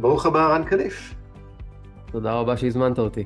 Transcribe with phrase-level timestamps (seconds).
[0.00, 1.14] ברוך הבא רן קליף.
[2.12, 3.24] תודה רבה שהזמנת אותי.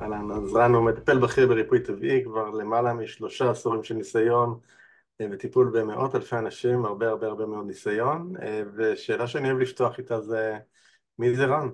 [0.00, 4.58] אהלן, אז רן הוא מטפל בכיר בריפוי טבעי כבר למעלה משלושה עשורים של ניסיון
[5.20, 9.98] אה, וטיפול במאות אלפי אנשים, הרבה הרבה הרבה מאוד ניסיון, אה, ושאלה שאני אוהב לפתוח
[9.98, 10.58] איתה זה
[11.18, 11.68] מי זה רן?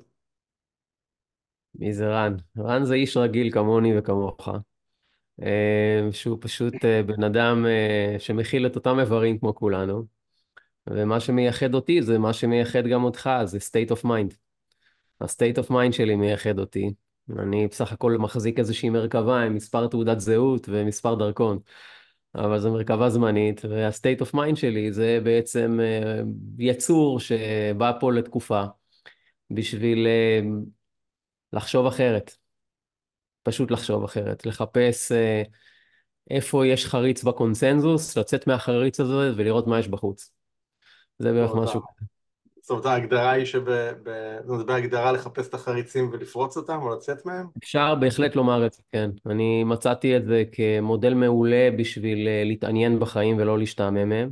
[1.74, 2.36] מי זה רן?
[2.58, 4.48] רן זה איש רגיל כמוני וכמוך,
[5.42, 6.74] אה, שהוא פשוט
[7.06, 7.66] בן אדם
[8.18, 10.21] שמכיל את אותם איברים כמו כולנו,
[10.86, 14.34] ומה שמייחד אותי זה מה שמייחד גם אותך, זה state of mind.
[15.20, 16.90] ה-state of mind שלי מייחד אותי.
[17.38, 21.58] אני בסך הכל מחזיק איזושהי מרכבה עם מספר תעודת זהות ומספר דרכון,
[22.34, 26.20] אבל זו מרכבה זמנית, וה-state of mind שלי זה בעצם אה,
[26.58, 28.64] יצור שבא פה לתקופה
[29.50, 30.40] בשביל אה,
[31.52, 32.36] לחשוב אחרת.
[33.42, 35.42] פשוט לחשוב אחרת, לחפש אה,
[36.30, 40.41] איפה יש חריץ בקונסנזוס, לצאת מהחריץ הזה ולראות מה יש בחוץ.
[41.22, 41.80] זה בערך משהו.
[42.62, 47.46] זאת אומרת ההגדרה היא שבהגדרה לחפש את החריצים ולפרוץ אותם או לצאת מהם?
[47.58, 49.10] אפשר בהחלט לומר את זה, כן.
[49.26, 54.30] אני מצאתי את זה כמודל מעולה בשביל אה, להתעניין בחיים ולא להשתעמם מהם.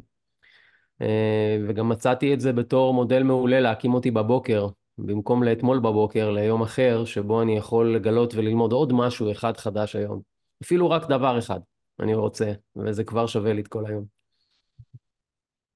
[1.02, 4.68] אה, וגם מצאתי את זה בתור מודל מעולה להקים אותי בבוקר,
[4.98, 10.20] במקום לאתמול בבוקר, ליום אחר, שבו אני יכול לגלות וללמוד עוד משהו אחד חדש היום.
[10.62, 11.60] אפילו רק דבר אחד
[12.00, 14.19] אני רוצה, וזה כבר שווה לי את כל היום.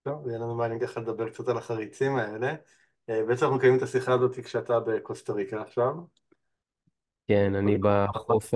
[0.05, 2.55] טוב, יהיה לנו מעניין ככה לדבר קצת על החריצים האלה.
[3.09, 5.95] אה, בעצם אנחנו מקיימים את השיחה הזאת כשאתה בקוסטה ריקה עכשיו.
[7.29, 8.55] כן, אני בחוף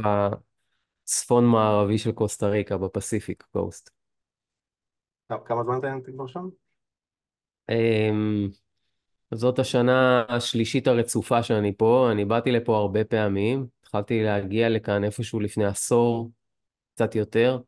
[1.04, 3.90] הצפון-מערבי של קוסטה ריקה, בפסיפיק קוסט.
[5.44, 6.48] כמה זמן אתה כבר שם?
[7.70, 8.48] אמ,
[9.34, 15.40] זאת השנה השלישית הרצופה שאני פה, אני באתי לפה הרבה פעמים, התחלתי להגיע לכאן איפשהו
[15.40, 16.30] לפני עשור,
[16.94, 17.58] קצת יותר.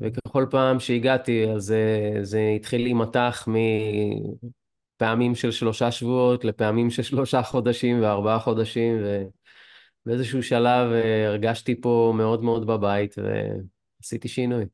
[0.00, 3.48] וככל פעם שהגעתי, אז זה, זה התחיל להימתח
[5.00, 8.96] מפעמים של שלושה שבועות לפעמים של שלושה חודשים וארבעה חודשים,
[10.06, 14.64] ובאיזשהו שלב אה, הרגשתי פה מאוד מאוד בבית ועשיתי שינוי.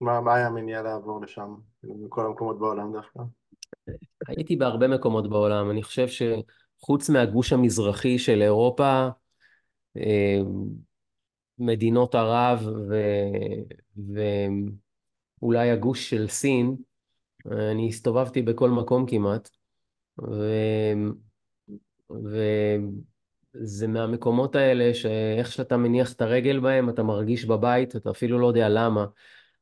[0.00, 1.54] מה, מה היה המניע לעבור לשם,
[1.84, 3.20] מכל המקומות בעולם דווקא?
[4.28, 5.70] הייתי בהרבה מקומות בעולם.
[5.70, 9.08] אני חושב שחוץ מהגוש המזרחי של אירופה,
[9.96, 10.38] אה,
[11.58, 12.94] מדינות ערב ו...
[15.42, 16.76] ואולי הגוש של סין,
[17.46, 19.50] אני הסתובבתי בכל מקום כמעט,
[20.18, 20.44] ו...
[23.54, 28.46] וזה מהמקומות האלה שאיך שאתה מניח את הרגל בהם, אתה מרגיש בבית, אתה אפילו לא
[28.46, 29.06] יודע למה.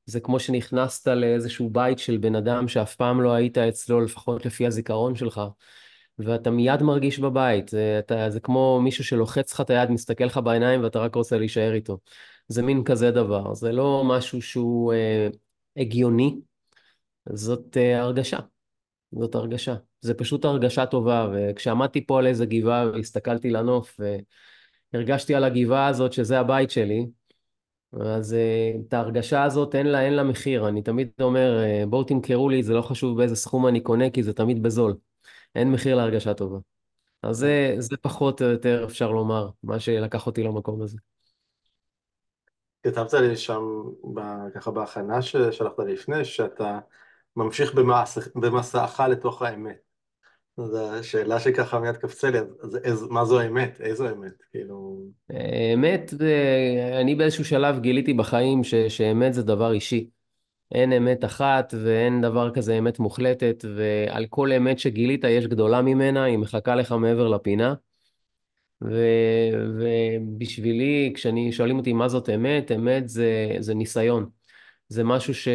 [0.07, 4.67] זה כמו שנכנסת לאיזשהו בית של בן אדם שאף פעם לא היית אצלו, לפחות לפי
[4.67, 5.41] הזיכרון שלך.
[6.19, 10.41] ואתה מיד מרגיש בבית, זה, אתה, זה כמו מישהו שלוחץ לך את היד, מסתכל לך
[10.45, 11.99] בעיניים ואתה רק רוצה להישאר איתו.
[12.49, 15.29] זה מין כזה דבר, זה לא משהו שהוא אה,
[15.77, 16.41] הגיוני,
[17.33, 18.39] זאת אה, הרגשה,
[19.13, 19.75] זאת הרגשה.
[20.01, 24.01] זה פשוט הרגשה טובה, וכשעמדתי פה על איזה גבעה והסתכלתי לנוף
[24.95, 27.07] והרגשתי על הגבעה הזאת שזה הבית שלי,
[28.01, 32.05] אז אה, את ההרגשה הזאת אין לה, אין לה מחיר, אני תמיד אומר אה, בואו
[32.05, 34.97] תמכרו לי, זה לא חשוב באיזה סכום אני קונה כי זה תמיד בזול.
[35.55, 36.59] אין מחיר להרגשה טובה.
[37.23, 40.99] אז זה, זה פחות או יותר, אפשר לומר, מה שלקח אותי למקום הזה.
[42.83, 43.63] כתבת לי שם,
[44.55, 46.79] ככה בהכנה ששלחת לי לפני, שאתה
[47.37, 49.77] ממשיך במס, במסעך לתוך האמת.
[50.57, 53.81] זו שאלה שככה מיד קפצה לי, אז אז מה זו האמת?
[53.81, 54.43] איזו אמת?
[54.51, 55.03] כאילו...
[55.75, 56.11] אמת,
[57.01, 60.11] אני באיזשהו שלב גיליתי בחיים ש, שאמת זה דבר אישי.
[60.75, 66.25] אין אמת אחת ואין דבר כזה אמת מוחלטת, ועל כל אמת שגילית יש גדולה ממנה,
[66.25, 67.75] היא מחכה לך מעבר לפינה.
[68.85, 68.97] ו,
[69.79, 74.29] ובשבילי, כשאני שואלים אותי מה זאת אמת, אמת זה, זה ניסיון.
[74.89, 75.53] זה משהו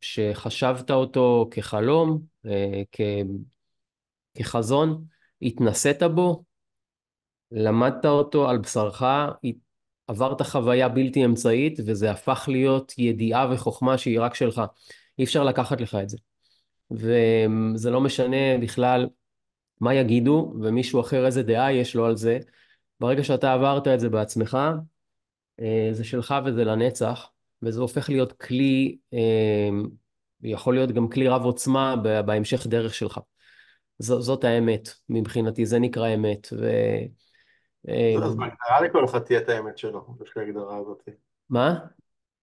[0.00, 2.22] שחשבת אותו כחלום,
[2.92, 3.00] כ...
[4.34, 5.04] כחזון,
[5.42, 6.44] התנסית בו,
[7.52, 9.02] למדת אותו על בשרך,
[10.06, 14.62] עברת חוויה בלתי אמצעית, וזה הפך להיות ידיעה וחוכמה שהיא רק שלך.
[15.18, 16.18] אי אפשר לקחת לך את זה.
[16.90, 19.08] וזה לא משנה בכלל
[19.80, 22.38] מה יגידו, ומישהו אחר איזה דעה יש לו על זה.
[23.00, 24.58] ברגע שאתה עברת את זה בעצמך,
[25.60, 27.30] אה, זה שלך וזה לנצח,
[27.62, 29.68] וזה הופך להיות כלי, אה,
[30.42, 33.20] יכול להיות גם כלי רב עוצמה בהמשך דרך שלך.
[33.98, 36.48] זאת האמת מבחינתי, זה נקרא אמת.
[36.52, 36.70] ו...
[37.88, 41.02] אה, אז בהגדרה לכל אחד תהיה את האמת שלו, לפי ההגדרה הזאת.
[41.50, 41.78] מה?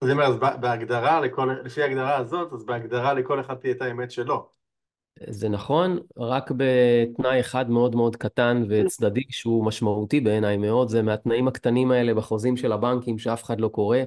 [0.02, 4.12] אז אומר, אז בהגדרה, לכל, לפי ההגדרה הזאת, אז בהגדרה לכל אחד תהיה את האמת
[4.12, 4.50] שלו.
[5.30, 11.48] זה נכון, רק בתנאי אחד מאוד מאוד קטן וצדדי, שהוא משמעותי בעיניי מאוד, זה מהתנאים
[11.48, 13.98] הקטנים האלה בחוזים של הבנקים שאף אחד לא קורא,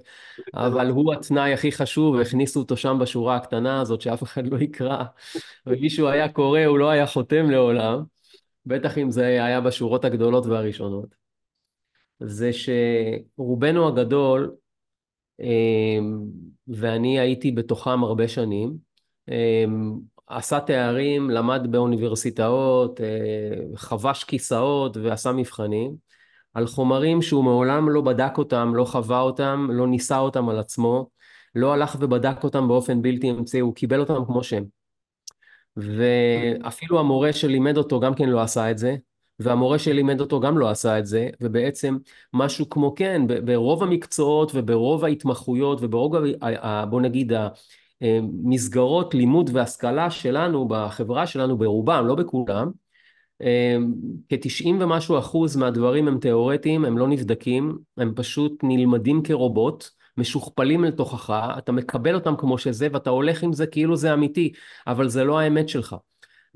[0.54, 5.04] אבל הוא התנאי הכי חשוב, הכניסו אותו שם בשורה הקטנה הזאת שאף אחד לא יקרא,
[5.66, 8.02] ומישהו היה קורא, הוא לא היה חותם לעולם,
[8.66, 11.25] בטח אם זה היה בשורות הגדולות והראשונות.
[12.20, 14.54] זה שרובנו הגדול,
[15.40, 16.18] אמ,
[16.68, 18.76] ואני הייתי בתוכם הרבה שנים,
[19.28, 25.96] אמ, עשה תארים, למד באוניברסיטאות, אה, חבש כיסאות ועשה מבחנים
[26.54, 31.08] על חומרים שהוא מעולם לא בדק אותם, לא חווה אותם, לא ניסה אותם על עצמו,
[31.54, 34.64] לא הלך ובדק אותם באופן בלתי אמצעי, הוא קיבל אותם כמו שהם.
[35.76, 38.96] ואפילו המורה שלימד אותו גם כן לא עשה את זה,
[39.40, 41.96] והמורה שלימד אותו גם לא עשה את זה, ובעצם
[42.32, 46.16] משהו כמו כן, ברוב המקצועות וברוב ההתמחויות וברוב,
[46.90, 47.32] בוא נגיד,
[48.00, 52.70] המסגרות לימוד והשכלה שלנו בחברה שלנו, ברובם, לא בכולם,
[54.28, 61.34] כ-90 ומשהו אחוז מהדברים הם תיאורטיים, הם לא נבדקים, הם פשוט נלמדים כרובוט, משוכפלים לתוכך,
[61.58, 64.52] אתה מקבל אותם כמו שזה ואתה הולך עם זה כאילו זה אמיתי,
[64.86, 65.96] אבל זה לא האמת שלך.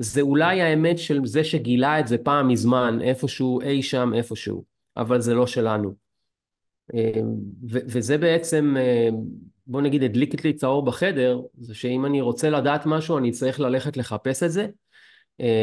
[0.03, 4.65] זה אולי האמת של זה שגילה את זה פעם מזמן, איפשהו, אי שם, איפשהו,
[4.97, 5.95] אבל זה לא שלנו.
[7.65, 8.77] וזה בעצם,
[9.67, 13.61] בוא נגיד, הדליק לי את האור בחדר, זה שאם אני רוצה לדעת משהו, אני צריך
[13.61, 14.67] ללכת לחפש את זה,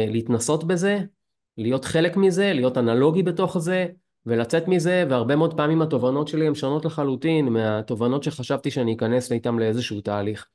[0.08, 0.98] להתנסות בזה,
[1.56, 3.86] להיות חלק מזה, להיות אנלוגי בתוך זה,
[4.26, 9.54] ולצאת מזה, והרבה מאוד פעמים התובנות שלי הן שונות לחלוטין מהתובנות שחשבתי שאני אכנס איתן
[9.54, 10.46] לאיזשהו תהליך.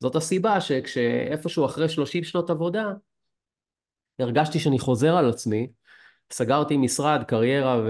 [0.00, 2.92] זאת הסיבה שכשאיפשהו אחרי 30 שנות עבודה,
[4.18, 5.66] הרגשתי שאני חוזר על עצמי,
[6.32, 7.80] סגרתי משרד, קריירה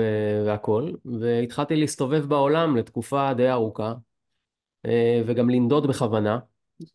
[0.46, 3.94] והכול, והתחלתי להסתובב בעולם לתקופה די ארוכה,
[4.86, 6.38] אה, וגם לנדוד בכוונה,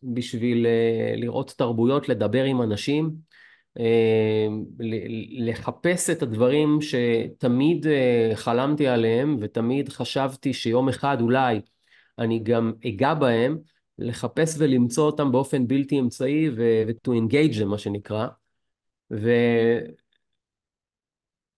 [0.02, 3.10] בשביל אה, לראות תרבויות, לדבר עם אנשים,
[3.78, 4.46] אה,
[5.38, 7.86] לחפש את הדברים שתמיד
[8.34, 11.60] חלמתי עליהם ותמיד חשבתי שיום אחד אולי
[12.18, 13.58] אני גם אגע בהם,
[13.98, 18.26] לחפש ולמצוא אותם באופן בלתי אמצעי ו-to engage them מה שנקרא.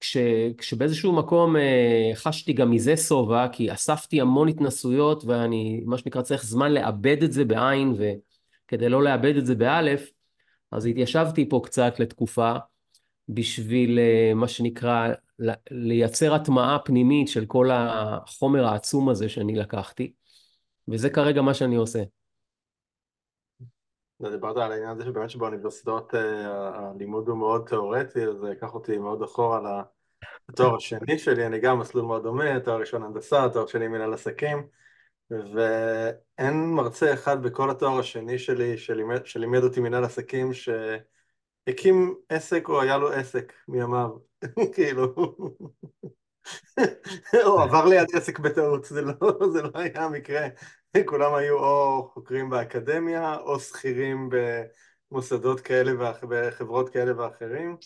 [0.01, 6.45] וכשבאיזשהו מקום אה, חשתי גם מזה שובע, כי אספתי המון התנסויות ואני, מה שנקרא, צריך
[6.45, 10.11] זמן לעבד את זה בעין, וכדי לא לאבד את זה באלף,
[10.73, 12.53] אז התיישבתי פה קצת לתקופה
[13.29, 15.09] בשביל אה, מה שנקרא
[15.71, 20.13] לייצר הטמעה פנימית של כל החומר העצום הזה שאני לקחתי,
[20.89, 22.03] וזה כרגע מה שאני עושה.
[24.23, 28.99] דיברת על העניין הזה שבאמת שבאוניברסיטאות אה, הלימוד הוא מאוד תיאורטי, אז זה ייקח אותי
[28.99, 29.83] מאוד אחורה
[30.49, 34.67] לתואר השני שלי, אני גם מסלול מאוד דומה, תואר ראשון הנדסה, תואר שני מנהל עסקים,
[35.31, 42.81] ואין מרצה אחד בכל התואר השני שלי שלימד, שלימד אותי מנהל עסקים שהקים עסק או
[42.81, 44.11] היה לו עסק מימיו,
[44.75, 45.15] כאילו,
[47.45, 49.15] הוא עבר ליד עסק בטעות, זה לא,
[49.53, 50.47] זה לא היה המקרה.
[51.07, 54.29] כולם היו או חוקרים באקדמיה או שכירים
[55.11, 57.77] במוסדות כאלה ובחברות כאלה ואחרים.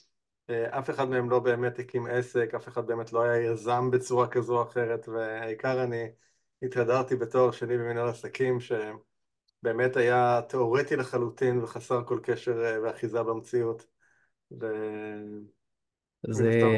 [0.50, 4.58] אף אחד מהם לא באמת הקים עסק, אף אחד באמת לא היה יזם בצורה כזו
[4.58, 6.08] או אחרת, והעיקר אני
[6.62, 13.86] התהדרתי בתואר שני במנהל עסקים שבאמת היה תיאורטי לחלוטין וחסר כל קשר ואחיזה במציאות.
[14.60, 14.66] ו...
[16.30, 16.76] זה...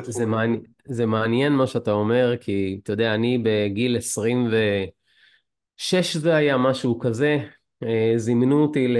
[0.00, 6.56] זה, מעניין, זה מעניין מה שאתה אומר, כי אתה יודע, אני בגיל 26 זה היה
[6.56, 7.38] משהו כזה,
[7.82, 8.94] אה, זימנו אותי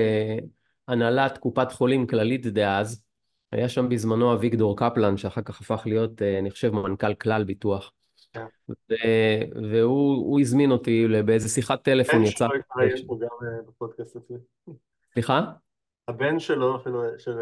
[0.89, 3.03] להנהלת קופת חולים כללית דאז,
[3.53, 7.93] היה שם בזמנו אביגדור קפלן, שאחר כך הפך להיות, אה, אני חושב, מנכ"ל כלל ביטוח.
[8.33, 8.45] כן.
[9.71, 12.47] והוא הזמין אותי באיזה שיחת טלפון, יצא...
[15.13, 15.45] סליחה?
[16.09, 17.37] הבן שלו, של, של,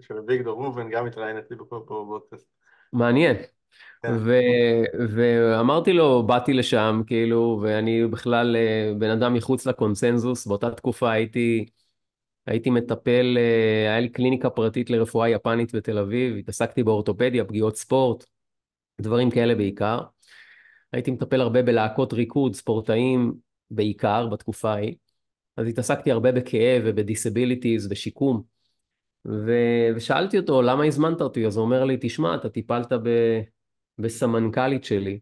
[0.00, 2.46] של אביגדור ראובן, גם התראיין אצלי בפודקאסט.
[2.92, 3.36] מעניין.
[4.02, 4.12] כן.
[4.24, 4.32] ו,
[5.14, 10.46] ואמרתי לו, באתי לשם, כאילו, ואני בכלל אה, בן אדם מחוץ לקונסנזוס.
[10.46, 11.66] באותה תקופה הייתי,
[12.46, 18.24] הייתי מטפל, אה, היה לי קליניקה פרטית לרפואה יפנית בתל אביב, התעסקתי באורתופדיה, פגיעות ספורט,
[19.00, 20.00] דברים כאלה בעיקר.
[20.92, 23.34] הייתי מטפל הרבה בלהקות ריקוד, ספורטאים
[23.70, 24.94] בעיקר בתקופה ההיא.
[25.58, 28.42] אז התעסקתי הרבה בכאב ובדיסביליטיז ושיקום.
[29.26, 29.52] ו...
[29.96, 31.46] ושאלתי אותו, למה הזמנת אותי?
[31.46, 33.08] אז הוא אומר לי, תשמע, אתה טיפלת ב...
[33.98, 35.18] בסמנכ"לית שלי,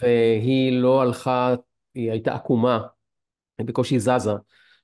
[0.00, 1.54] והיא לא הלכה,
[1.94, 2.80] היא הייתה עקומה,
[3.58, 4.32] היא בקושי זזה,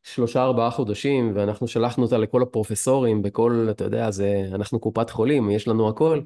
[0.03, 5.50] שלושה ארבעה חודשים, ואנחנו שלחנו אותה לכל הפרופסורים, בכל, אתה יודע, זה, אנחנו קופת חולים,
[5.50, 6.21] יש לנו הכל.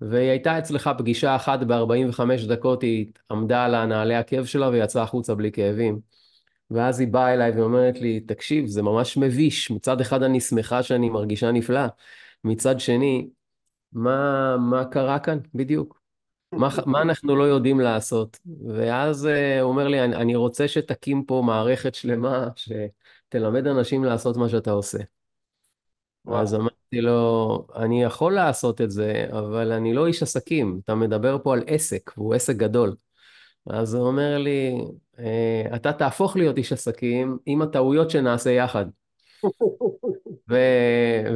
[0.00, 5.34] והיא הייתה אצלך פגישה אחת ב-45 דקות, היא עמדה על הנעלי עקב שלה ויצאה החוצה
[5.34, 6.15] בלי כאבים.
[6.70, 9.70] ואז היא באה אליי ואומרת לי, תקשיב, זה ממש מביש.
[9.70, 11.86] מצד אחד אני שמחה שאני מרגישה נפלא,
[12.44, 13.28] מצד שני,
[13.92, 16.00] מה, מה קרה כאן בדיוק?
[16.52, 18.38] מה, מה אנחנו לא יודעים לעשות?
[18.68, 24.36] ואז uh, הוא אומר לי, אני, אני רוצה שתקים פה מערכת שלמה שתלמד אנשים לעשות
[24.36, 24.98] מה שאתה עושה.
[26.24, 26.40] וואו.
[26.40, 30.80] אז אמרתי לו, אני יכול לעשות את זה, אבל אני לא איש עסקים.
[30.84, 32.96] אתה מדבר פה על עסק, והוא עסק גדול.
[33.66, 34.80] אז הוא אומר לי, אה,
[35.74, 38.86] אתה תהפוך להיות איש עסקים עם הטעויות שנעשה יחד.
[40.50, 40.56] ו...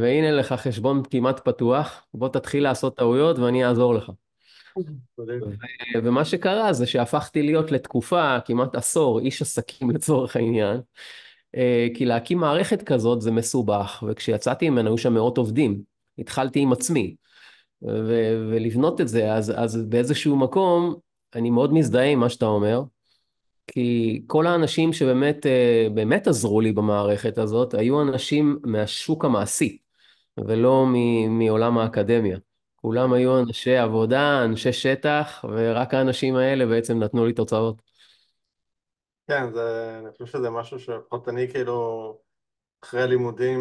[0.01, 4.11] והנה לך חשבון כמעט פתוח, בוא תתחיל לעשות טעויות ואני אעזור לך.
[5.19, 5.23] ו...
[6.05, 10.81] ומה שקרה זה שהפכתי להיות לתקופה, כמעט עשור, איש עסקים לצורך העניין,
[11.57, 15.81] אה, כי להקים מערכת כזאת זה מסובך, וכשיצאתי ממנו היו שם מאות עובדים.
[16.19, 17.15] התחלתי עם עצמי,
[17.83, 18.47] ו...
[18.51, 20.95] ולבנות את זה, אז, אז באיזשהו מקום,
[21.35, 22.83] אני מאוד מזדהה עם מה שאתה אומר,
[23.73, 29.79] כי כל האנשים שבאמת אה, באמת עזרו לי במערכת הזאת, היו אנשים מהשוק המעשי,
[30.39, 30.87] ולא
[31.29, 32.39] מעולם האקדמיה.
[32.77, 37.83] כולם היו אנשי עבודה, אנשי שטח, ורק האנשים האלה בעצם נתנו לי תוצאות.
[39.29, 42.19] כן, זה, אני חושב שזה משהו שלפחות אני כאילו,
[42.85, 43.61] אחרי הלימודים,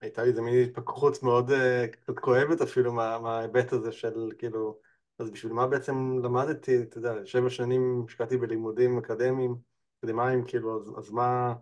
[0.00, 4.78] הייתה לי איזה מין התפכחות מאוד אה, קצת כואבת אפילו מההיבט הזה של כאילו,
[5.18, 9.56] אז בשביל מה בעצם למדתי, אתה יודע, שבע שנים השקעתי בלימודים אקדמיים,
[9.98, 11.54] אקדמיים, כאילו, אז, אז מה,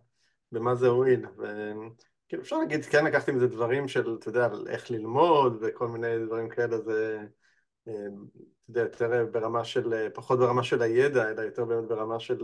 [0.53, 1.27] במה זה הועיל?
[1.37, 6.49] וכאילו אפשר להגיד, כן לקחתי מזה דברים של, אתה יודע, איך ללמוד וכל מיני דברים
[6.49, 7.27] כאלה, זה,
[7.89, 12.39] אה, אתה יודע, יותר ברמה של, פחות ברמה של הידע, אלא יותר באמת ברמה של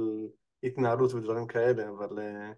[0.62, 2.52] התנהלות ודברים כאלה, אבל אה,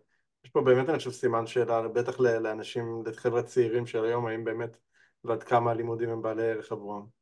[0.45, 4.76] יש פה באמת, אני חושב, סימן שאלה, בטח לאנשים, לחבר'ה צעירים של היום, האם באמת
[5.25, 7.18] ועד כמה הלימודים הם בעלי ערך עבורם.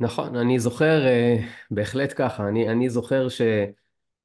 [0.00, 1.36] נכון, אני זוכר, אה,
[1.70, 3.26] בהחלט ככה, אני, אני זוכר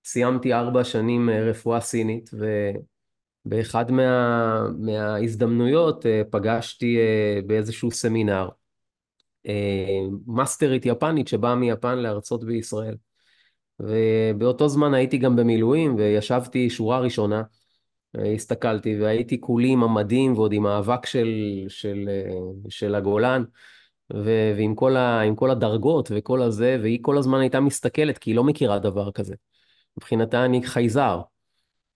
[0.03, 2.29] שסיימתי ארבע שנים אה, רפואה סינית,
[3.45, 6.97] ובאחד מה, מההזדמנויות אה, פגשתי
[7.47, 8.49] באיזשהו סמינר
[10.27, 12.95] מאסטרית יפנית שבאה מיפן להרצות בישראל.
[13.79, 17.43] ובאותו זמן הייתי גם במילואים וישבתי שורה ראשונה,
[18.35, 21.29] הסתכלתי והייתי כולי עם המדים ועוד עם האבק של,
[21.67, 22.09] של,
[22.69, 23.43] של הגולן.
[24.13, 28.35] ו- ועם כל, ה- כל הדרגות וכל הזה, והיא כל הזמן הייתה מסתכלת, כי היא
[28.35, 29.35] לא מכירה דבר כזה.
[29.97, 31.21] מבחינתה אני חייזר.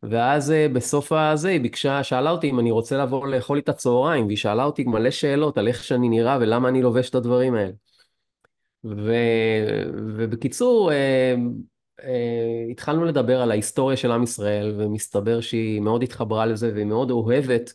[0.03, 4.25] ואז אה, בסוף הזה היא ביקשה, שאלה אותי אם אני רוצה לבוא לאכול איתה צהריים,
[4.25, 7.71] והיא שאלה אותי מלא שאלות על איך שאני נראה ולמה אני לובש את הדברים האלה.
[8.83, 9.11] ו...
[10.17, 11.35] ובקיצור, אה,
[12.03, 17.11] אה, התחלנו לדבר על ההיסטוריה של עם ישראל, ומסתבר שהיא מאוד התחברה לזה, והיא מאוד
[17.11, 17.73] אוהבת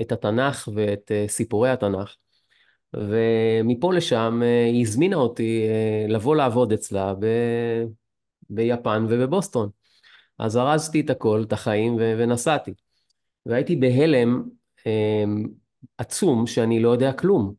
[0.00, 2.14] את התנ"ך ואת סיפורי התנ"ך.
[2.94, 7.26] ומפה לשם אה, היא הזמינה אותי אה, לבוא לעבוד אצלה ב...
[8.50, 9.68] ביפן ובבוסטון.
[10.38, 12.14] אז ארזתי את הכל, את החיים, ו...
[12.18, 12.74] ונסעתי.
[13.46, 14.42] והייתי בהלם
[14.86, 15.24] אה,
[15.98, 17.54] עצום שאני לא יודע כלום.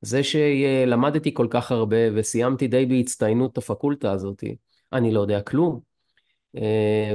[0.00, 4.44] זה שלמדתי כל כך הרבה וסיימתי די בהצטיינות את הפקולטה הזאת,
[4.92, 5.80] אני לא יודע כלום.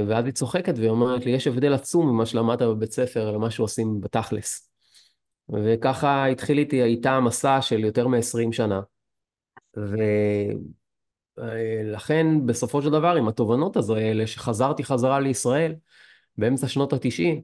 [0.08, 4.00] ואז היא צוחקת והיא אומרת לי, יש הבדל עצום ממה שלמדת בבית ספר למה שעושים
[4.00, 4.73] בתכלס.
[5.52, 8.80] וככה התחיל איתי איתה מסע של יותר מ-20 שנה.
[11.36, 15.74] ולכן בסופו של דבר עם התובנות האלה שחזרתי חזרה לישראל
[16.38, 17.40] באמצע שנות ה-90,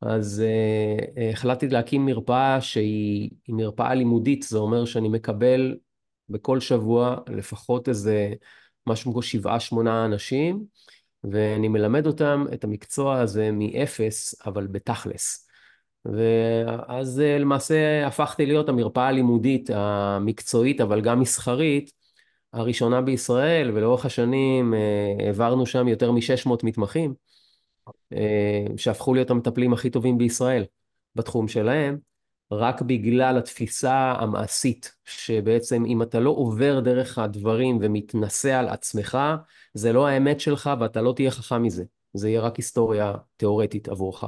[0.00, 5.76] אז uh, החלטתי להקים מרפאה שהיא מרפאה לימודית, זה אומר שאני מקבל
[6.28, 8.32] בכל שבוע לפחות איזה
[8.86, 10.64] משהו כמו שבעה שמונה אנשים,
[11.24, 15.43] ואני מלמד אותם את המקצוע הזה מאפס, אבל בתכלס.
[16.04, 21.92] ואז אה, למעשה הפכתי להיות המרפאה הלימודית המקצועית, אבל גם מסחרית,
[22.52, 27.14] הראשונה בישראל, ולאורך השנים אה, העברנו שם יותר מ-600 מתמחים,
[28.12, 30.64] אה, שהפכו להיות המטפלים הכי טובים בישראל
[31.14, 31.98] בתחום שלהם,
[32.52, 39.18] רק בגלל התפיסה המעשית, שבעצם אם אתה לא עובר דרך הדברים ומתנשא על עצמך,
[39.74, 41.84] זה לא האמת שלך ואתה לא תהיה חכם מזה.
[42.12, 44.24] זה יהיה רק היסטוריה תיאורטית עבורך.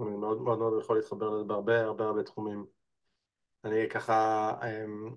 [0.00, 2.66] אני מאוד מאוד מאוד יכול להתחבר לזה בהרבה הרבה הרבה תחומים.
[3.64, 5.14] אני ככה, אמ,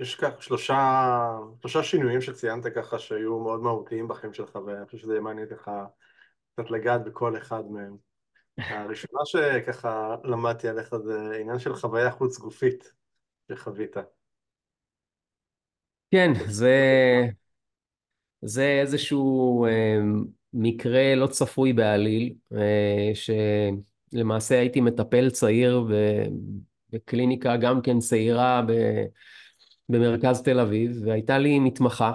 [0.00, 5.12] יש ככה שלושה, שלושה שינויים שציינת ככה שהיו מאוד מהותיים בחיים שלך ואני חושב שזה
[5.12, 5.86] יהיה מעניין ככה
[6.52, 7.96] קצת לגעת בכל אחד מהם.
[8.84, 12.92] הראשונה שככה למדתי עליך זה עניין של חוויה חוץ גופית
[13.52, 13.96] שחווית.
[16.10, 16.76] כן, זה,
[18.42, 19.98] זה איזשהו אה,
[20.52, 23.10] מקרה לא צפוי בעליל, אה,
[24.12, 25.84] שלמעשה הייתי מטפל צעיר
[26.90, 28.72] בקליניקה גם כן צעירה ב,
[29.88, 32.12] במרכז תל אביב, והייתה לי מתמחה,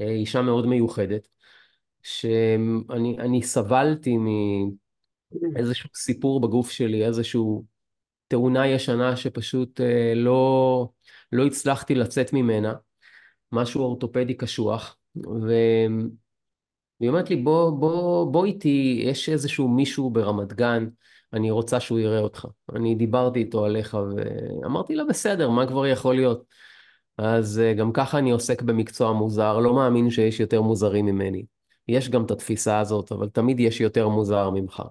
[0.00, 1.28] אה, אישה מאוד מיוחדת,
[2.02, 4.16] שאני אני סבלתי
[5.52, 7.64] מאיזשהו סיפור בגוף שלי, איזשהו
[8.28, 10.88] תאונה ישנה שפשוט אה, לא,
[11.32, 12.74] לא הצלחתי לצאת ממנה,
[13.52, 14.96] משהו אורתופדי קשוח,
[17.02, 20.88] והיא אומרת לי, בוא, בוא, בוא איתי, יש איזשהו מישהו ברמת גן,
[21.32, 22.46] אני רוצה שהוא יראה אותך.
[22.74, 26.44] אני דיברתי איתו עליך ואמרתי לה, בסדר, מה כבר יכול להיות?
[27.18, 31.44] אז אה, גם ככה אני עוסק במקצוע מוזר, לא מאמין שיש יותר מוזרים ממני.
[31.88, 34.82] יש גם את התפיסה הזאת, אבל תמיד יש יותר מוזר ממך.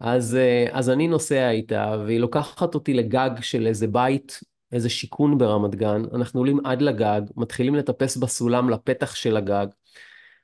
[0.00, 4.40] אז, אה, אז אני נוסע איתה, והיא לוקחת אותי לגג של איזה בית,
[4.72, 6.02] איזה שיכון ברמת גן.
[6.14, 9.66] אנחנו עולים עד לגג, מתחילים לטפס בסולם לפתח של הגג,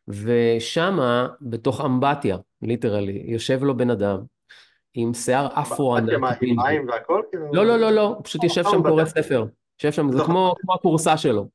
[0.09, 4.19] ושמה, בתוך אמבטיה, ליטרלי, יושב לו בן אדם,
[4.95, 6.13] עם שיער אפרו ענק.
[6.43, 7.23] עם מים והכל?
[7.31, 7.53] כאילו?
[7.53, 9.45] לא, לא, לא, לא, פשוט יושב שם קורא ספר.
[9.79, 11.49] יושב שם, זה כמו הכורסה שלו.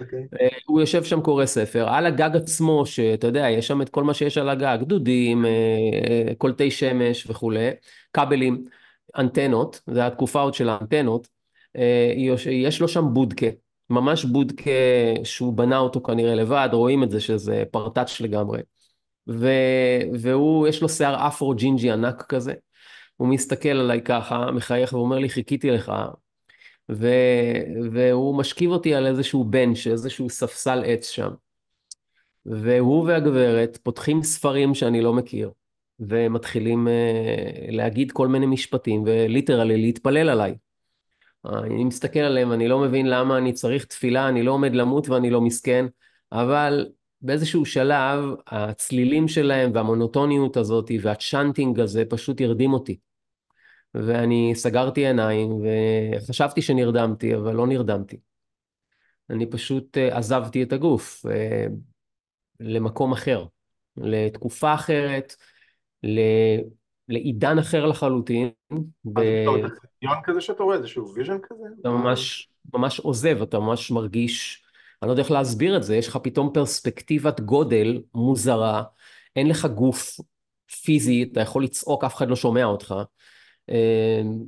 [0.00, 0.26] אוקיי.
[0.40, 4.04] אה, הוא יושב שם קורא ספר, על הגג עצמו, שאתה יודע, יש שם את כל
[4.04, 7.70] מה שיש על הגג, דודים, אה, אה, קולטי שמש וכולי,
[8.12, 8.64] כבלים,
[9.18, 11.28] אנטנות, זה התקופה עוד של האנטנות,
[12.50, 13.46] יש לו שם בודקה,
[13.90, 14.70] ממש בודקה
[15.24, 18.60] שהוא בנה אותו כנראה לבד, רואים את זה שזה פרטאץ' לגמרי.
[19.28, 19.48] ו...
[20.20, 22.54] והוא, יש לו שיער אפרו ג'ינג'י ענק כזה,
[23.16, 25.92] הוא מסתכל עליי ככה, מחייך ואומר לי, חיכיתי לך,
[26.92, 27.08] ו...
[27.92, 31.30] והוא משכיב אותי על איזשהו בנץ', איזשהו ספסל עץ שם.
[32.46, 35.50] והוא והגברת פותחים ספרים שאני לא מכיר,
[36.00, 40.54] ומתחילים uh, להגיד כל מיני משפטים, וליטרלי להתפלל עליי.
[41.46, 45.30] אני מסתכל עליהם, אני לא מבין למה אני צריך תפילה, אני לא עומד למות ואני
[45.30, 45.86] לא מסכן,
[46.32, 46.86] אבל
[47.22, 52.98] באיזשהו שלב הצלילים שלהם והמונוטוניות הזאת וה chanting הזה פשוט הרדים אותי.
[53.94, 58.16] ואני סגרתי עיניים וחשבתי שנרדמתי, אבל לא נרדמתי.
[59.30, 61.66] אני פשוט אה, עזבתי את הגוף אה,
[62.60, 63.44] למקום אחר,
[63.96, 65.36] לתקופה אחרת,
[67.08, 68.50] לעידן אחר לחלוטין.
[69.16, 71.64] אז אתה חיזיון כזה שאתה רואה, איזשהו vision כזה?
[71.80, 74.64] אתה ממש, ממש עוזב, אתה ממש מרגיש,
[75.02, 78.82] אני לא יודע איך להסביר את זה, יש לך פתאום פרספקטיבת גודל מוזרה,
[79.36, 80.20] אין לך גוף
[80.84, 82.94] פיזי, אתה יכול לצעוק, אף אחד לא שומע אותך.
[83.68, 84.44] אמ,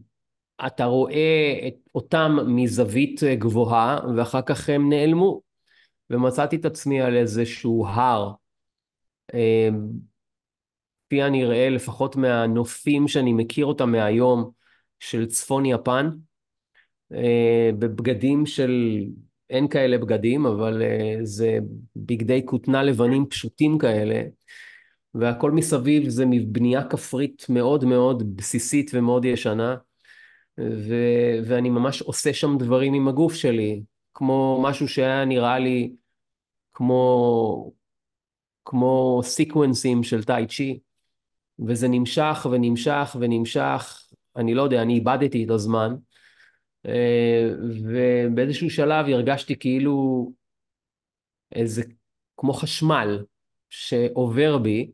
[0.67, 5.41] אתה רואה את אותם מזווית גבוהה ואחר כך הם נעלמו
[6.11, 8.33] ומצאתי את עצמי על איזשהו הר
[9.35, 9.89] אמ,
[11.07, 14.51] כפי הנראה לפחות מהנופים שאני מכיר אותם מהיום
[15.01, 16.11] של צפון יפן
[17.13, 19.03] אה, בבגדים של
[19.51, 21.59] אין כאלה בגדים אבל אה, זה
[21.97, 24.23] בגדי כותנה לבנים פשוטים כאלה
[25.19, 29.77] והכל מסביב זה מבנייה כפרית מאוד מאוד בסיסית ומאוד ישנה,
[30.61, 30.95] ו,
[31.45, 33.83] ואני ממש עושה שם דברים עם הגוף שלי,
[34.15, 35.93] כמו משהו שהיה נראה לי
[36.75, 37.73] כמו,
[38.65, 40.79] כמו סיקוונסים של טאי צ'י,
[41.67, 44.03] וזה נמשך ונמשך ונמשך,
[44.37, 45.95] אני לא יודע, אני איבדתי את הזמן,
[46.87, 47.51] אה,
[47.85, 50.27] ובאיזשהו שלב הרגשתי כאילו
[51.55, 51.83] איזה,
[52.37, 53.25] כמו חשמל
[53.71, 54.91] שעובר בי,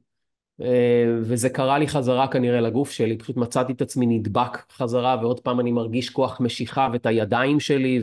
[0.61, 5.41] אה, וזה קרה לי חזרה כנראה לגוף שלי, פשוט מצאתי את עצמי נדבק חזרה ועוד
[5.41, 8.03] פעם אני מרגיש כוח משיכה ואת הידיים שלי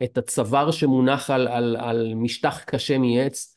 [0.00, 3.53] ואת הצוואר שמונח על, על, על משטח קשה מעץ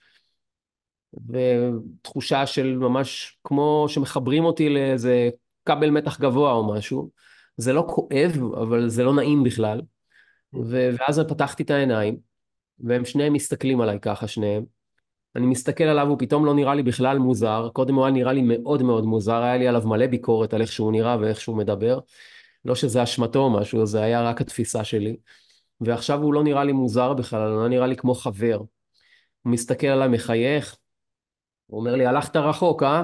[1.30, 5.30] ותחושה של ממש כמו שמחברים אותי לאיזה
[5.66, 7.10] כבל מתח גבוה או משהו.
[7.58, 9.82] זה לא כואב אבל זה לא נעים בכלל
[10.54, 12.18] ואז פתחתי את העיניים
[12.80, 14.64] והם שניהם מסתכלים עליי ככה שניהם
[15.38, 18.42] אני מסתכל עליו, הוא פתאום לא נראה לי בכלל מוזר, קודם הוא היה נראה לי
[18.42, 22.00] מאוד מאוד מוזר, היה לי עליו מלא ביקורת על איך שהוא נראה ואיך שהוא מדבר.
[22.66, 25.18] לא שזה אשמתו או משהו, זה היה רק התפיסה שלי.
[25.82, 28.58] ועכשיו הוא לא נראה לי מוזר בכלל, הוא לא נראה לי כמו חבר.
[29.42, 30.78] הוא מסתכל עליי, מחייך,
[31.68, 33.04] הוא אומר לי, הלכת רחוק, אה?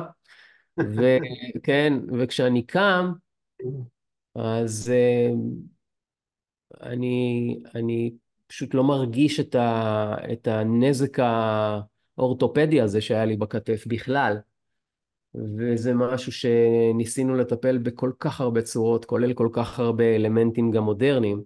[0.77, 3.11] וכן, וכשאני קם,
[4.35, 5.31] אז אה,
[6.81, 8.13] אני, אני
[8.47, 11.17] פשוט לא מרגיש את, ה, את הנזק
[12.17, 14.37] האורתופדי הזה שהיה לי בכתף בכלל.
[15.57, 21.43] וזה משהו שניסינו לטפל בכל כך הרבה צורות, כולל כל כך הרבה אלמנטים גם מודרניים.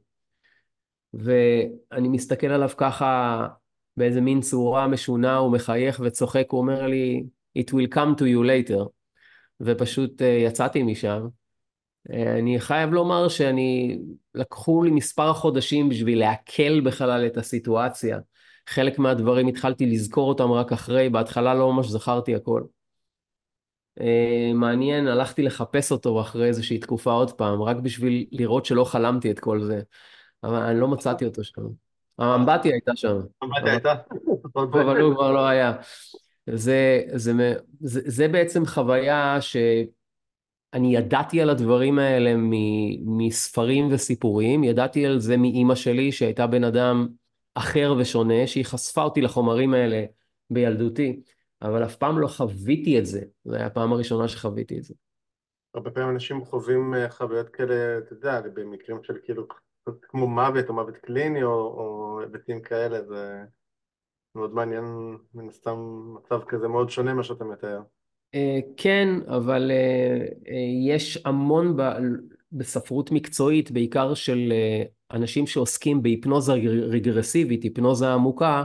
[1.14, 3.48] ואני מסתכל עליו ככה
[3.98, 7.24] באיזה מין צורה משונה, הוא מחייך וצוחק, הוא אומר לי,
[7.60, 8.86] It will come to you later.
[9.62, 11.28] ופשוט אה, יצאתי משם.
[12.12, 13.98] אה, אני חייב לומר שאני,
[14.36, 18.20] לקחו לי מספר חודשים בשביל לעכל בכלל את הסיטואציה.
[18.70, 22.64] חלק מהדברים התחלתי לזכור אותם רק אחרי, בהתחלה לא ממש זכרתי הכל.
[24.02, 29.32] אה, מעניין, הלכתי לחפש אותו אחרי איזושהי תקופה עוד פעם, רק בשביל לראות שלא חלמתי
[29.32, 29.82] את כל זה.
[30.44, 31.87] אבל אני לא מצאתי אותו שם.
[32.20, 33.20] האמבטיה הייתה שם.
[33.42, 33.94] האמבטיה הייתה?
[34.56, 35.74] אבל הוא כבר לא היה.
[36.54, 37.34] זה, זה,
[37.80, 42.34] זה, זה בעצם חוויה שאני ידעתי על הדברים האלה
[43.06, 47.08] מספרים וסיפורים, ידעתי על זה מאימא שלי שהייתה בן אדם
[47.56, 50.06] אחר ושונה, שהיא חשפה אותי לחומרים האלה
[50.50, 51.22] בילדותי,
[51.62, 54.94] אבל אף פעם לא חוויתי את זה, זו הייתה הפעם הראשונה שחוויתי את זה.
[55.74, 59.48] הרבה פעמים אנשים חווים אה, חוויות כאלה, אתה יודע, במקרים של כאילו
[60.02, 63.44] כמו מוות או מוות קליני או, היבטים כאלה, זה
[64.36, 64.84] מאוד מעניין,
[65.34, 65.78] מן הסתם
[66.16, 67.82] מצב כזה מאוד שונה ממה שאתה מתאר.
[68.36, 71.78] אה, כן, אבל אה, אה, יש המון
[72.52, 74.54] בספרות מקצועית, בעיקר של
[75.12, 76.54] אנשים שעוסקים בהיפנוזה
[76.90, 78.64] רגרסיבית, היפנוזה עמוקה,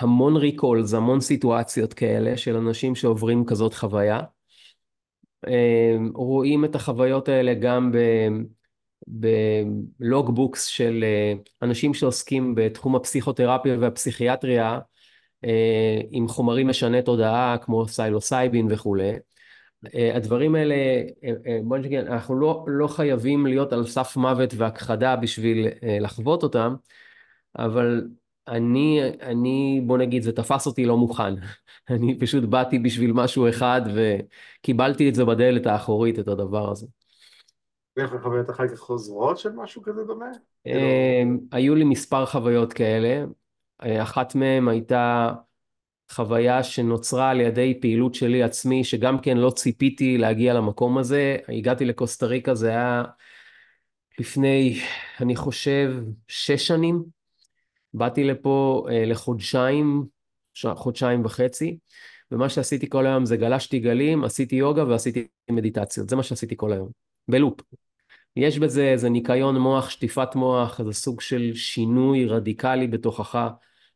[0.00, 4.20] המון ריקולס, המון סיטואציות כאלה של אנשים שעוברים כזאת חוויה.
[6.14, 7.92] רואים את החוויות האלה גם
[9.06, 11.04] בלוגבוקס של
[11.62, 14.78] אנשים שעוסקים בתחום הפסיכותרפיה והפסיכיאטריה,
[15.44, 19.12] אה, עם חומרים משני תודעה כמו סיילוסייבין וכולי.
[19.94, 20.74] אה, הדברים האלה,
[21.24, 25.68] אה, בוא נגיד, אנחנו לא, לא חייבים להיות על סף מוות והכחדה בשביל
[26.00, 26.74] לחוות אותם,
[27.58, 28.08] אבל
[28.48, 31.34] אני, אני, בוא נגיד, זה תפס אותי לא מוכן.
[31.90, 36.86] אני פשוט באתי בשביל משהו אחד וקיבלתי את זה בדלת האחורית, את הדבר הזה.
[37.96, 40.30] ואיך חוויות אחר כך חוזרות של משהו כזה דומה?
[40.64, 40.80] כאילו-
[41.52, 43.24] היו לי מספר חוויות כאלה.
[43.82, 45.32] אה, אחת מהן הייתה
[46.10, 51.36] חוויה שנוצרה על ידי פעילות שלי עצמי, שגם כן לא ציפיתי להגיע למקום הזה.
[51.48, 53.02] הגעתי לקוסטה ריקה, זה היה
[54.18, 54.80] לפני,
[55.20, 55.94] אני חושב,
[56.28, 57.04] שש שנים.
[57.94, 60.04] באתי לפה אה, לחודשיים,
[60.74, 61.78] חודשיים וחצי,
[62.32, 66.08] ומה שעשיתי כל היום זה גלשתי גלים, עשיתי יוגה ועשיתי מדיטציות.
[66.08, 66.88] זה מה שעשיתי כל היום,
[67.28, 67.60] בלופ.
[68.36, 73.48] יש בזה איזה ניקיון מוח, שטיפת מוח, איזה סוג של שינוי רדיקלי בתוכך.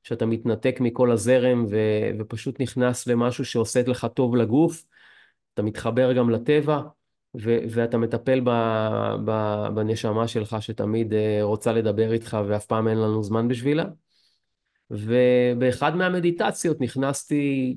[0.06, 1.76] שאתה מתנתק מכל הזרם ו,
[2.18, 4.84] ופשוט נכנס למשהו שעושה לך טוב לגוף,
[5.54, 6.80] אתה מתחבר גם לטבע,
[7.40, 8.50] ו, ואתה מטפל ב,
[9.24, 9.30] ב,
[9.74, 13.84] בנשמה שלך שתמיד אה, רוצה לדבר איתך ואף פעם אין לנו זמן בשבילה.
[14.90, 17.76] ובאחד מהמדיטציות נכנסתי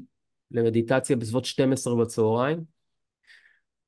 [0.52, 2.64] למדיטציה בסביבות 12 בצהריים,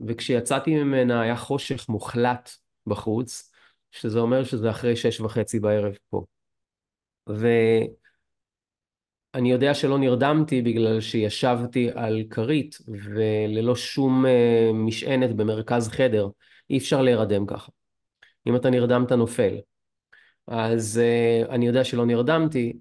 [0.07, 2.49] וכשיצאתי ממנה היה חושך מוחלט
[2.87, 3.51] בחוץ,
[3.91, 6.25] שזה אומר שזה אחרי שש וחצי בערב פה.
[7.29, 7.47] ו...
[9.33, 16.29] אני יודע שלא נרדמתי בגלל שישבתי על כרית וללא שום uh, משענת במרכז חדר.
[16.69, 17.71] אי אפשר להירדם ככה.
[18.47, 19.55] אם אתה נרדם אתה נופל.
[20.47, 22.73] אז uh, אני יודע שלא נרדמתי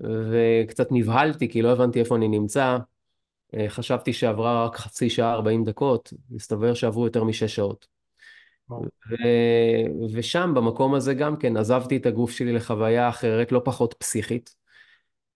[0.00, 2.78] וקצת נבהלתי כי לא הבנתי איפה אני נמצא.
[3.56, 7.86] Uh, חשבתי שעברה רק חצי שעה, 40 דקות, מסתבר שעברו יותר משש שעות.
[8.70, 9.14] ו...
[10.12, 14.54] ושם, במקום הזה גם כן, עזבתי את הגוף שלי לחוויה אחרת, לא פחות פסיכית.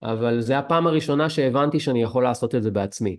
[0.03, 3.17] אבל זו הפעם הראשונה שהבנתי שאני יכול לעשות את זה בעצמי.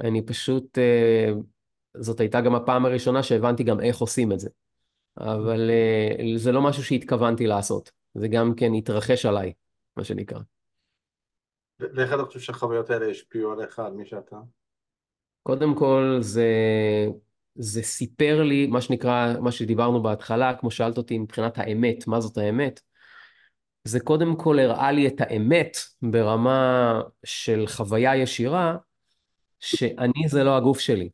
[0.00, 1.32] אני פשוט, אה,
[1.96, 4.50] זאת הייתה גם הפעם הראשונה שהבנתי גם איך עושים את זה.
[5.18, 9.52] אבל אה, זה לא משהו שהתכוונתי לעשות, זה גם כן התרחש עליי,
[9.96, 10.40] מה שנקרא.
[11.94, 14.36] ואיך אתה חושב שהחוויות האלה השפיעו עליך, על מי שאתה?
[15.42, 16.48] קודם כל, זה,
[17.54, 22.38] זה סיפר לי, מה שנקרא, מה שדיברנו בהתחלה, כמו שאלת אותי מבחינת האמת, מה זאת
[22.38, 22.80] האמת?
[23.84, 28.76] זה קודם כל הראה לי את האמת ברמה של חוויה ישירה,
[29.60, 31.08] שאני זה לא הגוף שלי.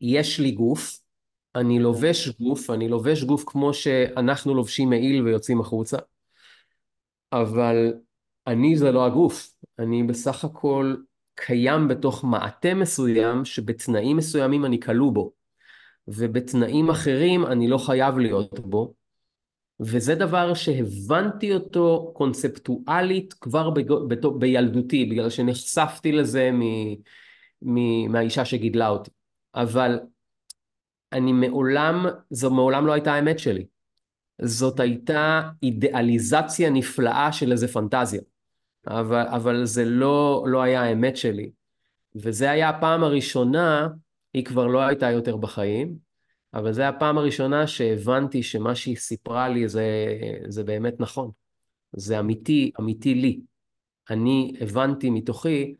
[0.00, 1.00] יש לי גוף,
[1.54, 5.96] אני לובש גוף, אני לובש גוף כמו שאנחנו לובשים מעיל ויוצאים החוצה,
[7.32, 7.94] אבל
[8.46, 10.94] אני זה לא הגוף, אני בסך הכל
[11.34, 15.32] קיים בתוך מעטה מסוים שבתנאים מסוימים אני כלוא בו,
[16.08, 18.94] ובתנאים אחרים אני לא חייב להיות בו,
[19.80, 23.92] וזה דבר שהבנתי אותו קונספטואלית כבר בג...
[24.38, 26.62] בילדותי, בגלל שנחשפתי לזה מ...
[27.62, 28.12] מ...
[28.12, 29.10] מהאישה שגידלה אותי.
[29.54, 30.00] אבל
[31.12, 33.66] אני מעולם, זו מעולם לא הייתה האמת שלי.
[34.42, 38.20] זאת הייתה אידיאליזציה נפלאה של איזה פנטזיה.
[38.88, 41.50] אבל, אבל זה לא, לא היה האמת שלי.
[42.16, 43.88] וזה היה הפעם הראשונה,
[44.34, 45.96] היא כבר לא הייתה יותר בחיים,
[46.54, 49.86] אבל זו הפעם הראשונה שהבנתי שמה שהיא סיפרה לי זה,
[50.48, 51.30] זה באמת נכון.
[51.92, 53.40] זה אמיתי, אמיתי לי.
[54.10, 55.74] אני הבנתי מתוכי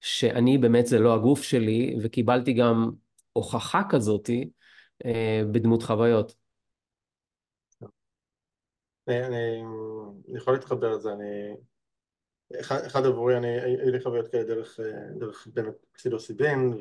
[0.00, 2.90] שאני באמת זה לא הגוף שלי, וקיבלתי גם
[3.32, 4.50] הוכחה כזאתי
[5.04, 6.34] אה, בדמות חוויות.
[9.08, 9.62] אני, אני,
[10.28, 11.54] אני יכול להתחבר לזה, אני...
[12.60, 14.80] אחד, עבורי, אני, היו לי חוויות כאלה דרך,
[15.18, 16.74] דרך באמת פסילוסיבין,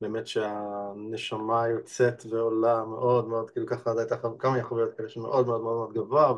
[0.00, 5.76] ובאמת שהנשמה יוצאת ועולה מאוד מאוד, כאילו ככה הייתה כמה חוויות כאלה שמאוד מאוד מאוד
[5.76, 6.32] מאוד גבוה,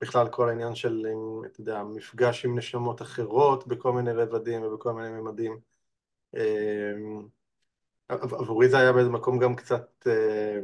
[0.00, 1.06] ובכלל כל העניין של,
[1.46, 5.60] אתה יודע, מפגש עם נשמות אחרות בכל מיני רבדים ובכל מיני ממדים.
[6.36, 7.28] אמ,
[8.08, 10.60] עבורי זה היה באיזה מקום גם קצת, אה,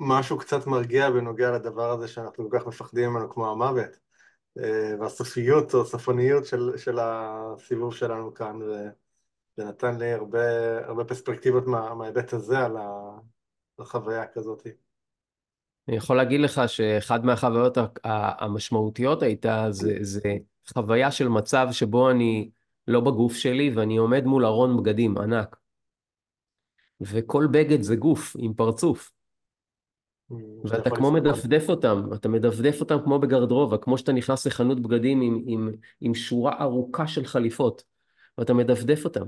[0.00, 4.07] משהו קצת מרגיע בנוגע לדבר הזה שאנחנו כל כך מפחדים ממנו כמו המוות.
[5.00, 10.38] והסופיות או הסופניות של, של הסיבוב שלנו כאן, וזה נתן לי הרבה,
[10.86, 12.76] הרבה פרספקטיבות מה, מההיבט הזה על
[13.78, 14.66] החוויה כזאת.
[15.88, 20.20] אני יכול להגיד לך שאחד מהחוויות המשמעותיות הייתה, זה, זה
[20.74, 22.50] חוויה של מצב שבו אני
[22.88, 25.56] לא בגוף שלי ואני עומד מול ארון בגדים ענק.
[27.00, 29.10] וכל בגד זה גוף עם פרצוף.
[30.64, 35.42] ואתה כמו מדפדף אותם, אתה מדפדף אותם כמו בגרדרובה, כמו שאתה נכנס לחנות בגדים עם,
[35.46, 37.82] עם, עם שורה ארוכה של חליפות,
[38.38, 39.24] ואתה מדפדף אותם.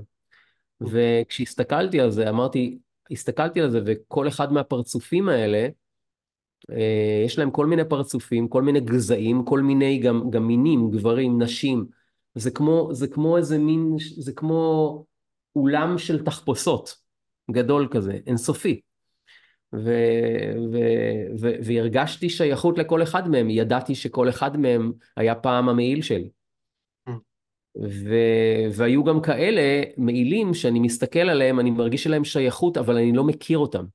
[0.81, 2.77] וכשהסתכלתי על זה, אמרתי,
[3.11, 5.67] הסתכלתי על זה, וכל אחד מהפרצופים האלה,
[6.71, 11.41] אה, יש להם כל מיני פרצופים, כל מיני גזעים, כל מיני גם, גם מינים, גברים,
[11.41, 11.85] נשים.
[12.35, 15.05] זה כמו, זה כמו איזה מין, זה כמו
[15.55, 16.95] אולם של תחפושות,
[17.51, 18.81] גדול כזה, אינסופי.
[19.73, 19.93] ו,
[20.71, 20.77] ו,
[21.39, 26.29] ו, והרגשתי שייכות לכל אחד מהם, ידעתי שכל אחד מהם היה פעם המעיל שלי.
[27.09, 27.11] Mm.
[27.81, 28.15] ו,
[28.73, 33.57] והיו גם כאלה מעילים שאני מסתכל עליהם, אני מרגיש עליהם שייכות, אבל אני לא מכיר
[33.57, 33.85] אותם.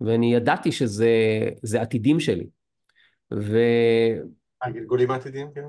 [0.00, 2.46] ואני ידעתי שזה עתידים שלי.
[3.34, 3.58] ו...
[4.62, 5.64] הגלגולים עתידים, כן?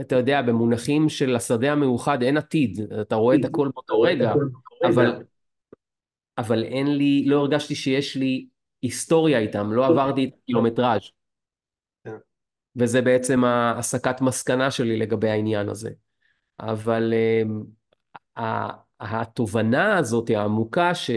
[0.00, 4.34] אתה יודע, במונחים של השדה המאוחד אין עתיד, אתה רואה את הכל באותו רגע,
[4.84, 5.22] אבל
[6.38, 8.46] אבל אין לי, לא הרגשתי שיש לי
[8.82, 11.10] היסטוריה איתם, לא עברתי את הקילומטראז'.
[12.04, 12.16] כן.
[12.76, 15.90] וזה בעצם הסקת מסקנה שלי לגבי העניין הזה.
[16.60, 17.12] אבל
[18.38, 18.42] uh,
[19.00, 21.10] התובנה הזאת העמוקה ש,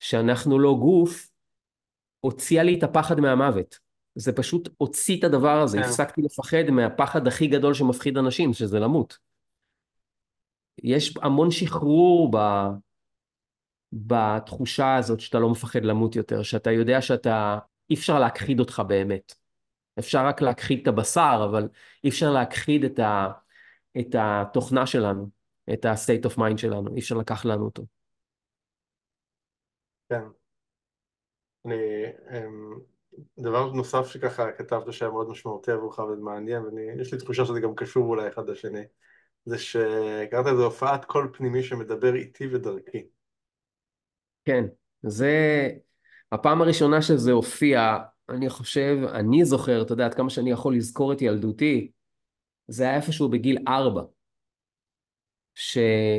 [0.00, 1.30] שאנחנו לא גוף,
[2.20, 3.78] הוציאה לי את הפחד מהמוות.
[4.14, 5.84] זה פשוט הוציא את הדבר הזה, כן.
[5.84, 9.18] הפסקתי לפחד מהפחד הכי גדול שמפחיד אנשים, שזה למות.
[10.82, 12.36] יש המון שחרור ב...
[13.92, 17.58] בתחושה הזאת שאתה לא מפחד למות יותר, שאתה יודע שאתה,
[17.90, 19.34] אי אפשר להכחיד אותך באמת.
[19.98, 21.68] אפשר רק להכחיד את הבשר, אבל
[22.04, 23.28] אי אפשר להכחיד את, ה,
[24.00, 25.28] את התוכנה שלנו,
[25.72, 27.82] את ה-state of mind שלנו, אי אפשר לקחת לנו אותו.
[30.08, 30.22] כן.
[31.66, 32.78] אני, אמ,
[33.38, 38.06] דבר נוסף שככה כתבת שהיה מאוד משמעותי עבורך ומעניין, ויש לי תחושה שזה גם קשור
[38.06, 38.82] אולי אחד לשני,
[39.44, 43.06] זה שקראת לזה הופעת קול פנימי שמדבר איתי ודרכי.
[44.50, 44.64] כן,
[45.02, 45.68] זה
[46.32, 51.12] הפעם הראשונה שזה הופיע, אני חושב, אני זוכר, אתה יודע, עד כמה שאני יכול לזכור
[51.12, 51.90] את ילדותי,
[52.68, 54.02] זה היה איפשהו בגיל ארבע,
[55.54, 56.16] שהייתי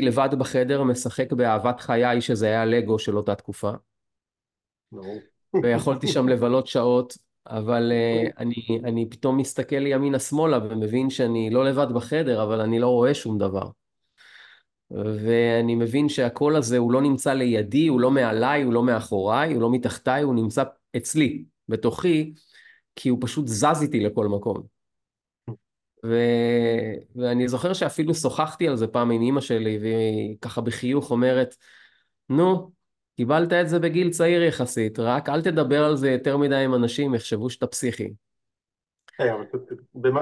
[0.00, 3.70] לבד בחדר משחק באהבת חיי, שזה היה לגו של אותה תקופה.
[5.62, 11.92] ויכולתי שם לבלות שעות, אבל uh, אני, אני פתאום מסתכל ימינה-שמאלה ומבין שאני לא לבד
[11.94, 13.70] בחדר, אבל אני לא רואה שום דבר.
[14.90, 19.62] ואני מבין שהקול הזה הוא לא נמצא לידי, הוא לא מעליי, הוא לא מאחוריי, הוא
[19.62, 20.62] לא מתחתיי, הוא נמצא
[20.96, 22.34] אצלי, בתוכי,
[22.96, 24.62] כי הוא פשוט זז איתי לכל מקום.
[26.06, 26.14] ו...
[27.16, 31.56] ואני זוכר שאפילו שוחחתי על זה פעם עם אימא שלי, והיא ככה בחיוך אומרת,
[32.28, 32.70] נו,
[33.16, 37.14] קיבלת את זה בגיל צעיר יחסית, רק אל תדבר על זה יותר מדי עם אנשים,
[37.14, 38.08] יחשבו שאתה פסיכי.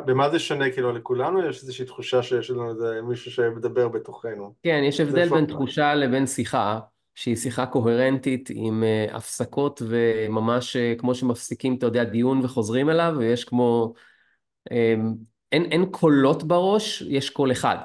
[0.07, 1.49] במה זה שונה כאילו לכולנו?
[1.49, 4.55] יש איזושהי תחושה שיש לנו איזה מישהו שמדבר בתוכנו.
[4.63, 6.81] כן, יש הבדל בין תחושה לבין שיחה,
[7.15, 13.15] שהיא שיחה קוהרנטית עם uh, הפסקות וממש uh, כמו שמפסיקים, אתה יודע, דיון וחוזרים אליו,
[13.19, 13.95] ויש כמו...
[14.69, 14.75] Um,
[15.53, 17.77] אין, אין קולות בראש, יש קול אחד.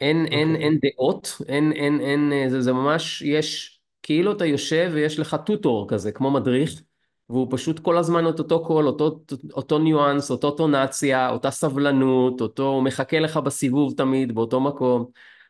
[0.00, 0.32] אין, אוקיי.
[0.32, 0.64] אין, אוקיי.
[0.64, 5.88] אין דעות, אין, אין, אין, זה, זה ממש, יש, כאילו אתה יושב ויש לך tutor
[5.88, 6.82] כזה, כמו מדריך.
[7.28, 9.20] והוא פשוט כל הזמן את אותו קול, אותו,
[9.52, 15.06] אותו ניואנס, אותו אינטונציה, אותה סבלנות, אותו, הוא מחכה לך בסיבוב תמיד, באותו מקום.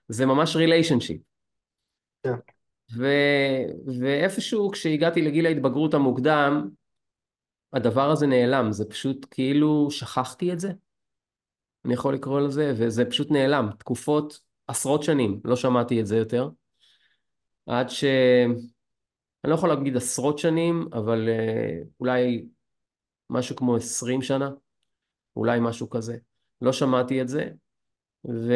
[0.09, 1.21] זה ממש relationship.
[2.23, 2.35] כן.
[2.97, 3.07] ו...
[4.01, 6.69] ואיפשהו כשהגעתי לגיל ההתבגרות המוקדם,
[7.73, 10.73] הדבר הזה נעלם, זה פשוט כאילו שכחתי את זה,
[11.85, 13.69] אני יכול לקרוא לזה, וזה פשוט נעלם.
[13.79, 16.49] תקופות, עשרות שנים, לא שמעתי את זה יותר.
[17.67, 18.05] עד ש...
[19.45, 22.45] אני לא יכול להגיד עשרות שנים, אבל uh, אולי
[23.31, 24.51] משהו כמו עשרים שנה,
[25.37, 26.17] אולי משהו כזה.
[26.63, 27.49] לא שמעתי את זה,
[28.25, 28.53] ו...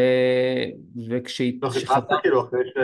[1.08, 1.58] וכשחזרתי...
[1.62, 2.76] לא חיפשת כאילו אחרי ש...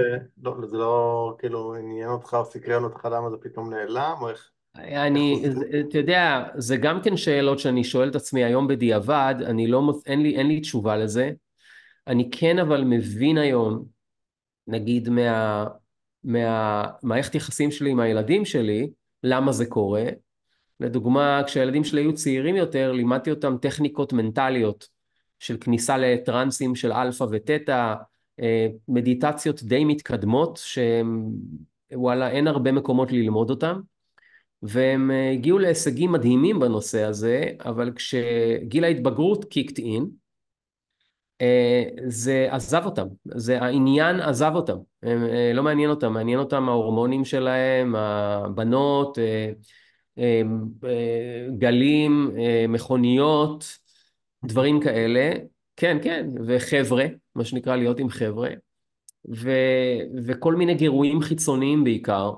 [0.43, 4.51] לא, זה לא כאילו עניין אותך או סקרן אותך למה זה פתאום נעלם, או איך...
[4.77, 5.45] אני,
[5.81, 10.23] אתה יודע, זה גם כן שאלות שאני שואל את עצמי היום בדיעבד, אני לא, אין
[10.23, 11.31] לי, אין לי תשובה לזה.
[12.07, 13.85] אני כן אבל מבין היום,
[14.67, 15.67] נגיד מה,
[16.25, 18.91] מהמערכת יחסים שלי עם הילדים שלי,
[19.23, 20.05] למה זה קורה.
[20.81, 24.89] לדוגמה, כשהילדים שלי היו צעירים יותר, לימדתי אותם טכניקות מנטליות
[25.39, 27.95] של כניסה לטרנסים של אלפא ותטא,
[28.41, 30.61] אה, מדיטציות די מתקדמות,
[31.93, 33.81] שוואלה, אין הרבה מקומות ללמוד אותם.
[34.63, 40.07] והם אה, הגיעו להישגים מדהימים בנושא הזה, אבל כשגיל ההתבגרות קיקט אין,
[42.07, 47.25] זה עזב אותם, זה העניין עזב אותם, הם, אה, לא מעניין אותם, מעניין אותם ההורמונים
[47.25, 49.19] שלהם, הבנות,
[51.59, 52.31] גלים,
[52.69, 53.79] מכוניות,
[54.45, 55.33] דברים כאלה,
[55.77, 57.05] כן, כן, וחבר'ה,
[57.35, 58.51] מה שנקרא להיות עם חבר'ה,
[59.35, 59.51] ו,
[60.27, 62.33] וכל מיני גירויים חיצוניים בעיקר,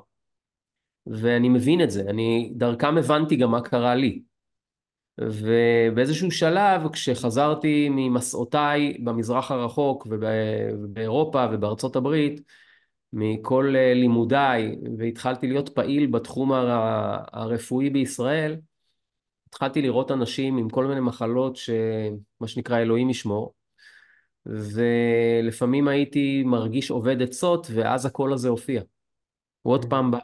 [1.06, 4.22] ואני מבין את זה, אני דרכם הבנתי גם מה קרה לי.
[5.18, 12.40] ובאיזשהו שלב, כשחזרתי ממסעותיי במזרח הרחוק ובאירופה ובארצות הברית,
[13.12, 16.52] מכל לימודיי, והתחלתי להיות פעיל בתחום
[17.32, 18.56] הרפואי בישראל,
[19.48, 23.54] התחלתי לראות אנשים עם כל מיני מחלות שמה שנקרא אלוהים ישמור,
[24.46, 28.82] ולפעמים הייתי מרגיש עובד עצות, ואז הקול הזה הופיע.
[29.62, 30.18] הוא עוד פעם בא.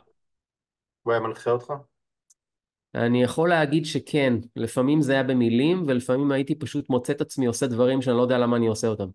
[1.02, 1.72] הוא היה מנחה אותך?
[2.94, 7.66] אני יכול להגיד שכן, לפעמים זה היה במילים, ולפעמים הייתי פשוט מוצא את עצמי עושה
[7.66, 9.07] דברים שאני לא יודע למה אני עושה אותם.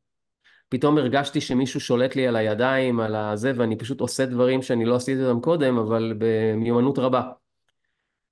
[0.70, 4.96] פתאום הרגשתי שמישהו שולט לי על הידיים, על הזה, ואני פשוט עושה דברים שאני לא
[4.96, 7.22] עשיתי אותם קודם, אבל במיומנות רבה.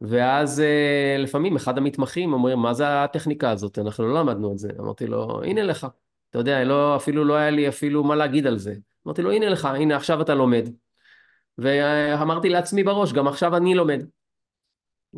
[0.01, 3.79] ואז אה, לפעמים אחד המתמחים אומרים, מה זה הטכניקה הזאת?
[3.79, 4.69] אנחנו לא למדנו את זה.
[4.79, 5.87] אמרתי לו, הנה לך.
[6.29, 8.75] אתה יודע, לא, אפילו לא היה לי אפילו מה להגיד על זה.
[9.07, 10.69] אמרתי לו, הנה לך, הנה עכשיו אתה לומד.
[11.57, 14.05] ואמרתי לעצמי בראש, גם עכשיו אני לומד.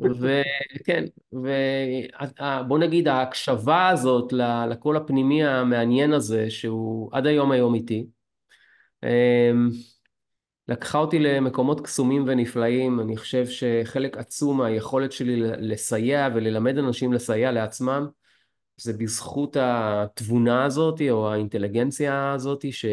[0.01, 4.33] וכן, ובוא נגיד ההקשבה הזאת
[4.69, 8.07] לקול הפנימי המעניין הזה, שהוא עד היום היום איתי,
[9.03, 9.69] אמ,
[10.67, 17.51] לקחה אותי למקומות קסומים ונפלאים, אני חושב שחלק עצום מהיכולת שלי לסייע וללמד אנשים לסייע
[17.51, 18.07] לעצמם,
[18.77, 22.86] זה בזכות התבונה הזאת או האינטליגנציה הזאת ש,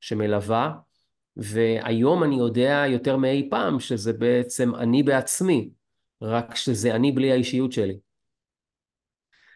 [0.00, 0.72] שמלווה.
[1.36, 5.70] והיום אני יודע יותר מאי פעם שזה בעצם אני בעצמי,
[6.22, 7.98] רק שזה אני בלי האישיות שלי.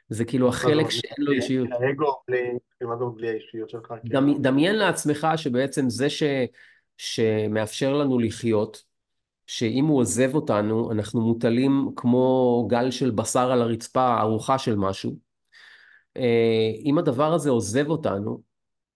[0.09, 1.69] זה כאילו החלק שאין לו אישיות.
[2.81, 3.95] האגו בלי האישיות שלך.
[4.41, 6.23] דמיין לעצמך שבעצם זה ש,
[6.97, 8.83] שמאפשר לנו לחיות,
[9.47, 15.17] שאם הוא עוזב אותנו, אנחנו מוטלים כמו גל של בשר על הרצפה, ארוחה של משהו.
[16.17, 18.41] אה, אם הדבר הזה עוזב אותנו,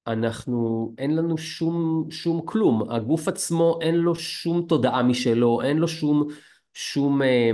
[0.07, 5.89] אנחנו, אין לנו שום, שום כלום, הגוף עצמו אין לו שום תודעה משלו, אין לו
[5.89, 6.29] שום,
[6.77, 7.51] שום אה,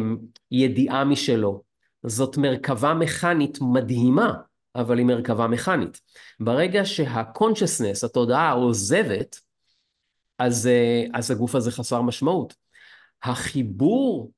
[0.51, 1.63] ידיעה משלו.
[2.07, 4.33] זאת מרכבה מכנית מדהימה,
[4.75, 6.01] אבל היא מרכבה מכנית.
[6.41, 9.41] ברגע שה-consciousness, התודעה עוזבת,
[10.39, 12.55] אז, אה, אז הגוף הזה חסר משמעות.
[13.23, 14.33] החיבור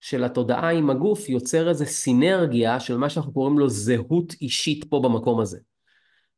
[0.00, 5.00] של התודעה עם הגוף יוצר איזו סינרגיה של מה שאנחנו קוראים לו זהות אישית פה
[5.04, 5.58] במקום הזה.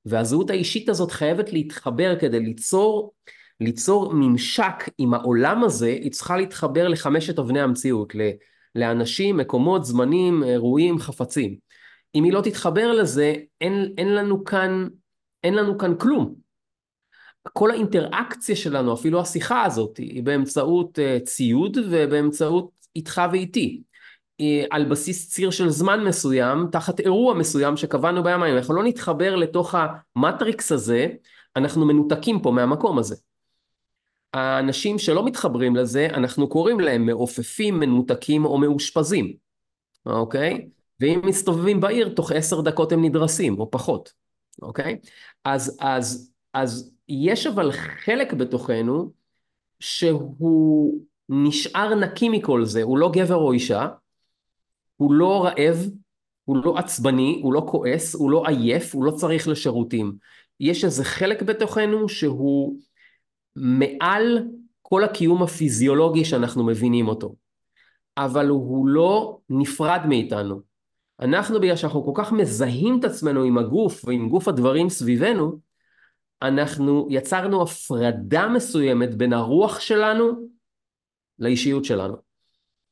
[0.05, 3.13] והזהות האישית הזאת חייבת להתחבר כדי ליצור,
[3.61, 8.13] ליצור ממשק עם העולם הזה, היא צריכה להתחבר לחמשת אבני המציאות,
[8.75, 11.57] לאנשים, מקומות, זמנים, אירועים, חפצים.
[12.15, 14.89] אם היא לא תתחבר לזה, אין, אין לנו כאן,
[15.45, 16.35] אין לנו כאן כלום.
[17.53, 23.83] כל האינטראקציה שלנו, אפילו השיחה הזאת, היא באמצעות uh, ציוד ובאמצעות איתך ואיתי.
[24.41, 28.57] אה, על בסיס ציר של זמן מסוים, תחת אירוע מסוים שקבענו בימים.
[28.57, 29.75] אנחנו לא נתחבר לתוך
[30.17, 31.09] המטריקס הזה,
[31.57, 33.17] אנחנו מנותקים פה מהמקום הזה.
[34.35, 39.33] האנשים שלא מתחברים לזה, אנחנו קוראים להם מעופפים, מנותקים או מאושפזים,
[40.07, 40.69] אוקיי?
[41.01, 44.13] ואם מסתובבים בעיר, תוך עשר דקות הם נדרסים, או פחות,
[44.63, 44.99] אוקיי?
[45.45, 49.13] אז, אז, אז יש אבל חלק בתוכנו
[49.81, 53.89] שהוא נשאר נקי מכל זה, הוא לא גבר או אישה,
[54.97, 55.89] הוא לא רעב,
[56.45, 60.13] הוא לא עצבני, הוא לא כועס, הוא לא עייף, הוא לא צריך לשירותים.
[60.61, 62.77] יש איזה חלק בתוכנו שהוא
[63.57, 64.39] מעל
[64.83, 67.35] כל הקיום הפיזיולוגי שאנחנו מבינים אותו.
[68.17, 70.61] אבל הוא לא נפרד מאיתנו.
[71.21, 75.59] אנחנו, בגלל שאנחנו כל כך מזהים את עצמנו עם הגוף ועם גוף הדברים סביבנו,
[76.43, 80.49] אנחנו יצרנו הפרדה מסוימת בין הרוח שלנו
[81.39, 82.17] לאישיות שלנו.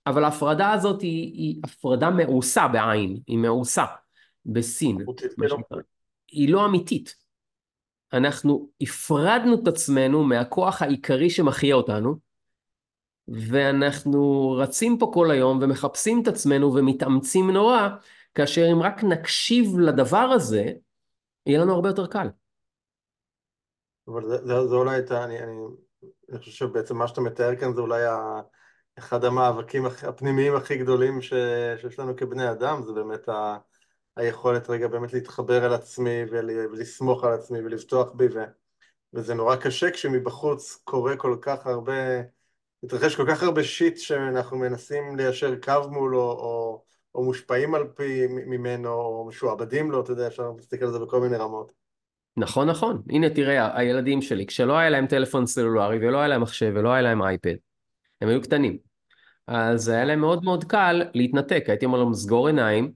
[0.06, 3.84] אבל ההפרדה הזאת היא, היא הפרדה מעושה בעין, היא מעושה
[4.46, 4.98] בסין,
[6.28, 7.21] היא לא אמיתית.
[8.12, 12.16] אנחנו הפרדנו את עצמנו מהכוח העיקרי שמחיה אותנו,
[13.28, 17.88] ואנחנו רצים פה כל היום ומחפשים את עצמנו ומתאמצים נורא,
[18.34, 20.64] כאשר אם רק נקשיב לדבר הזה,
[21.46, 22.28] יהיה לנו הרבה יותר קל.
[24.08, 25.56] אבל זה, זה, זה אולי, אני, אני,
[26.30, 28.40] אני חושב שבעצם מה שאתה מתאר כאן זה אולי ה...
[28.98, 31.32] אחד המאבקים הפנימיים הכי גדולים ש...
[31.80, 33.58] שיש לנו כבני אדם, זה באמת ה...
[34.16, 36.50] היכולת רגע באמת להתחבר אל עצמי ול...
[36.72, 38.38] ולסמוך על עצמי ולבטוח בי, ו...
[39.14, 41.92] וזה נורא קשה כשמבחוץ קורה כל כך הרבה,
[42.82, 46.82] מתרחש כל כך הרבה שיט שאנחנו מנסים ליישר קו מולו, או,
[47.14, 51.20] או מושפעים על פי ממנו, או משועבדים לו, אתה יודע, אפשר להסתכל על זה בכל
[51.20, 51.72] מיני רמות.
[52.36, 53.02] נכון, נכון.
[53.10, 57.02] הנה תראה, הילדים שלי, כשלא היה להם טלפון סלולרי ולא היה להם מחשב ולא היה
[57.02, 57.54] להם אייפד,
[58.20, 58.78] הם היו קטנים.
[59.46, 62.92] אז היה להם מאוד מאוד קל להתנתק, הייתי אומר להם סגור עיניים,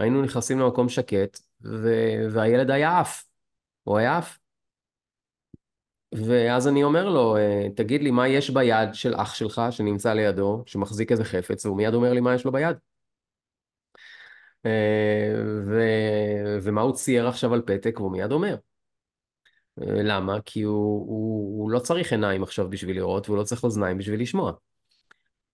[0.00, 3.24] היינו נכנסים למקום שקט, ו- והילד היה עף,
[3.84, 4.38] הוא היה עף.
[6.12, 10.62] ואז אני אומר לו, אה, תגיד לי, מה יש ביד של אח שלך שנמצא לידו,
[10.66, 12.76] שמחזיק איזה חפץ, והוא מיד אומר לי מה יש לו ביד.
[14.66, 15.32] אה,
[15.66, 18.56] ו- ומה הוא צייר עכשיו על פתק, והוא מיד אומר.
[19.82, 20.40] אה, למה?
[20.44, 24.20] כי הוא, הוא, הוא לא צריך עיניים עכשיו בשביל לראות, והוא לא צריך אוזניים בשביל
[24.22, 24.52] לשמוע.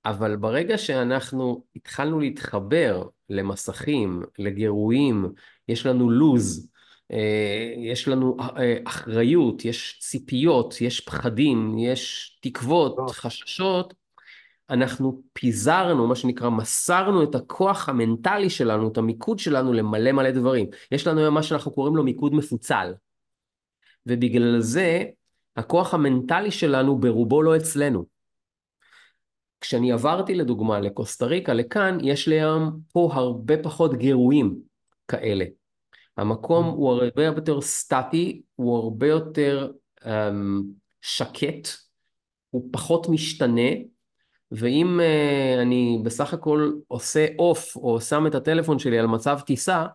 [0.06, 5.26] אבל ברגע שאנחנו התחלנו להתחבר למסכים, לגירויים,
[5.68, 6.68] יש לנו לוז,
[7.12, 13.06] אה, יש לנו אה, אחריות, יש ציפיות, יש פחדים, יש תקוות, לא.
[13.08, 13.94] חששות,
[14.70, 20.66] אנחנו פיזרנו, מה שנקרא, מסרנו את הכוח המנטלי שלנו, את המיקוד שלנו למלא מלא דברים.
[20.92, 22.94] יש לנו היום מה שאנחנו קוראים לו מיקוד מפוצל.
[24.06, 25.04] ובגלל זה,
[25.56, 28.15] הכוח המנטלי שלנו ברובו לא אצלנו.
[29.60, 34.56] כשאני עברתי לדוגמה לקוסטה ריקה, לכאן, יש לי היום פה הרבה פחות גירויים
[35.08, 35.44] כאלה.
[36.16, 40.06] המקום הוא הרבה יותר סטטי, הוא הרבה יותר um,
[41.00, 41.68] שקט,
[42.50, 43.70] הוא פחות משתנה,
[44.52, 49.86] ואם uh, אני בסך הכל עושה אוף או שם את הטלפון שלי על מצב טיסה,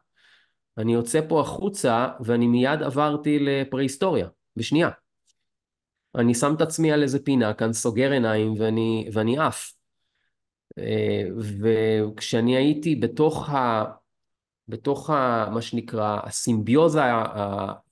[0.77, 4.89] אני יוצא פה החוצה ואני מיד עברתי לפרה-היסטוריה, בשנייה.
[6.15, 9.73] אני שם את עצמי על איזה פינה כאן, סוגר עיניים ואני, ואני עף.
[10.77, 11.23] אה,
[11.61, 13.85] וכשאני הייתי בתוך, ה,
[14.67, 17.01] בתוך ה, מה שנקרא הסימביוזה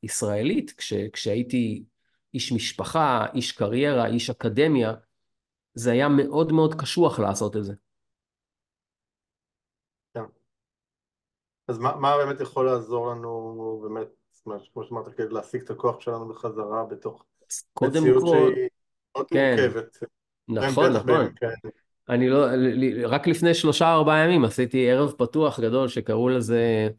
[0.04, 1.84] הישראלית, כש, כשהייתי
[2.34, 4.94] איש משפחה, איש קריירה, איש אקדמיה,
[5.74, 7.74] זה היה מאוד מאוד קשוח לעשות את זה.
[10.14, 10.24] כן.
[11.68, 14.08] אז מה, מה באמת יכול לעזור לנו באמת,
[14.74, 17.26] כמו שאמרת, כדי להשיג את הכוח שלנו בחזרה בתוך
[17.74, 18.70] קודם כל, שהיא
[19.16, 19.98] מאוד כן, מורכבת.
[20.48, 21.28] נכון, נכון.
[22.10, 22.46] אני לא,
[23.06, 26.90] רק לפני שלושה ארבעה ימים עשיתי ערב פתוח גדול שקראו לזה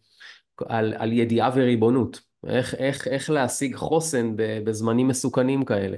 [0.66, 2.20] על, על ידיעה וריבונות.
[2.46, 5.96] איך, איך, איך להשיג חוסן בזמנים מסוכנים כאלה.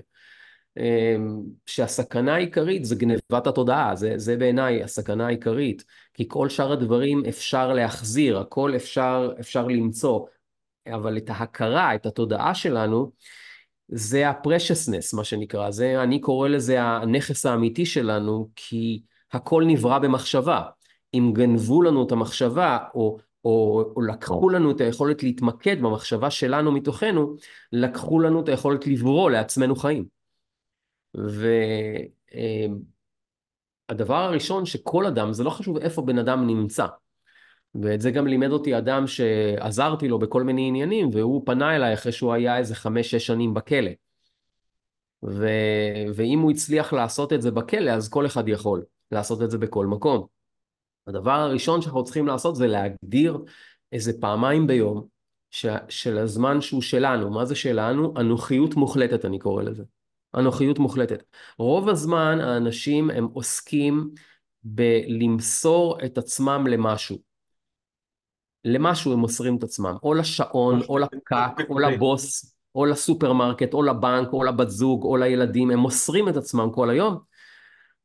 [0.77, 5.85] אמ, שהסכנה העיקרית זה גנבת התודעה, זה, זה בעיניי הסכנה העיקרית,
[6.15, 10.27] כי כל שאר הדברים אפשר להחזיר, הכל אפשר, אפשר למצוא,
[10.87, 13.13] אבל את ההכרה, את התודעה שלנו,
[13.95, 20.63] זה ה-preciousness, מה שנקרא, זה, אני קורא לזה הנכס האמיתי שלנו, כי הכל נברא במחשבה.
[21.15, 26.73] אם גנבו לנו את המחשבה, או, או, או לקחו לנו את היכולת להתמקד במחשבה שלנו
[26.73, 27.37] מתוכנו,
[27.73, 30.05] לקחו לנו את היכולת לברוא לעצמנו חיים.
[33.89, 36.87] והדבר הראשון שכל אדם, זה לא חשוב איפה בן אדם נמצא,
[37.75, 42.13] ואת זה גם לימד אותי אדם שעזרתי לו בכל מיני עניינים, והוא פנה אליי אחרי
[42.13, 43.91] שהוא היה איזה חמש-שש שנים בכלא.
[45.25, 45.49] ו...
[46.15, 49.87] ואם הוא הצליח לעשות את זה בכלא, אז כל אחד יכול לעשות את זה בכל
[49.87, 50.27] מקום.
[51.07, 53.39] הדבר הראשון שאנחנו צריכים לעשות זה להגדיר
[53.93, 55.07] איזה פעמיים ביום
[55.51, 55.67] ש...
[55.89, 57.31] של הזמן שהוא שלנו.
[57.31, 58.15] מה זה שלנו?
[58.17, 59.83] אנוכיות מוחלטת, אני קורא לזה.
[60.35, 61.23] אנוכיות מוחלטת.
[61.59, 64.11] רוב הזמן האנשים הם עוסקים
[64.65, 67.32] בלמסור את עצמם למשהו.
[68.65, 74.33] למשהו הם מוסרים את עצמם, או לשעון, או לפקק, או לבוס, או לסופרמרקט, או לבנק,
[74.33, 77.19] או לבת זוג, או לילדים, הם מוסרים את עצמם כל היום,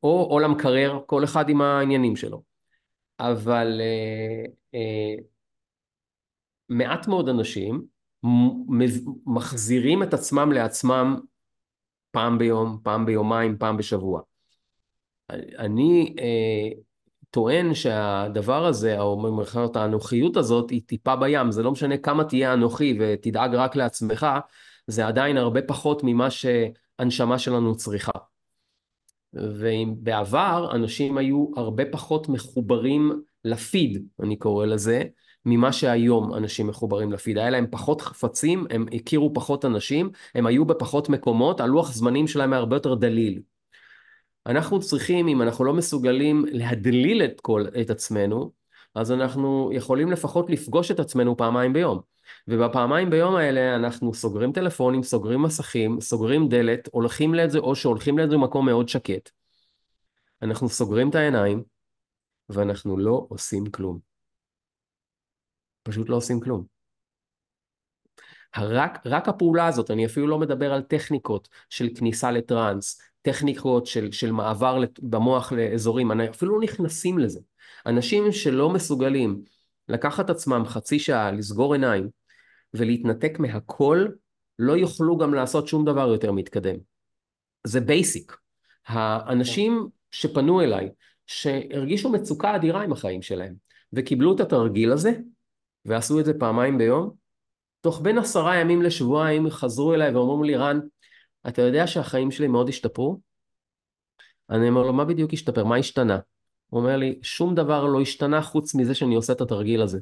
[0.02, 2.42] או, או למקרר, כל אחד עם העניינים שלו.
[3.20, 4.44] אבל אה,
[4.74, 5.14] אה,
[6.68, 7.84] מעט מאוד אנשים
[9.26, 11.16] מחזירים את עצמם לעצמם
[12.10, 14.20] פעם ביום, פעם ביומיים, פעם בשבוע.
[15.58, 16.80] אני אה,
[17.30, 21.50] טוען שהדבר הזה, או במירכאות האנוכיות הזאת, היא טיפה בים.
[21.50, 24.26] זה לא משנה כמה תהיה אנוכי ותדאג רק לעצמך,
[24.86, 28.12] זה עדיין הרבה פחות ממה שהנשמה שלנו צריכה.
[29.32, 35.02] ואם בעבר אנשים היו הרבה פחות מחוברים לפיד, אני קורא לזה,
[35.46, 37.38] ממה שהיום אנשים מחוברים לפיד.
[37.38, 42.52] היה להם פחות חפצים, הם הכירו פחות אנשים, הם היו בפחות מקומות, הלוח זמנים שלהם
[42.52, 43.40] היה הרבה יותר דליל.
[44.46, 48.52] אנחנו צריכים, אם אנחנו לא מסוגלים להדליל את, כל, את עצמנו,
[48.94, 52.00] אז אנחנו יכולים לפחות לפגוש את עצמנו פעמיים ביום.
[52.48, 58.36] ובפעמיים ביום האלה אנחנו סוגרים טלפונים, סוגרים מסכים, סוגרים דלת, הולכים לאיזה, או שהולכים לאיזה
[58.36, 59.30] מקום מאוד שקט.
[60.42, 61.62] אנחנו סוגרים את העיניים,
[62.48, 63.98] ואנחנו לא עושים כלום.
[65.82, 66.64] פשוט לא עושים כלום.
[68.56, 74.12] רק, רק הפעולה הזאת, אני אפילו לא מדבר על טכניקות של כניסה לטראנס, טכניקות של,
[74.12, 77.40] של מעבר במוח לאזורים, אפילו לא נכנסים לזה.
[77.86, 79.42] אנשים שלא מסוגלים
[79.88, 82.08] לקחת עצמם חצי שעה, לסגור עיניים
[82.74, 84.06] ולהתנתק מהכל,
[84.58, 86.76] לא יוכלו גם לעשות שום דבר יותר מתקדם.
[87.64, 88.36] זה basic.
[88.86, 90.88] האנשים שפנו אליי,
[91.26, 93.54] שהרגישו מצוקה אדירה עם החיים שלהם,
[93.92, 95.12] וקיבלו את התרגיל הזה,
[95.84, 97.10] ועשו את זה פעמיים ביום,
[97.80, 100.80] תוך בין עשרה ימים לשבועיים חזרו אליי ואומרים לי, רן,
[101.48, 103.20] אתה יודע שהחיים שלי מאוד השתפרו?
[104.50, 105.64] אני אומר לו, מה בדיוק השתפר?
[105.64, 106.18] מה השתנה?
[106.68, 109.98] הוא אומר לי, שום דבר לא השתנה חוץ מזה שאני עושה את התרגיל הזה.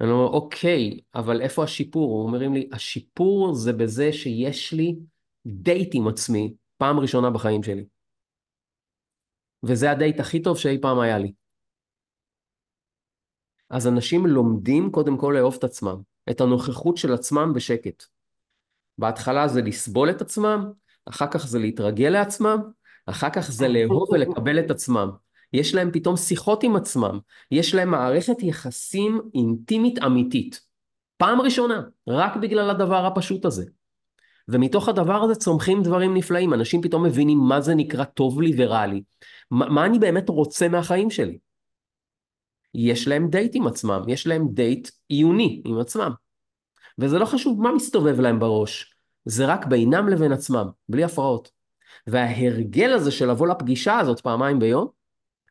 [0.00, 2.12] אני אומר, אוקיי, אבל איפה השיפור?
[2.12, 4.96] הוא אומרים לי, השיפור זה בזה שיש לי
[5.46, 7.84] דייט עם עצמי פעם ראשונה בחיים שלי.
[9.62, 11.32] וזה הדייט הכי טוב שאי פעם היה לי.
[13.70, 15.96] אז אנשים לומדים קודם כל לאהוב את עצמם,
[16.30, 18.04] את הנוכחות של עצמם בשקט.
[18.98, 20.70] בהתחלה זה לסבול את עצמם,
[21.06, 22.58] אחר כך זה להתרגל לעצמם,
[23.06, 25.10] אחר כך זה לאהוב ולקבל את עצמם.
[25.52, 27.18] יש להם פתאום שיחות עם עצמם,
[27.50, 30.60] יש להם מערכת יחסים אינטימית אמיתית.
[31.16, 33.64] פעם ראשונה, רק בגלל הדבר הפשוט הזה.
[34.48, 38.86] ומתוך הדבר הזה צומחים דברים נפלאים, אנשים פתאום מבינים מה זה נקרא טוב לי ורע
[38.86, 39.02] לי.
[39.50, 41.38] מה, מה אני באמת רוצה מהחיים שלי?
[42.74, 46.10] יש להם דייט עם עצמם, יש להם דייט עיוני עם עצמם.
[46.98, 48.94] וזה לא חשוב מה מסתובב להם בראש,
[49.24, 51.50] זה רק בינם לבין עצמם, בלי הפרעות.
[52.06, 54.88] וההרגל הזה של לבוא לפגישה הזאת פעמיים ביום,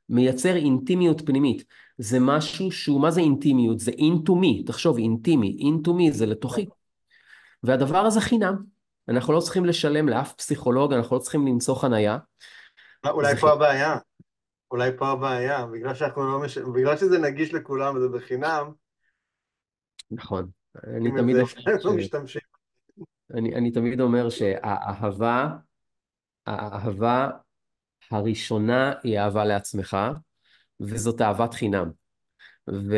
[0.09, 1.63] מייצר אינטימיות פנימית.
[1.97, 3.79] זה משהו שהוא, מה זה אינטימיות?
[3.79, 6.65] זה into me, תחשוב, אינטימי, into me זה לתוכי.
[7.63, 8.55] והדבר הזה חינם.
[9.09, 12.17] אנחנו לא צריכים לשלם לאף פסיכולוג, אנחנו לא צריכים למצוא חנייה.
[13.05, 13.97] אולי פה הבעיה.
[14.71, 16.57] אולי פה הבעיה, בגלל שאנחנו לא מש...
[16.57, 18.71] בגלל שזה נגיש לכולם וזה בחינם.
[20.11, 20.49] נכון.
[20.83, 21.35] אני תמיד
[21.85, 22.37] אומר ש...
[23.33, 25.49] אני, אני תמיד אומר שהאהבה,
[26.45, 27.29] האהבה
[28.11, 29.97] הראשונה היא אהבה לעצמך,
[30.79, 31.91] וזאת אהבת חינם.
[32.69, 32.95] ו,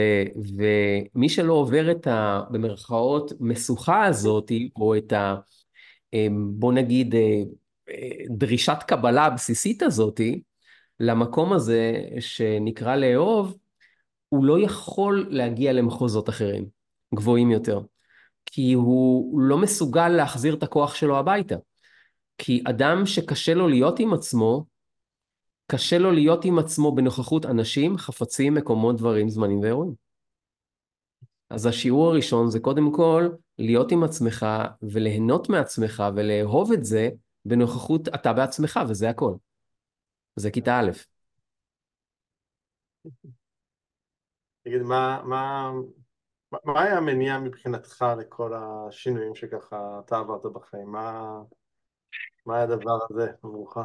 [0.57, 2.41] ומי שלא עובר את ה...
[2.51, 5.35] במרכאות משוכה הזאת, או את ה...
[6.13, 7.41] אמ, בוא נגיד אה,
[7.89, 10.41] אה, דרישת קבלה הבסיסית הזאתי,
[10.99, 13.57] למקום הזה שנקרא לאהוב,
[14.29, 16.76] הוא לא יכול להגיע למחוזות אחרים,
[17.15, 17.79] גבוהים יותר.
[18.45, 21.55] כי הוא לא מסוגל להחזיר את הכוח שלו הביתה.
[22.37, 24.65] כי אדם שקשה לו להיות עם עצמו,
[25.67, 29.93] קשה לו להיות עם עצמו בנוכחות אנשים, חפצים, מקומות, דברים, זמנים ואירועים.
[31.49, 34.45] אז השיעור הראשון זה קודם כל להיות עם עצמך
[34.81, 37.09] וליהנות מעצמך ולאהוב את זה
[37.45, 39.33] בנוכחות אתה בעצמך, וזה הכל.
[40.35, 40.91] זה כיתה א'.
[44.63, 45.71] תגיד, מה, מה,
[46.51, 50.91] מה היה המניע מבחינתך לכל השינויים שככה אתה עברת בחיים?
[50.91, 51.39] מה,
[52.45, 53.77] מה היה הדבר הזה עבורך?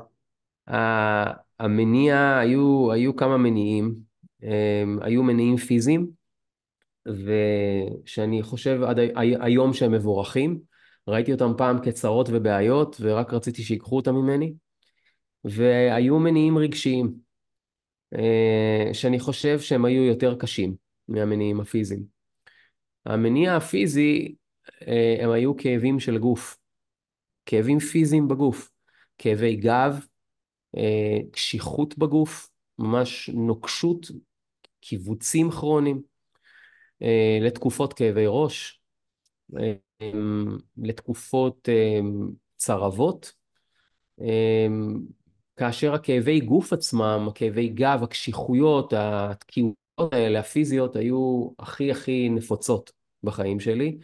[1.59, 3.95] המניע, היו, היו כמה מניעים.
[5.01, 6.11] היו מניעים פיזיים,
[7.07, 8.99] ושאני חושב עד
[9.41, 10.61] היום שהם מבורכים.
[11.09, 14.55] ראיתי אותם פעם כצרות ובעיות, ורק רציתי שיקחו אותם ממני.
[15.45, 17.15] והיו מניעים רגשיים,
[18.15, 20.75] אה, שאני חושב שהם היו יותר קשים
[21.09, 22.12] מהמניעים הפיזיים.
[23.07, 24.35] המניע הפיזי,
[24.89, 26.57] אה, הם היו כאבים של גוף,
[27.47, 28.71] כאבים פיזיים בגוף,
[29.19, 30.07] כאבי גב,
[30.77, 32.49] אה, קשיחות בגוף,
[32.79, 34.07] ממש נוקשות,
[34.81, 36.03] קיבוצים כרוניים,
[37.41, 38.81] לתקופות כאבי ראש,
[40.77, 41.69] לתקופות
[42.57, 43.33] צרבות,
[45.57, 49.82] כאשר הכאבי גוף עצמם, הכאבי גב, הקשיחויות, התקיעויות
[50.13, 52.93] האלה, הפיזיות, היו הכי הכי נפוצות
[53.23, 53.99] בחיים שלי,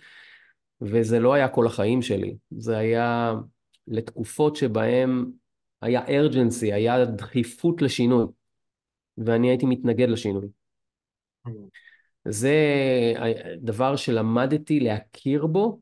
[0.80, 3.34] וזה לא היה כל החיים שלי, זה היה
[3.86, 5.24] לתקופות שבהן
[5.82, 8.24] היה urgency, היה דחיפות לשינוי,
[9.18, 10.48] ואני הייתי מתנגד לשינוי.
[12.24, 12.54] זה
[13.58, 15.80] דבר שלמדתי להכיר בו,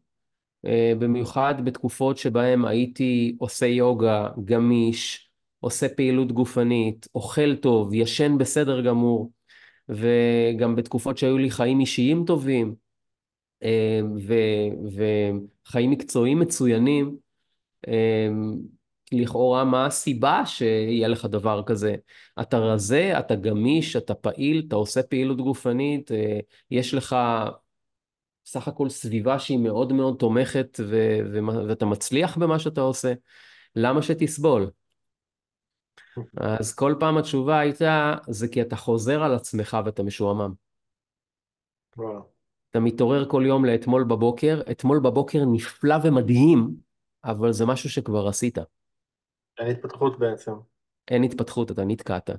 [0.67, 8.81] אה, במיוחד בתקופות שבהן הייתי עושה יוגה, גמיש, עושה פעילות גופנית, אוכל טוב, ישן בסדר
[8.81, 9.31] גמור,
[9.89, 12.75] וגם בתקופות שהיו לי חיים אישיים טובים,
[13.63, 14.01] אה,
[15.67, 17.17] וחיים מקצועיים מצוינים,
[17.89, 18.29] אה,
[19.13, 21.95] לכאורה מה הסיבה שיהיה לך דבר כזה?
[22.41, 26.39] אתה רזה, אתה גמיש, אתה פעיל, אתה עושה פעילות גופנית, אה,
[26.71, 27.17] יש לך
[28.47, 33.13] סך הכל סביבה שהיא מאוד מאוד תומכת ו- ו- ואתה מצליח במה שאתה עושה,
[33.77, 34.71] למה שתסבול?
[36.37, 40.53] אז כל פעם התשובה הייתה, זה כי אתה חוזר על עצמך ואתה משועמם.
[41.97, 42.37] וואו.
[42.71, 46.77] אתה מתעורר כל יום לאתמול בבוקר, אתמול בבוקר נפלא ומדהים,
[47.25, 48.59] אבל זה משהו שכבר עשית.
[49.59, 50.53] אין התפתחות בעצם.
[51.09, 52.31] אין התפתחות, אתה נתקעת.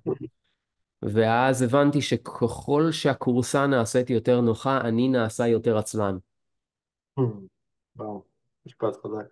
[1.01, 6.17] ואז הבנתי שככל שהכורסה נעשית יותר נוחה, אני נעשה יותר עצלן.
[7.95, 8.23] וואו,
[8.65, 9.25] משפט חזק.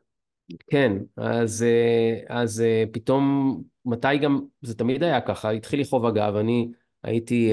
[0.68, 6.36] כן, אז, אה, אז אה, פתאום, מתי גם, זה תמיד היה ככה, התחיל לכאוב הגב,
[6.36, 6.72] אני
[7.04, 7.52] הייתי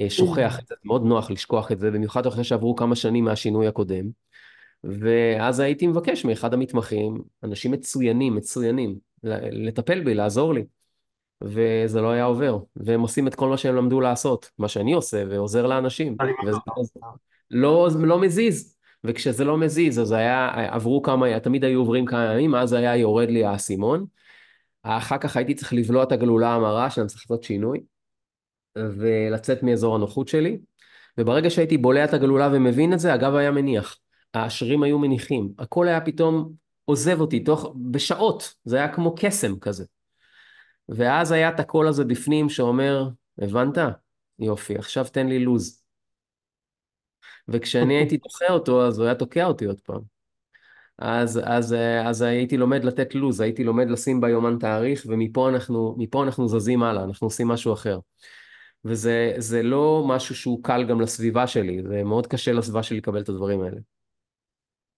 [0.00, 3.66] אה, שוכח את זה, מאוד נוח לשכוח את זה, במיוחד אחרי שעברו כמה שנים מהשינוי
[3.66, 4.04] הקודם.
[4.84, 8.98] ואז הייתי מבקש מאחד המתמחים, אנשים מצוינים, מצוינים,
[9.52, 10.64] לטפל בי, לעזור לי.
[11.42, 15.24] וזה לא היה עובר, והם עושים את כל מה שהם למדו לעשות, מה שאני עושה,
[15.28, 16.16] ועוזר לאנשים.
[16.46, 16.58] וזה
[17.50, 22.54] לא, לא מזיז, וכשזה לא מזיז, אז היה, עברו כמה, תמיד היו עוברים כמה ימים,
[22.54, 24.06] אז היה יורד לי האסימון.
[24.82, 27.80] אחר כך הייתי צריך לבלוע את הגלולה המרה, שאני צריך לעשות שינוי,
[28.76, 30.58] ולצאת מאזור הנוחות שלי.
[31.18, 33.98] וברגע שהייתי בולע את הגלולה ומבין את זה, הגב היה מניח.
[34.34, 35.52] השרירים היו מניחים.
[35.58, 36.52] הכל היה פתאום
[36.84, 38.54] עוזב אותי, תוך, בשעות.
[38.64, 39.84] זה היה כמו קסם כזה.
[40.88, 43.08] ואז היה את הקול הזה בפנים שאומר,
[43.38, 43.78] הבנת?
[44.38, 45.82] יופי, עכשיו תן לי לוז.
[47.48, 50.19] וכשאני הייתי דוחה אותו, אז הוא היה תוקע אותי עוד פעם.
[51.00, 51.74] אז, אז,
[52.04, 57.04] אז הייתי לומד לתת לוז, הייתי לומד לשים ביומן תאריך, ומפה אנחנו, אנחנו זזים הלאה,
[57.04, 57.98] אנחנו עושים משהו אחר.
[58.84, 63.28] וזה לא משהו שהוא קל גם לסביבה שלי, זה מאוד קשה לסביבה שלי לקבל את
[63.28, 63.76] הדברים האלה.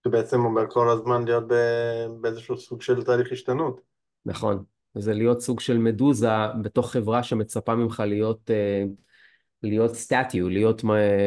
[0.04, 1.44] זה בעצם אומר כל הזמן להיות
[2.20, 3.80] באיזשהו סוג של תהליך השתנות.
[4.26, 6.28] נכון, זה להיות סוג של מדוזה
[6.62, 8.84] בתוך חברה שמצפה ממך להיות, אה,
[9.62, 10.84] להיות סטטיו, להיות,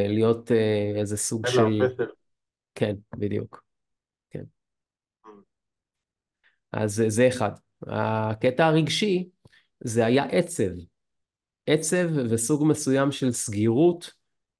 [0.07, 1.81] להיות אה, איזה סוג של...
[2.75, 3.63] כן, בדיוק.
[4.29, 4.43] כן.
[5.25, 5.29] Mm.
[6.75, 7.51] אז זה אחד.
[7.87, 9.29] הקטע הרגשי
[9.79, 10.71] זה היה עצב.
[11.67, 14.11] עצב וסוג מסוים של סגירות,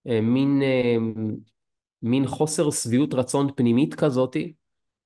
[0.07, 0.61] אה, מין,
[2.01, 4.53] מין חוסר שביעות רצון פנימית כזאתי,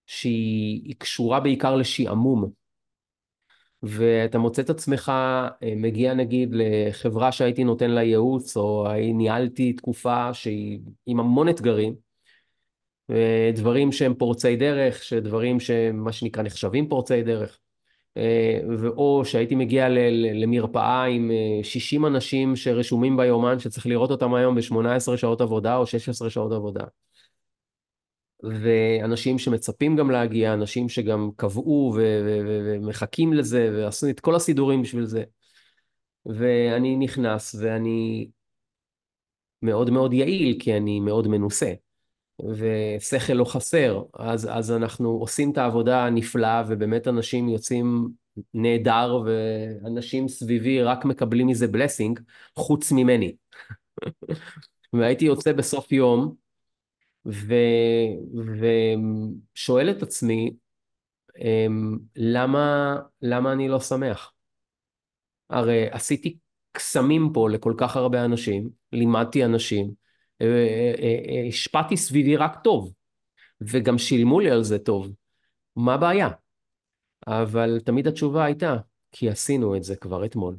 [0.05, 2.51] שהיא קשורה בעיקר לשעמום.
[3.83, 10.33] ואתה מוצא את עצמך אה, מגיע נגיד לחברה שהייתי נותן לה ייעוץ, או ניהלתי תקופה
[10.33, 12.08] שהיא עם המון אתגרים,
[13.53, 17.59] דברים שהם פורצי דרך, שדברים שמה שנקרא נחשבים פורצי דרך,
[18.17, 19.87] אה, או שהייתי מגיע
[20.33, 21.31] למרפאה עם
[21.63, 26.51] 60 אה, אנשים שרשומים ביומן שצריך לראות אותם היום ב-18 שעות עבודה או 16 שעות
[26.51, 26.83] עבודה.
[28.43, 35.23] ואנשים שמצפים גם להגיע, אנשים שגם קבעו ומחכים לזה ועשו את כל הסידורים בשביל זה.
[36.25, 38.29] ואני נכנס ואני
[39.61, 41.73] מאוד מאוד יעיל כי אני מאוד מנוסה.
[42.47, 48.09] ושכל לא חסר, אז, אז אנחנו עושים את העבודה הנפלאה ובאמת אנשים יוצאים
[48.53, 52.19] נהדר ואנשים סביבי רק מקבלים מזה בלסינג
[52.55, 53.35] חוץ ממני.
[54.93, 56.35] והייתי יוצא בסוף יום
[57.25, 57.53] ו...
[59.55, 60.51] ושואל את עצמי,
[61.39, 64.33] אמ, למה, למה אני לא שמח?
[65.49, 66.37] הרי עשיתי
[66.71, 69.98] קסמים פה לכל כך הרבה אנשים, לימדתי אנשים,
[71.49, 72.93] השפעתי סביבי רק טוב,
[73.61, 75.11] וגם שילמו לי על זה טוב.
[75.75, 76.29] מה הבעיה?
[77.27, 78.77] אבל תמיד התשובה הייתה,
[79.11, 80.55] כי עשינו את זה כבר אתמול.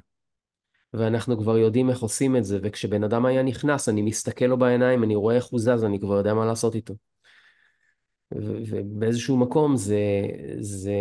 [0.94, 5.04] ואנחנו כבר יודעים איך עושים את זה, וכשבן אדם היה נכנס, אני מסתכל לו בעיניים,
[5.04, 6.94] אני רואה איך הוא זז, אני כבר יודע מה לעשות איתו.
[8.32, 10.00] ובאיזשהו מקום זה,
[10.58, 10.94] זה,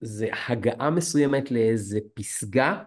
[0.00, 2.82] זה הגעה מסוימת לאיזה פסגה,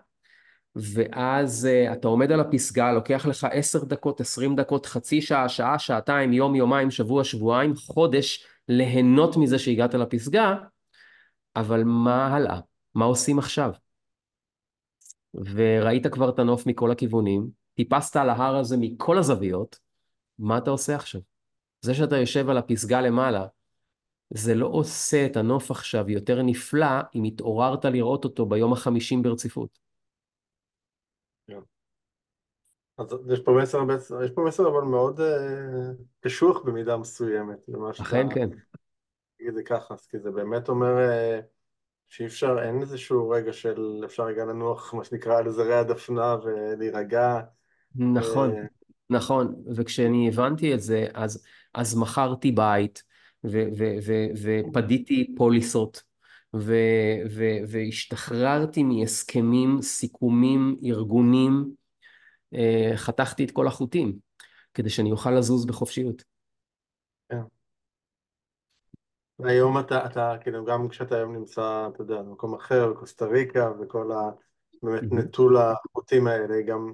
[0.76, 5.80] ואז uh, אתה עומד על הפסגה, לוקח לך עשר דקות, עשרים דקות, חצי שעה, שעה,
[5.80, 10.56] שעתיים, יום, יומיים, שבוע, שבועיים, חודש, ליהנות מזה שהגעת לפסגה,
[11.56, 12.60] אבל מה הלאה?
[12.96, 13.72] מה עושים עכשיו?
[15.34, 19.80] וראית כבר את הנוף מכל הכיוונים, טיפסת על ההר הזה מכל הזוויות,
[20.40, 21.22] מה אתה עושה עכשיו?
[21.82, 23.46] זה שאתה יושב על הפסגה למעלה,
[24.30, 29.91] זה לא עושה את הנוף עכשיו יותר נפלא אם התעוררת לראות אותו ביום החמישים ברציפות.
[33.02, 33.80] אז יש פה מסר,
[34.24, 35.24] יש פה מסר אבל מאוד uh,
[36.20, 37.70] קשוח במידה מסוימת.
[38.02, 38.50] אכן כן.
[39.38, 41.44] תגיד זה ככה, כי זה באמת אומר uh,
[42.10, 47.40] שאי אפשר, אין איזשהו רגע של אפשר רגע לנוח, מה שנקרא, על זרי הדפנה ולהירגע.
[47.96, 48.56] נכון, ו...
[49.10, 51.44] נכון, וכשאני הבנתי את זה, אז,
[51.74, 53.04] אז מכרתי בית,
[53.44, 56.04] ו- ו- ו- ופדיתי פוליסות,
[56.56, 61.81] ו- ו- והשתחררתי מהסכמים, סיכומים, ארגונים, אה,
[62.96, 64.16] חתכתי את כל החוטים,
[64.74, 66.24] כדי שאני אוכל לזוז בחופשיות.
[67.30, 67.42] כן.
[69.40, 74.12] והיום אתה, אתה, כאילו, גם כשאתה היום נמצא, אתה יודע, במקום אחר, קוסטה ריקה, וכל
[74.12, 74.30] ה...
[74.84, 76.94] באמת נטול החוטים האלה, גם,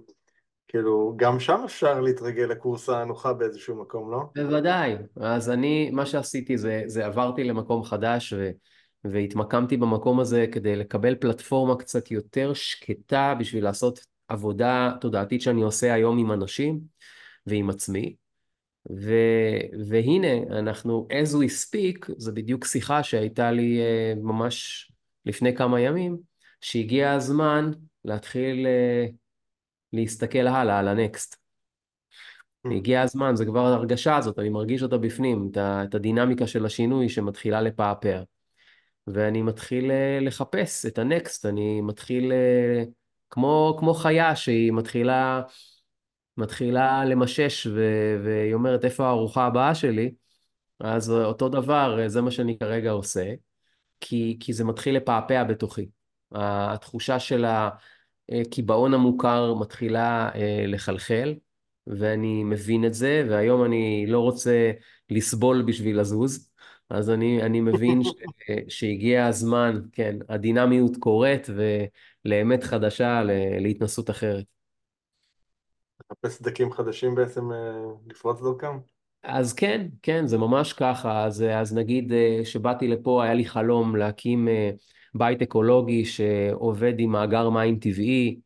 [0.67, 4.19] כאילו, גם שם אפשר להתרגל לקורס הנוחה באיזשהו מקום, לא?
[4.35, 4.95] בוודאי.
[5.15, 8.49] אז אני, מה שעשיתי זה, זה עברתי למקום חדש, ו...
[9.03, 15.93] והתמקמתי במקום הזה כדי לקבל פלטפורמה קצת יותר שקטה בשביל לעשות עבודה תודעתית שאני עושה
[15.93, 16.79] היום עם אנשים
[17.45, 18.15] ועם עצמי.
[18.91, 19.13] ו,
[19.87, 24.87] והנה, אנחנו, as we speak, זו בדיוק שיחה שהייתה לי uh, ממש
[25.25, 26.17] לפני כמה ימים,
[26.61, 27.71] שהגיע הזמן
[28.05, 29.11] להתחיל uh,
[29.93, 31.35] להסתכל הלאה, על הנקסט.
[32.67, 32.73] Mm.
[32.73, 37.09] הגיע הזמן, זה כבר ההרגשה הזאת, אני מרגיש אותה בפנים, את, את הדינמיקה של השינוי
[37.09, 38.21] שמתחילה לפעפע.
[39.07, 42.31] ואני מתחיל uh, לחפש את הנקסט, אני מתחיל...
[42.31, 45.41] Uh, כמו, כמו חיה שהיא מתחילה,
[46.37, 47.81] מתחילה למשש ו,
[48.23, 50.11] והיא אומרת איפה הארוחה הבאה שלי,
[50.79, 53.33] אז אותו דבר, זה מה שאני כרגע עושה,
[53.99, 55.89] כי, כי זה מתחיל לפעפע בתוכי.
[56.31, 57.45] התחושה של
[58.29, 61.35] הקיבעון המוכר מתחילה אה, לחלחל,
[61.87, 64.71] ואני מבין את זה, והיום אני לא רוצה
[65.09, 66.51] לסבול בשביל לזוז,
[66.89, 68.09] אז אני, אני מבין ש,
[68.67, 71.83] שהגיע הזמן, כן, הדינמיות קורית, ו...
[72.27, 73.21] לאמת חדשה,
[73.59, 74.45] להתנסות אחרת.
[76.11, 77.57] לחפש סדקים חדשים בעצם אה,
[78.07, 78.77] לפרוץ דרכם?
[79.23, 81.25] אז כן, כן, זה ממש ככה.
[81.25, 84.71] אז, אז נגיד אה, שבאתי לפה, היה לי חלום להקים אה,
[85.15, 88.39] בית אקולוגי שעובד עם מאגר מים טבעי,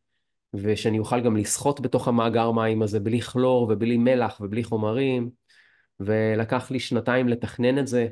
[0.54, 5.30] ושאני אוכל גם לשחות בתוך המאגר מים הזה בלי כלור ובלי מלח ובלי חומרים,
[6.00, 8.08] ולקח לי שנתיים לתכנן את זה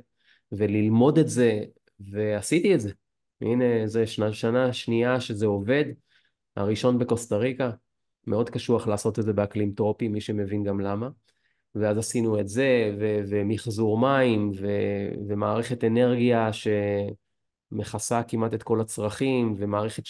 [0.51, 1.61] וללמוד את זה,
[1.99, 2.91] ועשיתי את זה.
[3.41, 5.85] הנה, זה שנה, שנה שנייה שזה עובד,
[6.55, 7.71] הראשון בקוסטה ריקה,
[8.27, 11.09] מאוד קשוח לעשות את זה באקלים טרופי, מי שמבין גם למה.
[11.75, 16.49] ואז עשינו את זה, ו- ומחזור מים, ו- ומערכת אנרגיה
[17.71, 20.03] שמכסה כמעט את כל הצרכים, ומערכת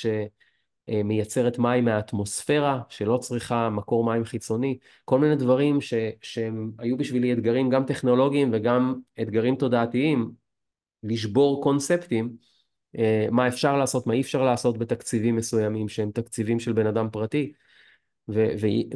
[0.89, 7.33] שמייצרת מים מהאטמוספירה, שלא צריכה מקור מים חיצוני, כל מיני דברים ש- שהם היו בשבילי
[7.33, 10.31] אתגרים גם טכנולוגיים וגם אתגרים תודעתיים,
[11.03, 12.35] לשבור קונספטים.
[12.97, 17.09] אה, מה אפשר לעשות, מה אי אפשר לעשות בתקציבים מסוימים שהם תקציבים של בן אדם
[17.11, 17.53] פרטי,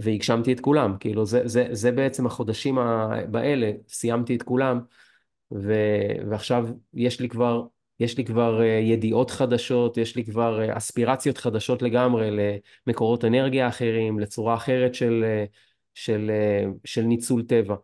[0.02, 2.78] והגשמתי את כולם, כאילו זה, זה, זה בעצם החודשים
[3.32, 4.80] באלה, סיימתי את כולם,
[5.52, 7.64] ו- ועכשיו יש לי כבר,
[8.00, 12.30] יש לי כבר אה, ידיעות חדשות, יש לי כבר אה, אספירציות חדשות לגמרי
[12.88, 15.24] למקורות אנרגיה אחרים, לצורה אחרת של,
[15.94, 16.32] של,
[16.86, 17.76] של ניצול טבע.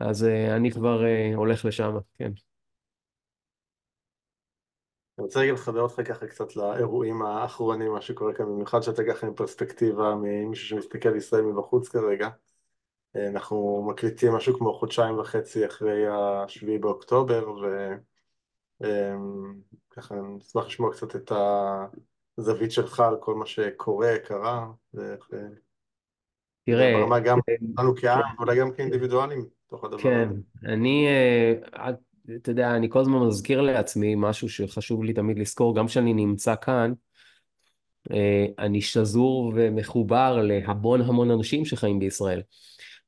[0.00, 0.24] אז
[0.56, 1.02] אני כבר
[1.34, 2.32] הולך לשם, כן.
[5.18, 9.26] אני רוצה רגע לחבר אותך ככה קצת לאירועים האחרונים, מה שקורה כאן, במיוחד שאתה ככה
[9.26, 12.28] עם פרספקטיבה ממישהו שמסתכל על ישראל מבחוץ כרגע.
[13.16, 17.44] אנחנו מקליטים משהו כמו חודשיים וחצי אחרי השביעי באוקטובר,
[18.80, 21.32] וככה נשמח לשמוע קצת את
[22.38, 25.28] הזווית שלך על כל מה שקורה, קרה, ואיך...
[26.64, 26.92] תראה...
[27.00, 27.38] ברמה גם
[27.78, 30.40] לנו כעם, ואולי גם כאינדיבידואלים, תוך הדבר כן, הזה.
[30.60, 31.06] כן, אני...
[31.06, 31.90] אה,
[32.36, 36.54] אתה יודע, אני כל הזמן מזכיר לעצמי משהו שחשוב לי תמיד לזכור, גם כשאני נמצא
[36.60, 36.92] כאן,
[38.12, 42.42] אה, אני שזור ומחובר להמון המון אנשים שחיים בישראל.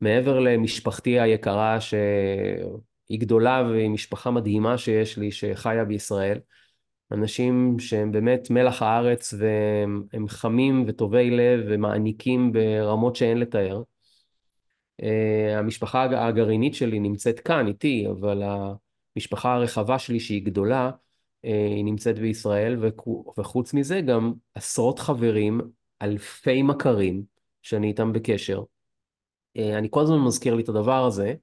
[0.00, 1.78] מעבר למשפחתי היקרה,
[3.10, 6.38] שהיא גדולה והיא משפחה מדהימה שיש לי, שחיה בישראל,
[7.12, 13.82] אנשים שהם באמת מלח הארץ והם חמים וטובי לב ומעניקים ברמות שאין לתאר.
[15.02, 18.42] אה, המשפחה הגרעינית שלי נמצאת כאן איתי, אבל
[19.16, 20.90] המשפחה הרחבה שלי שהיא גדולה,
[21.44, 22.84] אה, היא נמצאת בישראל,
[23.38, 25.60] וחוץ מזה גם עשרות חברים,
[26.02, 27.22] אלפי מכרים
[27.62, 28.62] שאני איתם בקשר.
[29.56, 31.34] אה, אני כל הזמן מזכיר לי את הדבר הזה,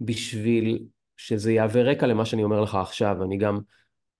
[0.00, 0.78] בשביל
[1.16, 3.22] שזה יהווה רקע למה שאני אומר לך עכשיו.
[3.22, 3.58] אני גם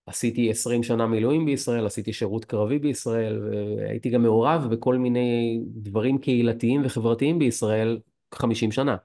[0.06, 6.18] עשיתי 20 שנה מילואים בישראל, עשיתי שירות קרבי בישראל, והייתי גם מעורב בכל מיני דברים
[6.18, 7.98] קהילתיים וחברתיים בישראל
[8.34, 8.96] 50 שנה.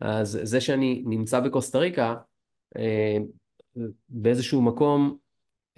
[0.00, 2.14] אז זה שאני נמצא בקוסטה ריקה,
[2.76, 3.16] אה,
[4.08, 5.16] באיזשהו מקום,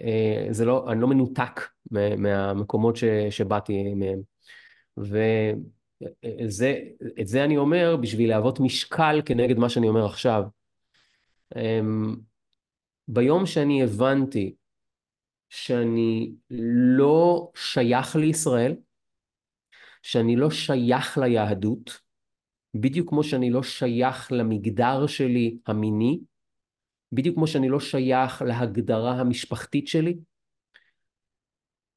[0.01, 1.61] אה, זה לא, אני לא מנותק
[2.17, 4.19] מהמקומות ש, שבאתי מהם.
[4.97, 5.57] ואת
[7.23, 10.43] זה אני אומר בשביל להוות משקל כנגד מה שאני אומר עכשיו.
[11.55, 12.15] אמ,
[13.07, 14.55] ביום שאני הבנתי
[15.49, 16.31] שאני
[16.89, 18.75] לא שייך לישראל,
[20.01, 21.99] שאני לא שייך ליהדות,
[22.73, 26.19] בדיוק כמו שאני לא שייך למגדר שלי המיני,
[27.11, 30.17] בדיוק כמו שאני לא שייך להגדרה המשפחתית שלי,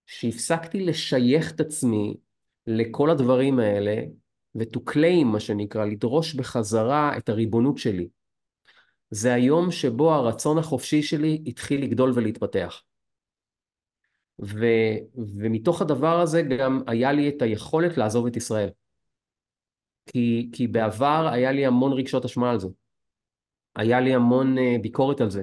[0.06, 2.14] שהפסקתי לשייך את עצמי
[2.66, 3.96] לכל הדברים האלה,
[4.54, 8.08] ו-to claim, מה שנקרא, לדרוש בחזרה את הריבונות שלי.
[9.10, 12.82] זה היום שבו הרצון החופשי שלי התחיל לגדול ולהתפתח.
[14.44, 14.66] ו,
[15.36, 18.68] ומתוך הדבר הזה גם היה לי את היכולת לעזוב את ישראל.
[20.06, 22.68] כי, כי בעבר היה לי המון רגשות אשמה על זה.
[23.76, 25.42] היה לי המון uh, ביקורת על זה.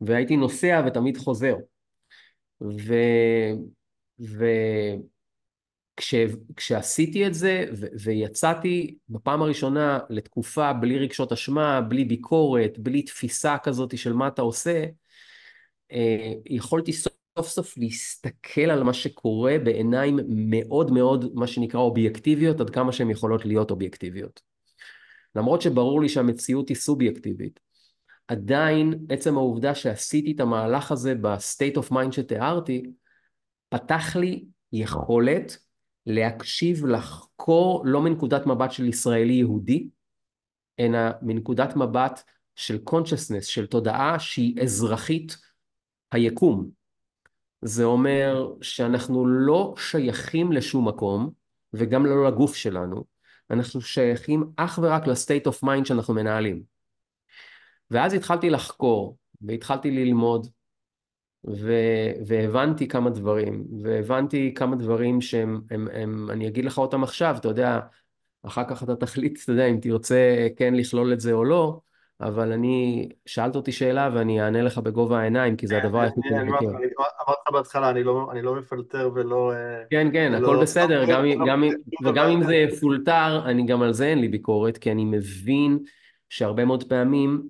[0.00, 1.54] והייתי נוסע ותמיד חוזר.
[2.62, 2.94] ו...
[4.20, 4.44] ו...
[6.02, 6.14] כש,
[6.56, 13.56] כשעשיתי את זה ו, ויצאתי בפעם הראשונה לתקופה בלי רגשות אשמה, בלי ביקורת, בלי תפיסה
[13.62, 14.84] כזאת של מה אתה עושה,
[15.92, 17.12] אה, יכולתי סוף
[17.48, 23.44] סוף להסתכל על מה שקורה בעיניים מאוד מאוד, מה שנקרא אובייקטיביות, עד כמה שהן יכולות
[23.44, 24.40] להיות אובייקטיביות.
[25.34, 27.60] למרות שברור לי שהמציאות היא סובייקטיבית,
[28.28, 32.82] עדיין עצם העובדה שעשיתי את המהלך הזה ב state of mind שתיארתי,
[33.68, 35.56] פתח לי יכולת
[36.06, 39.88] להקשיב, לחקור, לא מנקודת מבט של ישראלי יהודי,
[40.80, 42.22] אלא מנקודת מבט
[42.56, 45.36] של consciousness, של תודעה שהיא אזרחית
[46.12, 46.70] היקום.
[47.62, 51.30] זה אומר שאנחנו לא שייכים לשום מקום,
[51.72, 53.04] וגם לא לגוף שלנו,
[53.50, 56.62] אנחנו שייכים אך ורק ל state of mind שאנחנו מנהלים.
[57.90, 60.46] ואז התחלתי לחקור, והתחלתי ללמוד,
[61.44, 67.36] ו- והבנתי כמה דברים, והבנתי כמה דברים שהם, הם, הם, אני אגיד לך אותם עכשיו,
[67.38, 67.80] אתה יודע,
[68.46, 71.80] אחר כך אתה תחליט, אתה יודע, אם תרצה כן לכלול את זה או לא,
[72.20, 76.50] אבל אני, שאלת אותי שאלה ואני אענה לך בגובה העיניים, כי זה הדבר היחיד שאני
[76.50, 76.68] מכיר.
[76.68, 79.52] אמרתי לך בהתחלה, אני לא מפלטר ולא...
[79.52, 81.04] אה, כן, כן, הכל בסדר,
[82.04, 85.78] וגם אם זה יפולטר, אני גם על זה אין לי ביקורת, כי אני מבין
[86.28, 87.42] שהרבה מאוד פעמים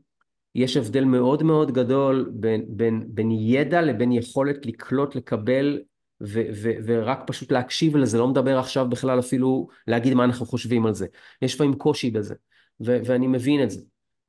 [0.55, 5.82] יש הבדל מאוד מאוד גדול בין, בין, בין ידע לבין יכולת לקלוט, לקבל
[6.22, 10.86] ו, ו, ורק פשוט להקשיב לזה, לא מדבר עכשיו בכלל אפילו להגיד מה אנחנו חושבים
[10.86, 11.07] על זה.
[11.42, 12.34] יש לפעמים קושי בזה,
[12.80, 13.80] ו, ואני מבין את זה.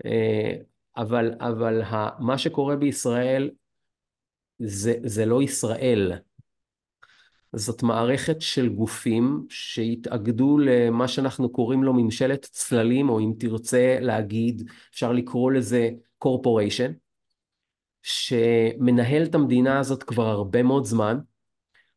[0.06, 0.54] אה,
[0.98, 1.82] אבל, אבל
[2.20, 3.50] מה שקורה בישראל
[4.60, 6.14] זה, זה לא ישראל.
[7.56, 14.70] זאת מערכת של גופים שהתאגדו למה שאנחנו קוראים לו ממשלת צללים, או אם תרצה להגיד,
[14.92, 15.90] אפשר לקרוא לזה
[16.26, 16.92] corporation,
[18.04, 21.20] שמנהל את המדינה הזאת כבר הרבה מאוד זמן,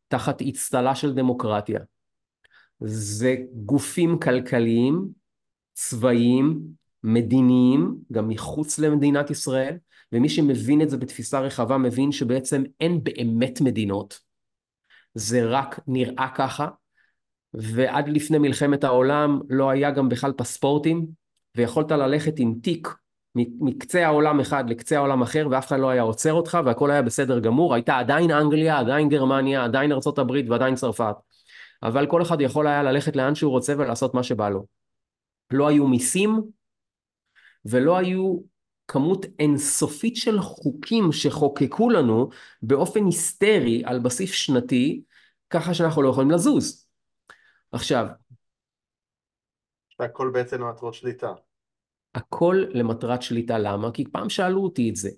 [0.07, 1.79] תחת אצטלה של דמוקרטיה.
[2.79, 5.07] זה גופים כלכליים,
[5.73, 6.59] צבאיים,
[7.03, 9.77] מדיניים, גם מחוץ למדינת ישראל,
[10.11, 14.19] ומי שמבין את זה בתפיסה רחבה מבין שבעצם אין באמת מדינות,
[15.13, 16.67] זה רק נראה ככה,
[17.53, 21.07] ועד לפני מלחמת העולם לא היה גם בכלל פספורטים,
[21.55, 22.87] ויכולת ללכת עם תיק
[23.59, 27.39] מקצה העולם אחד לקצה העולם אחר, ואף אחד לא היה עוצר אותך, והכל היה בסדר
[27.39, 31.15] גמור, הייתה עדיין אנגליה, עדיין גרמניה, עדיין ארה"ב ועדיין צרפת.
[31.83, 34.65] אבל כל אחד יכול היה ללכת לאן שהוא רוצה ולעשות מה שבא לו.
[35.51, 36.41] לא היו מיסים,
[37.65, 38.37] ולא היו
[38.87, 42.29] כמות אינסופית של חוקים שחוקקו לנו
[42.61, 45.01] באופן היסטרי על בסיס שנתי,
[45.49, 46.87] ככה שאנחנו לא יכולים לזוז.
[47.71, 48.07] עכשיו...
[49.99, 51.33] הכל בעצם למטרות שליטה.
[52.17, 53.91] הכל למטרת שליטה, למה?
[53.91, 55.09] כי פעם שאלו אותי את זה.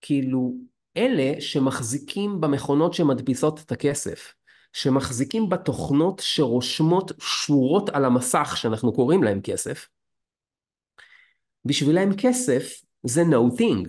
[0.00, 0.54] כאילו,
[0.96, 4.34] אלה שמחזיקים במכונות שמדפיסות את הכסף,
[4.72, 9.88] שמחזיקים בתוכנות שרושמות שורות על המסך שאנחנו קוראים להם כסף,
[11.64, 13.88] בשבילם כסף זה no thing.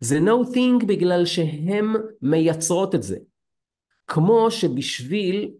[0.00, 1.92] זה no thing בגלל שהן
[2.22, 3.16] מייצרות את זה.
[4.06, 5.50] כמו שבשביל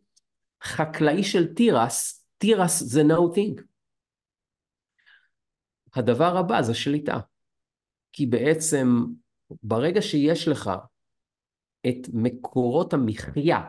[0.62, 3.62] חקלאי של תירס, תירס זה no thing.
[5.96, 7.18] הדבר הבא זה שליטה.
[8.12, 9.04] כי בעצם
[9.62, 10.70] ברגע שיש לך
[11.88, 13.60] את מקורות המחיה,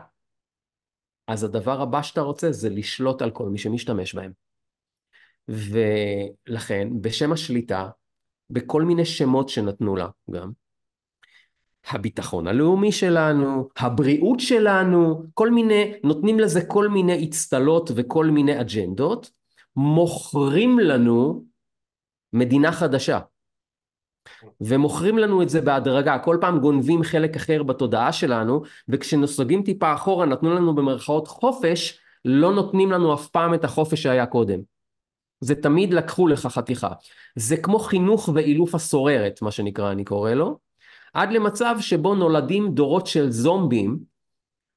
[1.26, 4.32] אז הדבר הבא שאתה רוצה זה לשלוט על כל מי שמשתמש בהם.
[5.48, 7.88] ולכן, בשם השליטה,
[8.50, 10.50] בכל מיני שמות שנתנו לה גם,
[11.88, 19.30] הביטחון הלאומי שלנו, הבריאות שלנו, כל מיני, נותנים לזה כל מיני אצטלות וכל מיני אג'נדות,
[19.76, 21.44] מוכרים לנו
[22.32, 23.18] מדינה חדשה.
[24.60, 30.26] ומוכרים לנו את זה בהדרגה, כל פעם גונבים חלק אחר בתודעה שלנו, וכשנסוגים טיפה אחורה
[30.26, 34.60] נתנו לנו במרכאות חופש, לא נותנים לנו אף פעם את החופש שהיה קודם.
[35.40, 36.90] זה תמיד לקחו לך חתיכה.
[37.36, 40.58] זה כמו חינוך ואילוף הסוררת, מה שנקרא, אני קורא לו,
[41.14, 43.98] עד למצב שבו נולדים דורות של זומבים,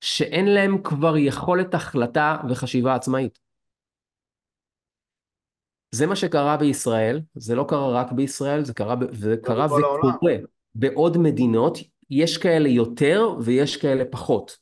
[0.02, 3.40] שאין להם כבר יכולת החלטה וחשיבה עצמאית.
[5.92, 10.36] זה מה שקרה בישראל, זה לא קרה רק בישראל, זה קרה, זה קרה וקורה
[10.76, 11.78] בעוד מדינות,
[12.10, 14.58] יש כאלה יותר ויש כאלה פחות.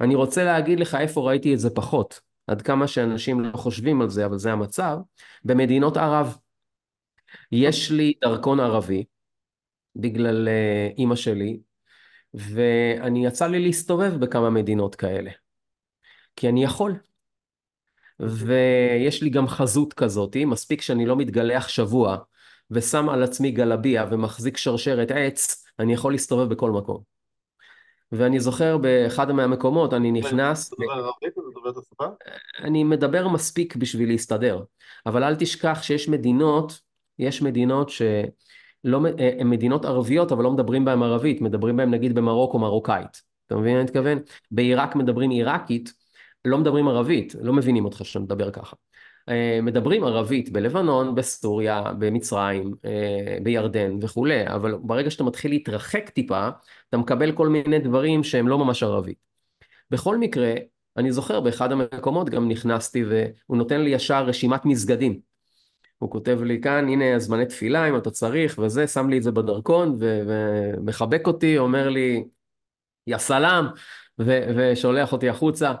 [0.00, 4.10] אני רוצה להגיד לך איפה ראיתי את זה פחות, עד כמה שאנשים לא חושבים על
[4.10, 4.98] זה, אבל זה המצב,
[5.44, 6.36] במדינות ערב.
[7.52, 9.04] יש לי דרכון ערבי,
[9.96, 11.60] בגלל uh, אימא שלי,
[12.34, 15.30] ואני יצא לי להסתובב בכמה מדינות כאלה.
[16.36, 16.96] כי אני יכול.
[18.20, 22.16] ויש לי גם חזות כזאת, מספיק שאני לא מתגלח שבוע
[22.70, 27.12] ושם על עצמי גלביה ומחזיק שרשרת עץ, אני יכול להסתובב בכל מקום.
[28.12, 30.70] ואני זוכר באחד מהמקומות, אני נכנס...
[32.58, 34.62] אני מדבר מספיק בשביל להסתדר,
[35.06, 36.80] אבל אל תשכח שיש מדינות,
[37.18, 42.14] יש מדינות שלא, אה, הן מדינות ערביות אבל לא מדברים בהן ערבית, מדברים בהן נגיד
[42.14, 44.18] במרוקו מרוקאית, אתה מבין מה אני מתכוון?
[44.50, 45.92] בעיראק מדברים עיראקית,
[46.44, 48.76] לא מדברים ערבית, לא מבינים אותך כשאתה מדבר ככה.
[49.28, 56.48] אה, מדברים ערבית בלבנון, בסוריה, במצרים, אה, בירדן וכולי, אבל ברגע שאתה מתחיל להתרחק טיפה,
[56.88, 59.18] אתה מקבל כל מיני דברים שהם לא ממש ערבית.
[59.90, 60.54] בכל מקרה,
[60.96, 65.20] אני זוכר באחד המקומות גם נכנסתי והוא נותן לי ישר רשימת מסגדים.
[65.98, 69.30] הוא כותב לי כאן, הנה זמני תפילה אם אתה צריך וזה, שם לי את זה
[69.30, 72.24] בדרכון ומחבק אותי, אומר לי,
[73.06, 73.64] יא סלאם,
[74.18, 75.72] ושולח אותי החוצה.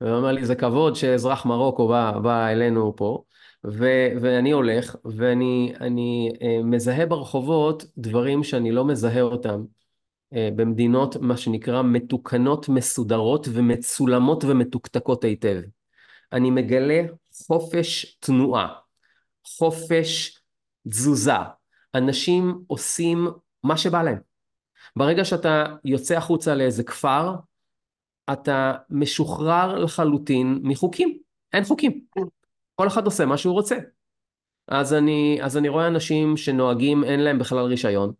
[0.00, 3.22] והוא אומר לי, זה כבוד שאזרח מרוקו בא, בא אלינו פה,
[3.66, 9.64] ו- ואני הולך, ואני אני, uh, מזהה ברחובות דברים שאני לא מזהה אותם
[10.34, 15.60] uh, במדינות, מה שנקרא, מתוקנות, מסודרות ומצולמות ומתוקתקות היטב.
[16.32, 17.02] אני מגלה
[17.46, 18.74] חופש תנועה,
[19.44, 20.40] חופש
[20.88, 21.32] תזוזה.
[21.94, 23.28] אנשים עושים
[23.64, 24.18] מה שבא להם.
[24.96, 27.34] ברגע שאתה יוצא החוצה לאיזה כפר,
[28.32, 31.18] אתה משוחרר לחלוטין מחוקים,
[31.52, 32.00] אין חוקים.
[32.74, 33.76] כל אחד עושה מה שהוא רוצה.
[34.68, 38.12] אז אני, אז אני רואה אנשים שנוהגים, אין להם בכלל רישיון.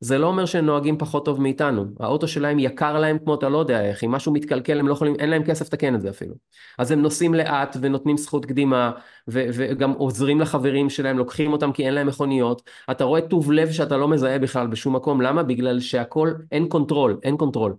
[0.00, 1.84] זה לא אומר שהם נוהגים פחות טוב מאיתנו.
[2.00, 5.14] האוטו שלהם יקר להם כמו אתה לא יודע איך, אם משהו מתקלקל הם לא יכולים,
[5.18, 6.34] אין להם כסף לתקן את זה אפילו.
[6.78, 8.92] אז הם נוסעים לאט ונותנים זכות קדימה,
[9.30, 12.70] ו- וגם עוזרים לחברים שלהם, לוקחים אותם כי אין להם מכוניות.
[12.90, 15.42] אתה רואה טוב לב שאתה לא מזהה בכלל בשום מקום, למה?
[15.42, 17.74] בגלל שהכל, אין control, אין control.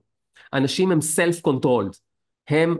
[0.54, 1.92] אנשים הם self controlled,
[2.50, 2.78] הם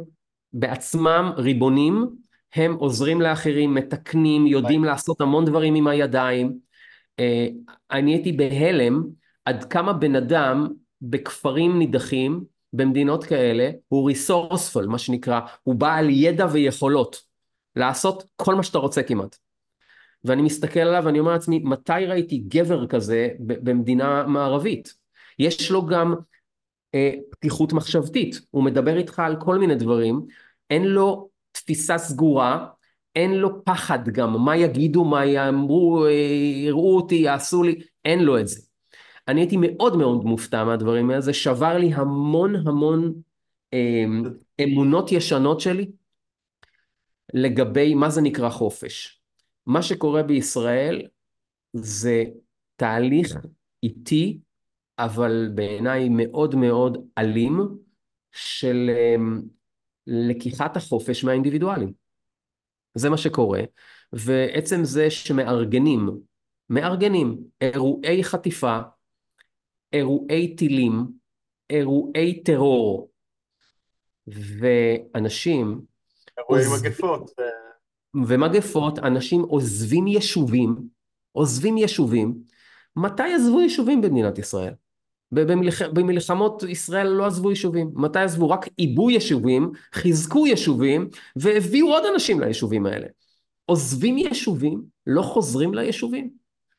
[0.54, 2.10] בעצמם ריבונים,
[2.56, 4.90] הם עוזרים לאחרים, מתקנים, יודעים ביי.
[4.90, 6.58] לעשות המון דברים עם הידיים.
[7.20, 7.48] אה,
[7.92, 9.04] אני הייתי בהלם
[9.46, 10.68] עד כמה בן אדם
[11.02, 12.44] בכפרים נידחים,
[12.74, 17.22] במדינות כאלה, הוא ריסורספול, מה שנקרא, הוא בעל ידע ויכולות
[17.76, 19.38] לעשות כל מה שאתה רוצה כמעט.
[20.24, 24.94] ואני מסתכל עליו ואני אומר לעצמי, מתי ראיתי גבר כזה במדינה מערבית?
[25.40, 26.16] יש לו גם
[26.96, 30.22] אה, פתיחות מחשבתית, הוא מדבר איתך על כל מיני דברים,
[30.70, 32.68] אין לו תפיסה סגורה,
[33.16, 36.06] אין לו פחד גם, מה יגידו, מה יאמרו,
[36.66, 38.62] יראו אותי, יעשו לי, אין לו את זה.
[39.28, 43.14] אני הייתי מאוד מאוד מופתע מהדברים האלה, זה שבר לי המון המון
[43.74, 44.06] אה,
[44.64, 45.92] אמונות ישנות שלי
[47.34, 49.22] לגבי מה זה נקרא חופש.
[49.66, 51.02] מה שקורה בישראל
[51.74, 52.24] זה
[52.76, 53.38] תהליך
[53.84, 54.40] איטי
[55.00, 57.60] אבל בעיניי מאוד מאוד אלים
[58.32, 59.42] של אמ,
[60.08, 61.94] לקיחת החופש מהאינדיבידואלים.
[62.96, 63.62] זה מה שקורה,
[64.14, 66.10] ועצם זה שמארגנים,
[66.70, 68.80] מארגנים אירועי חטיפה,
[69.94, 71.08] אירועי טילים,
[71.70, 73.10] אירועי טרור,
[74.28, 75.82] ואנשים...
[76.38, 76.84] אירועי עוז...
[76.84, 77.32] מגפות.
[78.28, 80.76] ומגפות, אנשים עוזבים יישובים,
[81.32, 82.36] עוזבים יישובים,
[82.96, 84.74] מתי עזבו יישובים במדינת ישראל?
[85.36, 85.82] במלח...
[85.82, 87.92] במלחמות ישראל לא עזבו יישובים.
[87.94, 88.50] מתי עזבו?
[88.50, 93.08] רק עיבו יישובים, חיזקו יישובים, והביאו עוד אנשים ליישובים האלה.
[93.66, 96.30] עוזבים יישובים, לא חוזרים ליישובים.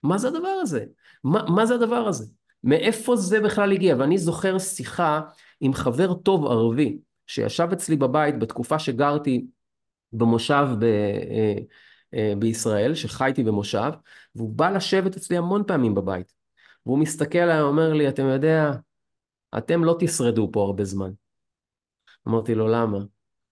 [0.02, 0.84] מה זה הדבר הזה?
[1.24, 2.24] מה, מה זה הדבר הזה?
[2.64, 3.96] מאיפה זה בכלל הגיע?
[3.98, 5.20] ואני זוכר שיחה
[5.61, 9.46] עם חבר טוב ערבי, שישב אצלי בבית בתקופה שגרתי
[10.12, 11.54] במושב ב, אה,
[12.14, 13.90] אה, בישראל, שחייתי במושב,
[14.34, 16.36] והוא בא לשבת אצלי המון פעמים בבית.
[16.87, 18.70] והוא מסתכל עליי, אומר לי, אתם יודע,
[19.59, 21.11] אתם לא תשרדו פה הרבה זמן.
[22.28, 22.99] אמרתי לו, למה?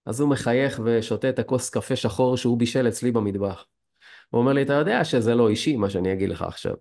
[0.05, 3.65] אז הוא מחייך ושותה את הכוס קפה שחור שהוא בישל אצלי במטבח.
[4.29, 6.73] הוא אומר לי, אתה יודע שזה לא אישי, מה שאני אגיד לך עכשיו.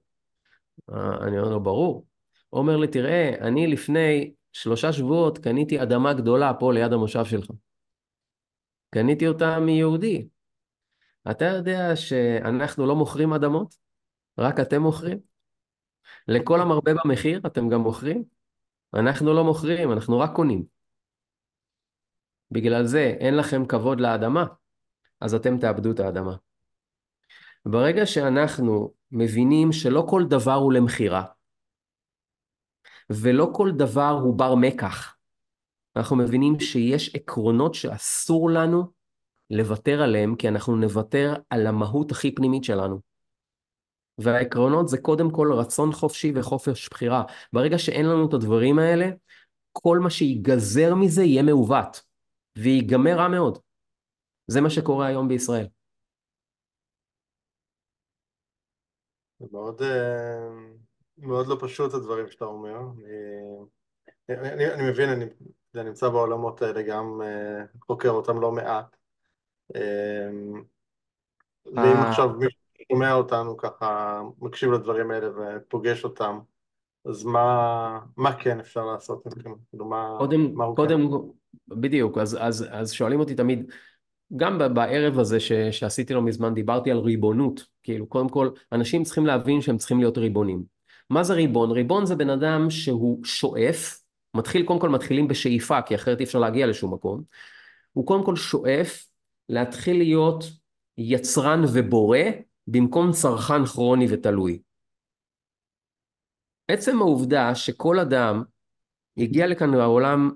[0.90, 2.06] אה, אני אומר לו, ברור.
[2.50, 7.50] הוא אומר לי, תראה, אני לפני שלושה שבועות קניתי אדמה גדולה פה ליד המושב שלך.
[8.90, 10.28] קניתי אותה מיהודי.
[11.30, 13.74] אתה יודע שאנחנו לא מוכרים אדמות?
[14.38, 15.33] רק אתם מוכרים?
[16.28, 18.24] לכל המרבה במחיר אתם גם מוכרים?
[18.94, 20.64] אנחנו לא מוכרים, אנחנו רק קונים.
[22.50, 24.44] בגלל זה אין לכם כבוד לאדמה,
[25.20, 26.36] אז אתם תאבדו את האדמה.
[27.66, 31.24] ברגע שאנחנו מבינים שלא כל דבר הוא למכירה,
[33.10, 35.16] ולא כל דבר הוא בר מקח,
[35.96, 38.92] אנחנו מבינים שיש עקרונות שאסור לנו
[39.50, 43.13] לוותר עליהם, כי אנחנו נוותר על המהות הכי פנימית שלנו.
[44.18, 47.24] והעקרונות זה קודם כל רצון חופשי וחופש בחירה.
[47.52, 49.06] ברגע שאין לנו את הדברים האלה,
[49.72, 52.02] כל מה שיגזר מזה יהיה מעוות,
[52.58, 53.58] וייגמר רע מאוד.
[54.46, 55.66] זה מה שקורה היום בישראל.
[59.38, 60.48] זה מאוד, אה,
[61.18, 62.80] מאוד לא פשוט הדברים שאתה אומר.
[64.28, 65.24] אני, אני, אני מבין, אני,
[65.74, 68.96] אני נמצא בעולמות האלה, גם אה, חוקר אותם לא מעט.
[69.76, 70.30] אה,
[71.66, 76.38] ואם עכשיו מישהו שומע אותנו ככה, מקשיב לדברים האלה ופוגש אותם,
[77.08, 79.22] אז מה, מה כן אפשר לעשות?
[79.70, 81.16] כאילו, מה, קודם, מה הוא קודם, כן?
[81.68, 83.70] בדיוק, אז, אז, אז שואלים אותי תמיד,
[84.36, 87.66] גם בערב הזה ש, שעשיתי לא מזמן, דיברתי על ריבונות.
[87.82, 90.64] כאילו, קודם כל, אנשים צריכים להבין שהם צריכים להיות ריבונים.
[91.10, 91.70] מה זה ריבון?
[91.70, 94.00] ריבון זה בן אדם שהוא שואף,
[94.34, 97.22] מתחיל, קודם כל מתחילים בשאיפה, כי אחרת אי אפשר להגיע לשום מקום.
[97.92, 99.06] הוא קודם כל שואף
[99.48, 100.44] להתחיל להיות
[100.98, 102.18] יצרן ובורא,
[102.66, 104.62] במקום צרכן כרוני ותלוי.
[106.68, 108.42] עצם העובדה שכל אדם
[109.16, 110.30] הגיע לכאן לעולם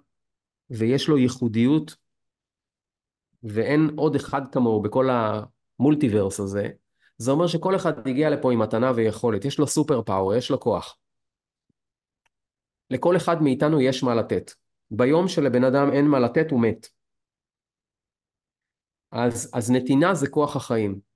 [0.70, 1.96] ויש לו ייחודיות
[3.42, 6.68] ואין עוד אחד כמוהו בכל המולטיברס הזה,
[7.18, 10.60] זה אומר שכל אחד הגיע לפה עם מתנה ויכולת, יש לו סופר פאוור, יש לו
[10.60, 10.96] כוח.
[12.90, 14.50] לכל אחד מאיתנו יש מה לתת.
[14.90, 16.86] ביום שלבן אדם אין מה לתת הוא מת.
[19.12, 21.07] אז, אז נתינה זה כוח החיים.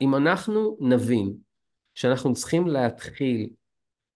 [0.00, 1.32] אם אנחנו נבין
[1.94, 3.48] שאנחנו צריכים להתחיל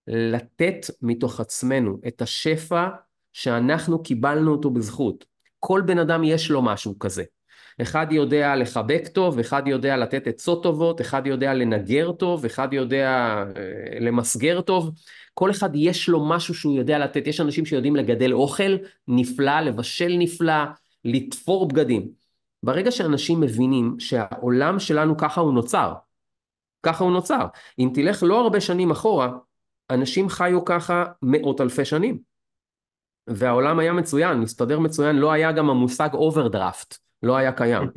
[0.07, 2.89] לתת מתוך עצמנו את השפע
[3.33, 5.25] שאנחנו קיבלנו אותו בזכות.
[5.61, 7.25] כל בן אדם יש לו משהו כזה.
[7.83, 13.09] אחד יודע לחבק טוב, אחד יודע לתת עצות טובות, אחד יודע לנגר טוב, אחד יודע
[13.57, 14.91] אה, למסגר טוב.
[15.35, 17.27] כל אחד יש לו משהו שהוא יודע לתת.
[17.27, 18.77] יש אנשים שיודעים לגדל אוכל
[19.09, 20.63] נפלא, לבשל נפלא,
[21.05, 22.24] לתפור בגדים.
[22.65, 25.95] ברגע שאנשים מבינים שהעולם שלנו ככה הוא נוצר,
[26.83, 27.47] ככה הוא נוצר.
[27.79, 29.33] אם תלך לא הרבה שנים אחורה,
[29.91, 32.19] אנשים חיו ככה מאות אלפי שנים.
[33.27, 37.89] והעולם היה מצוין, מסתדר מצוין, לא היה גם המושג אוברדרפט, לא היה קיים.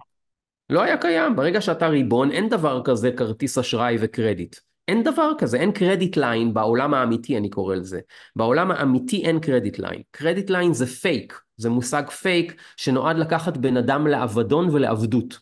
[0.69, 4.55] לא היה קיים, ברגע שאתה ריבון אין דבר כזה כרטיס אשראי וקרדיט.
[4.87, 7.99] אין דבר כזה, אין credit line בעולם האמיתי אני קורא לזה.
[8.35, 10.01] בעולם האמיתי אין credit line.
[10.11, 15.39] credit line זה פייק, זה מושג פייק שנועד לקחת בן אדם לאבדון ולעבדות.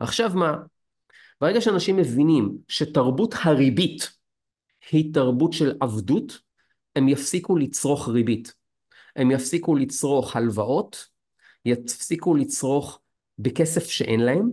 [0.00, 0.56] עכשיו מה?
[1.40, 4.10] ברגע שאנשים מבינים שתרבות הריבית
[4.90, 6.38] היא תרבות של עבדות,
[6.96, 8.54] הם יפסיקו לצרוך ריבית.
[9.16, 11.06] הם יפסיקו לצרוך הלוואות,
[11.64, 13.00] יפסיקו לצרוך
[13.38, 14.50] בכסף שאין להם,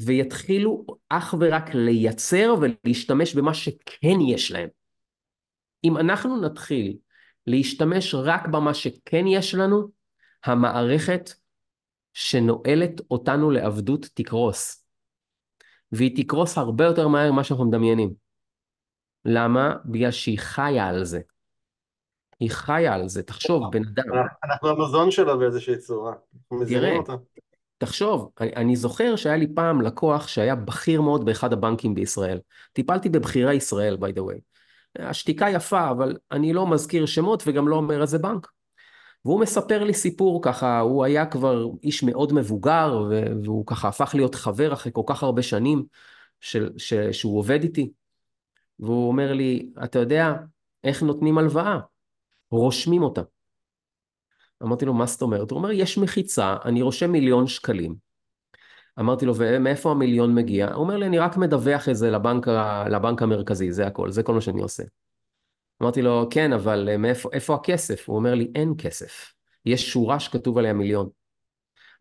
[0.00, 4.68] ויתחילו אך ורק לייצר ולהשתמש במה שכן יש להם.
[5.84, 6.96] אם אנחנו נתחיל
[7.46, 9.88] להשתמש רק במה שכן יש לנו,
[10.44, 11.30] המערכת
[12.12, 14.84] שנועלת אותנו לעבדות תקרוס.
[15.92, 18.14] והיא תקרוס הרבה יותר מהר ממה שאנחנו מדמיינים.
[19.24, 19.74] למה?
[19.84, 21.20] בגלל שהיא חיה על זה.
[22.40, 24.04] היא חיה על זה, תחשוב, בן אדם.
[24.44, 26.12] אנחנו המזון שלה באיזושהי צורה.
[26.68, 26.96] תראה,
[27.78, 32.40] תחשוב, אני, אני זוכר שהיה לי פעם לקוח שהיה בכיר מאוד באחד הבנקים בישראל.
[32.72, 34.40] טיפלתי בבכירי ישראל, by the way.
[34.98, 38.48] השתיקה יפה, אבל אני לא מזכיר שמות וגם לא אומר איזה בנק.
[39.24, 43.08] והוא מספר לי סיפור ככה, הוא היה כבר איש מאוד מבוגר,
[43.44, 45.84] והוא ככה הפך להיות חבר אחרי כל כך הרבה שנים
[46.40, 47.92] של, ש, שהוא עובד איתי.
[48.78, 50.32] והוא אומר לי, אתה יודע
[50.84, 51.78] איך נותנים הלוואה?
[52.50, 53.22] רושמים אותה.
[54.62, 55.50] אמרתי לו, מה זאת אומרת?
[55.50, 57.94] הוא אומר, יש מחיצה, אני רושם מיליון שקלים.
[59.00, 60.66] אמרתי לו, ומאיפה המיליון מגיע?
[60.72, 62.48] הוא אומר לי, אני רק מדווח את זה לבנק,
[62.90, 64.82] לבנק המרכזי, זה הכל, זה כל מה שאני עושה.
[65.82, 68.08] אמרתי לו, כן, אבל מאיפה, איפה הכסף?
[68.08, 69.32] הוא אומר לי, אין כסף.
[69.66, 71.08] יש שורה שכתוב עליה מיליון.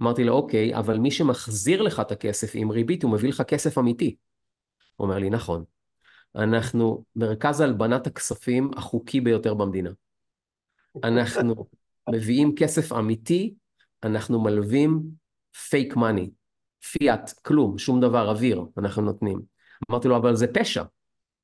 [0.02, 3.78] אמרתי לו, אוקיי, אבל מי שמחזיר לך את הכסף עם ריבית, הוא מביא לך כסף
[3.78, 4.16] אמיתי.
[4.96, 5.64] הוא אומר לי, נכון.
[6.36, 9.90] אנחנו מרכז הלבנת הכספים החוקי ביותר במדינה.
[11.04, 11.66] אנחנו
[12.10, 13.54] מביאים כסף אמיתי,
[14.04, 15.04] אנחנו מלווים
[15.70, 16.30] פייק מאני,
[16.92, 19.42] פיאט, כלום, שום דבר, אוויר, אנחנו נותנים.
[19.92, 20.84] אמרתי לו, אבל זה פשע.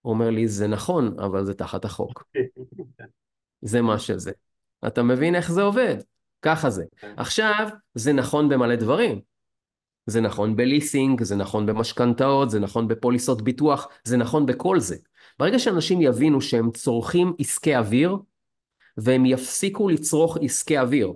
[0.01, 2.23] הוא אומר לי, זה נכון, אבל זה תחת החוק.
[3.61, 4.31] זה מה שזה.
[4.87, 5.97] אתה מבין איך זה עובד?
[6.41, 6.83] ככה זה.
[6.97, 7.13] כן.
[7.17, 9.21] עכשיו, זה נכון במלא דברים.
[10.05, 14.95] זה נכון בליסינג, זה נכון במשכנתאות, זה נכון בפוליסות ביטוח, זה נכון בכל זה.
[15.39, 18.17] ברגע שאנשים יבינו שהם צורכים עסקי אוויר,
[19.03, 21.13] והם יפסיקו לצרוך עסקי אוויר,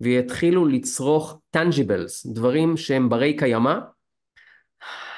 [0.00, 3.74] ויתחילו לצרוך tangibles, דברים שהם ברי קיימא,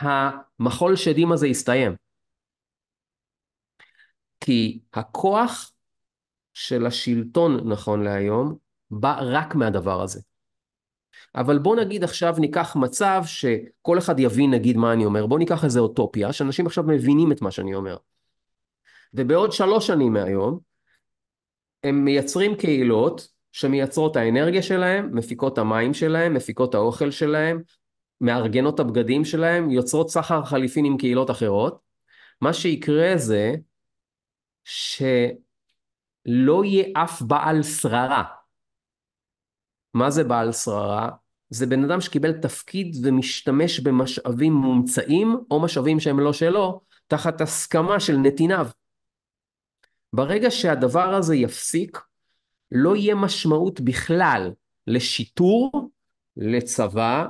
[0.01, 1.93] המחול שדים הזה יסתיים.
[4.41, 5.73] כי הכוח
[6.55, 8.57] של השלטון נכון להיום
[8.91, 10.21] בא רק מהדבר הזה.
[11.35, 15.65] אבל בוא נגיד עכשיו ניקח מצב שכל אחד יבין נגיד מה אני אומר, בוא ניקח
[15.65, 17.97] איזה אוטופיה, שאנשים עכשיו מבינים את מה שאני אומר.
[19.15, 20.68] ובעוד שלוש שנים מהיום,
[21.85, 27.63] הם מייצרים קהילות שמייצרות האנרגיה שלהם, מפיקות את המים שלהם, מפיקות את האוכל שלהם,
[28.21, 31.79] מארגנות את הבגדים שלהם, יוצרות סחר חליפין עם קהילות אחרות.
[32.41, 33.55] מה שיקרה זה
[34.65, 38.25] שלא יהיה אף בעל שררה.
[39.95, 41.09] מה זה בעל שררה?
[41.51, 48.01] זה בן אדם שקיבל תפקיד ומשתמש במשאבים מומצאים או משאבים שהם לא שלו, תחת הסכמה
[48.01, 48.69] של נתיניו.
[50.13, 51.99] ברגע שהדבר הזה יפסיק,
[52.73, 54.53] לא יהיה משמעות בכלל
[54.87, 55.91] לשיטור,
[56.37, 57.27] לצבא,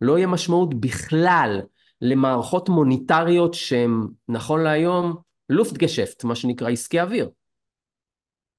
[0.00, 1.60] לא יהיה משמעות בכלל
[2.00, 3.90] למערכות מוניטריות שהן
[4.28, 5.16] נכון להיום
[5.48, 7.30] לופטגשפט, מה שנקרא עסקי אוויר.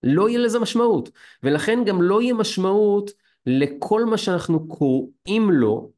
[0.04, 1.10] לא יהיה לזה משמעות,
[1.44, 3.12] ולכן גם לא יהיה משמעות
[3.46, 5.92] לכל מה שאנחנו קוראים לו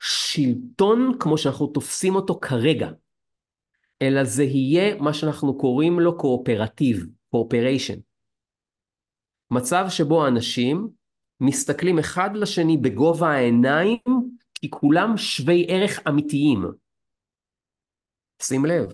[0.00, 2.90] שלטון כמו שאנחנו תופסים אותו כרגע,
[4.02, 7.98] אלא זה יהיה מה שאנחנו קוראים לו קואופרטיב, cooperation.
[9.50, 10.88] מצב שבו אנשים
[11.40, 13.98] מסתכלים אחד לשני בגובה העיניים
[14.54, 16.64] כי כולם שווי ערך אמיתיים.
[18.42, 18.92] שים לב,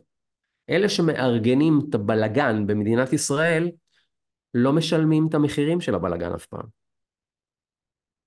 [0.71, 3.71] אלה שמארגנים את הבלגן במדינת ישראל
[4.55, 6.67] לא משלמים את המחירים של הבלגן אף פעם.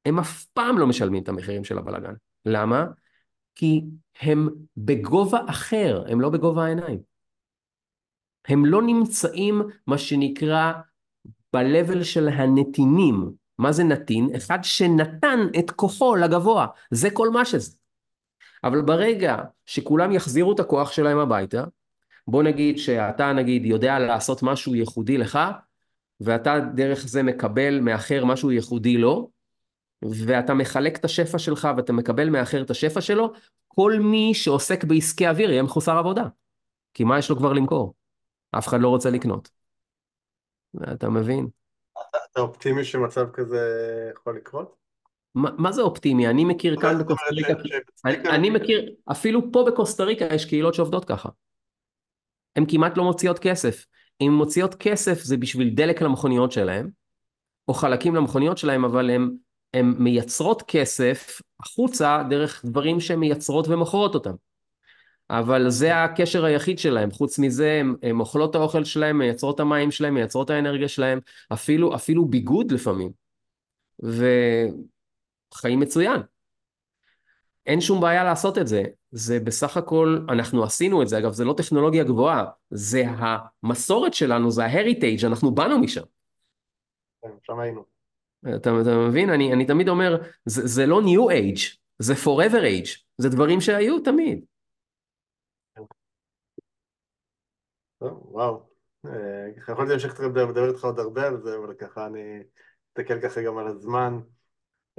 [0.06, 2.14] הם אף פעם לא משלמים את המחירים של הבלגן.
[2.46, 2.86] למה?
[3.56, 3.82] כי
[4.22, 7.00] הם בגובה אחר, הם לא בגובה העיניים.
[8.48, 10.72] הם לא נמצאים, מה שנקרא,
[11.54, 13.32] ב-level של הנתינים.
[13.58, 14.30] מה זה נתין?
[14.36, 16.68] אחד שנתן את כוחו לגבוה.
[16.92, 17.72] זה כל מה שזה.
[18.64, 21.64] אבל ברגע שכולם יחזירו את הכוח שלהם הביתה,
[22.28, 25.40] בוא נגיד שאתה נגיד יודע לעשות משהו ייחודי לך,
[26.22, 29.32] ואתה דרך זה מקבל מאחר משהו ייחודי לו,
[30.02, 33.34] ואתה מחלק את השפע שלך ואתה מקבל מאחר את השפע שלו,
[33.76, 36.24] כל מי שעוסק בעסקי אוויר יהיה מחוסר עבודה.
[36.94, 37.94] כי מה יש לו כבר למכור?
[38.52, 39.50] אף אחד לא רוצה לקנות.
[40.94, 41.48] אתה מבין?
[42.32, 43.60] אתה אופטימי שמצב כזה
[44.14, 44.76] יכול לקרות?
[45.36, 46.28] מה, מה זה אופטימי?
[46.28, 47.54] אני מכיר כאן בקוסטה ריקה,
[48.06, 51.30] אני, אני מכיר, אפילו פה בקוסטה ריקה יש קהילות שעובדות ככה.
[52.56, 53.86] הן כמעט לא מוציאות כסף.
[54.22, 56.90] אם מוציאות כסף זה בשביל דלק למכוניות שלהם,
[57.68, 59.32] או חלקים למכוניות שלהם, אבל הן
[59.84, 64.34] מייצרות כסף החוצה דרך דברים שהן מייצרות ומוכרות אותם.
[65.30, 70.14] אבל זה הקשר היחיד שלהם, חוץ מזה הן אוכלות את האוכל שלהם, מייצרות המים שלהם,
[70.14, 71.20] מייצרות האנרגיה שלהם,
[71.54, 73.12] אפילו, אפילו ביגוד לפעמים.
[74.00, 76.22] וחיים מצוין.
[77.66, 81.46] אין שום בעיה לעשות את זה, זה בסך הכל, אנחנו עשינו את זה, אגב זה
[81.46, 86.04] לא טכנולוגיה גבוהה, זה המסורת שלנו, זה ההריטייג', אנחנו באנו משם.
[87.22, 87.91] כן, שם היינו.
[88.44, 89.30] אתה, אתה מבין?
[89.30, 94.00] אני, אני תמיד אומר, זה, זה לא new age, זה forever age, זה דברים שהיו
[94.00, 94.46] תמיד.
[98.00, 98.70] טוב, וואו.
[99.06, 102.44] אה, יכולתי להמשיך לדבר איתך עוד הרבה על זה, אבל ככה אני
[102.88, 104.20] אסתכל ככה גם על הזמן.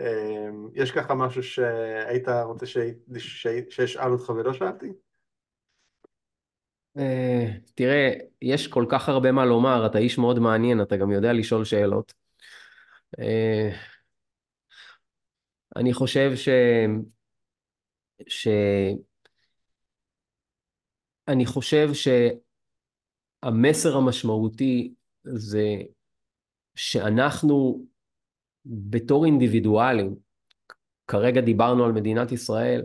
[0.00, 2.66] אה, יש ככה משהו שהיית רוצה
[3.68, 4.92] שאשאל אותך ולא שאלתי?
[6.98, 8.12] אה, תראה,
[8.42, 12.21] יש כל כך הרבה מה לומר, אתה איש מאוד מעניין, אתה גם יודע לשאול שאלות.
[15.76, 16.48] אני חושב ש...
[18.28, 18.48] ש...
[21.28, 21.88] אני חושב
[23.44, 24.94] שהמסר המשמעותי
[25.24, 25.76] זה
[26.74, 27.84] שאנחנו
[28.66, 30.14] בתור אינדיבידואלים,
[31.06, 32.82] כרגע דיברנו על מדינת ישראל,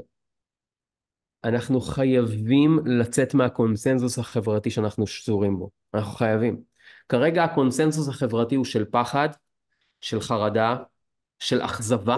[1.44, 5.70] אנחנו חייבים לצאת מהקונסנזוס החברתי שאנחנו שזורים בו.
[5.94, 6.62] אנחנו חייבים.
[7.10, 9.30] כרגע הקונסנזוס החברתי הוא של פחד,
[10.02, 10.78] של חרדה,
[11.40, 12.18] של אכזבה,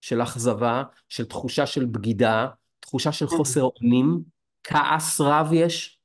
[0.00, 2.48] של אכזבה, של תחושה של בגידה,
[2.80, 4.22] תחושה של חוסר אונים,
[4.64, 5.98] כעס רב יש.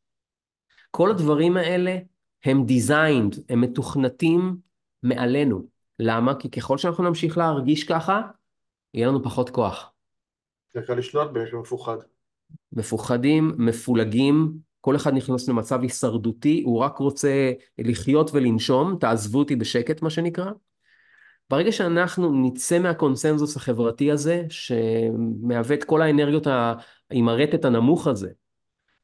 [0.91, 1.97] כל הדברים האלה
[2.43, 4.57] הם designed, הם מתוכנתים
[5.03, 5.67] מעלינו.
[5.99, 6.35] למה?
[6.39, 8.21] כי ככל שאנחנו נמשיך להרגיש ככה,
[8.93, 9.91] יהיה לנו פחות כוח.
[10.73, 11.97] זה קל לשלוט במישהו מפוחד.
[12.71, 14.53] מפוחדים, מפולגים,
[14.85, 20.51] כל אחד נכנס למצב הישרדותי, הוא רק רוצה לחיות ולנשום, תעזבו אותי בשקט מה שנקרא.
[21.49, 26.47] ברגע שאנחנו נצא מהקונסנזוס החברתי הזה, שמהווה את כל האנרגיות
[27.11, 28.29] עם הרטט הנמוך הזה,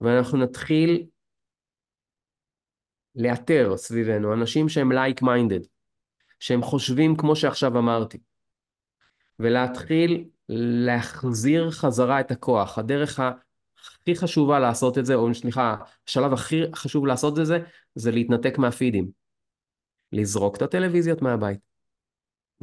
[0.01, 1.05] ואנחנו נתחיל
[3.15, 5.61] לאתר סביבנו אנשים שהם like minded,
[6.39, 8.17] שהם חושבים כמו שעכשיו אמרתי,
[9.39, 10.25] ולהתחיל
[10.85, 12.77] להחזיר חזרה את הכוח.
[12.77, 13.19] הדרך
[14.01, 15.75] הכי חשובה לעשות את זה, או סליחה,
[16.07, 17.59] השלב הכי חשוב לעשות את זה,
[17.95, 19.09] זה להתנתק מהפידים.
[20.11, 21.59] לזרוק את הטלוויזיות מהבית.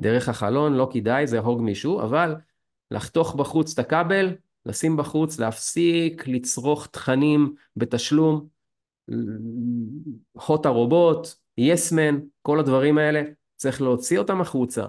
[0.01, 2.35] דרך החלון, לא כדאי, זה יהרוג מישהו, אבל
[2.91, 4.35] לחתוך בחוץ את הכבל,
[4.67, 8.47] לשים בחוץ, להפסיק לצרוך תכנים בתשלום,
[10.47, 11.29] הוט הרובוט,
[11.59, 13.23] יסמן, כל הדברים האלה,
[13.57, 14.87] צריך להוציא אותם החוצה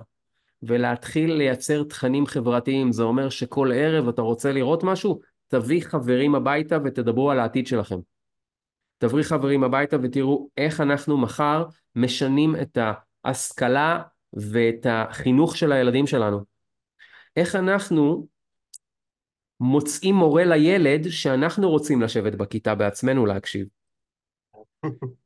[0.64, 2.92] ולהתחיל לייצר תכנים חברתיים.
[2.92, 8.00] זה אומר שכל ערב אתה רוצה לראות משהו, תביא חברים הביתה ותדברו על העתיד שלכם.
[8.98, 11.66] תביא חברים הביתה ותראו איך אנחנו מחר
[11.96, 12.78] משנים את
[13.24, 14.02] ההשכלה
[14.34, 16.44] ואת החינוך של הילדים שלנו.
[17.36, 18.28] איך אנחנו
[19.60, 23.68] מוצאים מורה לילד שאנחנו רוצים לשבת בכיתה בעצמנו להקשיב.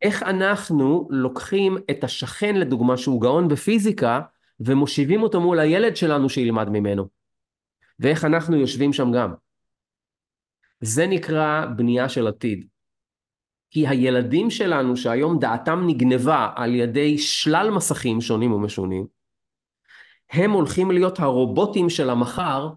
[0.01, 4.21] איך אנחנו לוקחים את השכן לדוגמה שהוא גאון בפיזיקה
[4.59, 7.07] ומושיבים אותו מול הילד שלנו שילמד ממנו.
[7.99, 9.33] ואיך אנחנו יושבים שם גם.
[10.81, 12.67] זה נקרא בנייה של עתיד.
[13.69, 19.05] כי הילדים שלנו שהיום דעתם נגנבה על ידי שלל מסכים שונים ומשונים,
[20.31, 22.69] הם הולכים להיות הרובוטים של המחר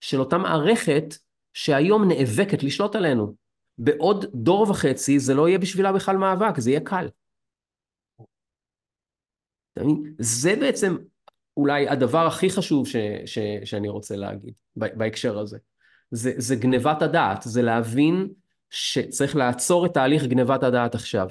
[0.00, 1.04] של אותה מערכת
[1.52, 3.34] שהיום נאבקת לשלוט עלינו.
[3.78, 7.08] בעוד דור וחצי זה לא יהיה בשבילה בכלל מאבק, זה יהיה קל.
[10.18, 10.96] זה בעצם
[11.56, 12.96] אולי הדבר הכי חשוב ש,
[13.26, 15.58] ש, שאני רוצה להגיד בהקשר הזה.
[16.10, 18.28] זה, זה גנבת הדעת, זה להבין
[18.70, 21.28] שצריך לעצור את תהליך גנבת הדעת עכשיו.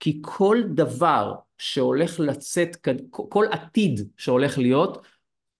[0.00, 2.76] כי כל דבר שהולך לצאת,
[3.10, 5.06] כל עתיד שהולך להיות,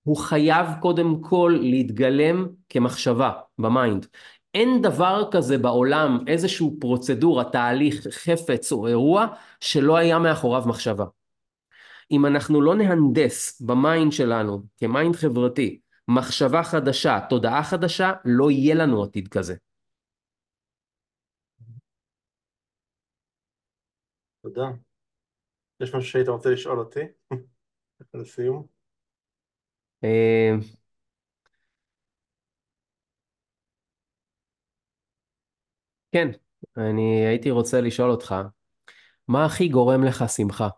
[0.03, 4.07] הוא חייב קודם כל להתגלם כמחשבה ב mind.
[4.55, 9.27] אין דבר כזה בעולם, איזשהו פרוצדורה, תהליך, חפץ או אירוע,
[9.61, 11.05] שלא היה מאחוריו מחשבה.
[12.11, 15.81] אם אנחנו לא נהנדס ב mind שלנו, כ mind חברתי,
[16.15, 19.55] מחשבה חדשה, תודעה חדשה, לא יהיה לנו עתיד כזה.
[24.43, 24.71] תודה.
[25.81, 27.01] יש משהו שהיית רוצה לשאול אותי?
[28.15, 28.67] לסיום.
[30.05, 30.57] אה,
[36.13, 36.29] כן,
[36.77, 38.35] אני הייתי רוצה לשאול אותך,
[39.29, 40.69] מה הכי גורם לך שמחה?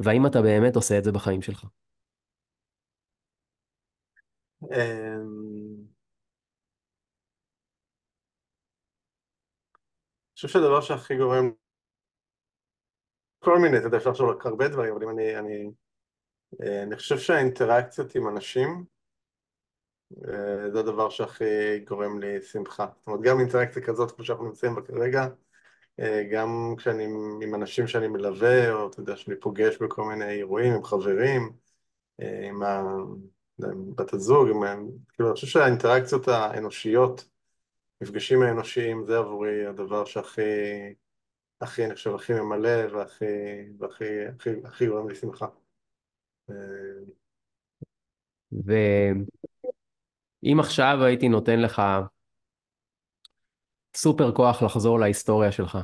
[0.00, 1.64] והאם אתה באמת עושה את זה בחיים שלך?
[4.70, 5.86] אני
[10.34, 11.50] חושב שהדבר שהכי גורם,
[13.38, 15.70] כל מיני, אתה יודע, אפשר לחשוב על הרבה דברים, אבל אם אני, אני,
[16.62, 18.84] אה, אני חושב שהאינטראקציות עם אנשים
[20.28, 22.86] אה, זה הדבר שהכי גורם לי שמחה.
[22.98, 25.26] זאת אומרת, גם אינטראקציה כזאת, כמו שאנחנו נמצאים בה כרגע,
[26.00, 27.04] אה, גם כשאני
[27.42, 31.52] עם אנשים שאני מלווה, או אתה יודע, שאני פוגש בכל מיני אירועים עם חברים,
[32.18, 32.82] עם ה...
[33.58, 37.28] בת הזוג, עם, כאילו אני חושב שהאינטראקציות האנושיות,
[38.00, 40.40] מפגשים האנושיים, זה עבורי הדבר שהכי,
[41.60, 43.24] הכי, אני חושב, הכי ממלא והכי,
[43.78, 44.04] והכי,
[44.36, 45.46] הכי, הכי גורם לי שמחה.
[50.42, 51.82] ואם עכשיו הייתי נותן לך
[53.96, 55.78] סופר כוח לחזור להיסטוריה שלך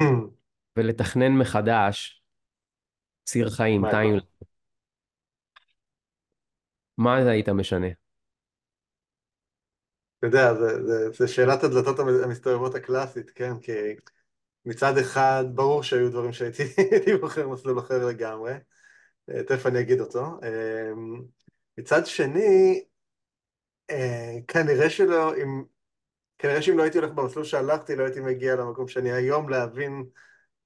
[0.76, 2.22] ולתכנן מחדש
[3.24, 4.14] ציר חיים, טיים,
[6.98, 7.86] מה היית משנה?
[10.18, 10.54] אתה יודע,
[11.12, 13.58] זה שאלת הדלתות המסתובבות הקלאסית, כן?
[13.60, 13.72] כי
[14.64, 16.62] מצד אחד, ברור שהיו דברים שהייתי
[17.20, 18.52] בוחר מסלול אחר לגמרי,
[19.30, 20.40] אה, תכף אני אגיד אותו.
[20.42, 20.92] אה,
[21.78, 22.84] מצד שני,
[23.90, 25.64] אה, כנראה שלא, אם,
[26.38, 30.04] כנראה שאם לא הייתי הולך במסלול שהלכתי, לא הייתי מגיע למקום שאני היום להבין,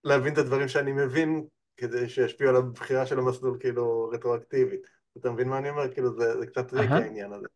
[0.05, 1.47] להבין את הדברים שאני מבין,
[1.77, 4.98] כדי שישפיעו על הבחירה של המסלול כאילו רטרואקטיבית.
[5.17, 5.93] אתה מבין מה אני אומר?
[5.93, 7.47] כאילו זה, זה קצת tricky העניין הזה.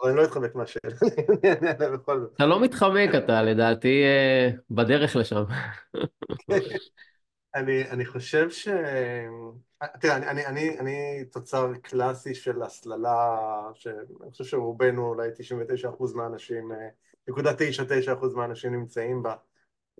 [0.00, 0.92] אבל אני לא אתחמק מהשאלה,
[1.60, 2.32] אני אענה בכל זאת.
[2.34, 5.44] אתה לא מתחמק, אתה לדעתי אה, בדרך לשם.
[7.54, 8.68] אני, אני חושב ש...
[10.00, 13.38] תראה, אני, אני, אני, אני תוצר קלאסי של הסללה,
[13.74, 16.88] שאני חושב שרובנו, אולי 99% מהאנשים, אה,
[17.28, 17.54] נקודה 99%
[18.34, 19.34] מהאנשים נמצאים בה.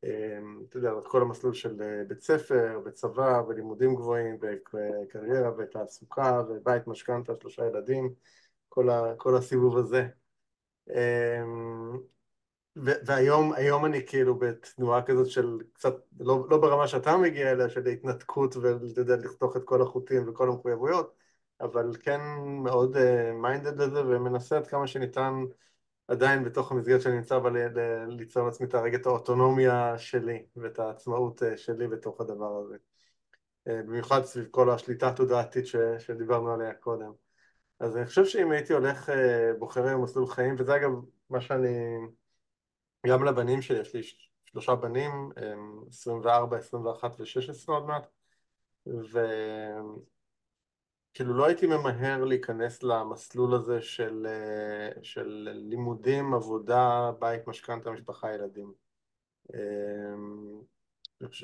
[0.05, 6.87] אמ, אתה יודע, כל המסלול של אה, בית ספר, וצבא, ולימודים גבוהים, וקריירה, ותעסוקה, ובית
[6.87, 8.15] משכנתה, שלושה ילדים,
[8.69, 10.09] כל, ה, כל הסיבוב הזה.
[10.91, 11.99] אמ,
[12.77, 17.87] והיום היום אני כאילו בתנועה כזאת של קצת, לא, לא ברמה שאתה מגיע אליה, של
[17.87, 21.15] התנתקות ואתה יודע, לחתוך את כל החוטים וכל המחויבויות,
[21.61, 22.21] אבל כן
[22.63, 22.97] מאוד
[23.35, 25.35] מיינדד uh, לזה ומנסה עד כמה שניתן
[26.09, 27.51] עדיין בתוך המסגרת שאני נמצא בה
[28.09, 32.77] ליצור לעצמי את הרגע את האוטונומיה שלי ואת העצמאות uh, שלי בתוך הדבר הזה.
[33.69, 35.65] Uh, במיוחד סביב כל השליטה התודעתית
[35.99, 37.13] שדיברנו עליה קודם.
[37.81, 39.13] אז אני חושב שאם הייתי הולך, uh,
[39.59, 40.91] בוחר מסלול חיים, וזה אגב
[41.31, 41.97] מה שאני...
[43.07, 44.03] גם לבנים שלי, יש לי
[44.45, 45.31] שלושה בנים,
[45.89, 48.07] 24, 21 ו-16 עוד מעט,
[51.15, 54.27] וכאילו לא הייתי ממהר להיכנס למסלול הזה של,
[55.03, 58.73] של לימודים, עבודה, בית, משכנתה, משפחה, ילדים.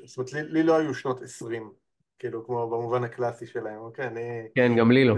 [0.04, 1.72] זאת אומרת, לי, לי לא היו שנות 20,
[2.18, 4.06] כאילו כמו במובן הקלאסי שלהם, אוקיי?
[4.06, 4.48] אני...
[4.54, 5.14] כן, גם לי לא.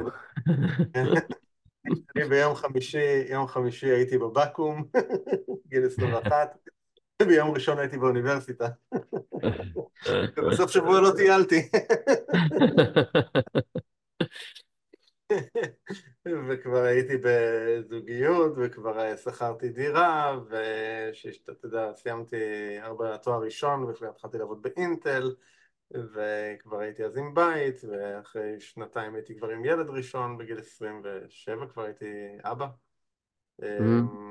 [2.17, 4.83] אני ביום חמישי, יום חמישי הייתי בבקו"ם,
[5.69, 6.57] גיל 21,
[7.27, 8.69] ביום ראשון הייתי באוניברסיטה.
[10.37, 11.69] ובסוף שבוע לא טיילתי.
[16.49, 22.37] וכבר הייתי בזוגיות, וכבר שכרתי דירה, ושאתה יודע, סיימתי
[22.81, 25.35] ארבע תואר ראשון, וכבר התחלתי לעבוד באינטל,
[25.91, 31.83] וכבר הייתי אז עם בית, ואחרי שנתיים הייתי כבר עם ילד ראשון, בגיל 27 כבר
[31.83, 32.67] הייתי אבא.
[33.61, 34.23] Mm-hmm.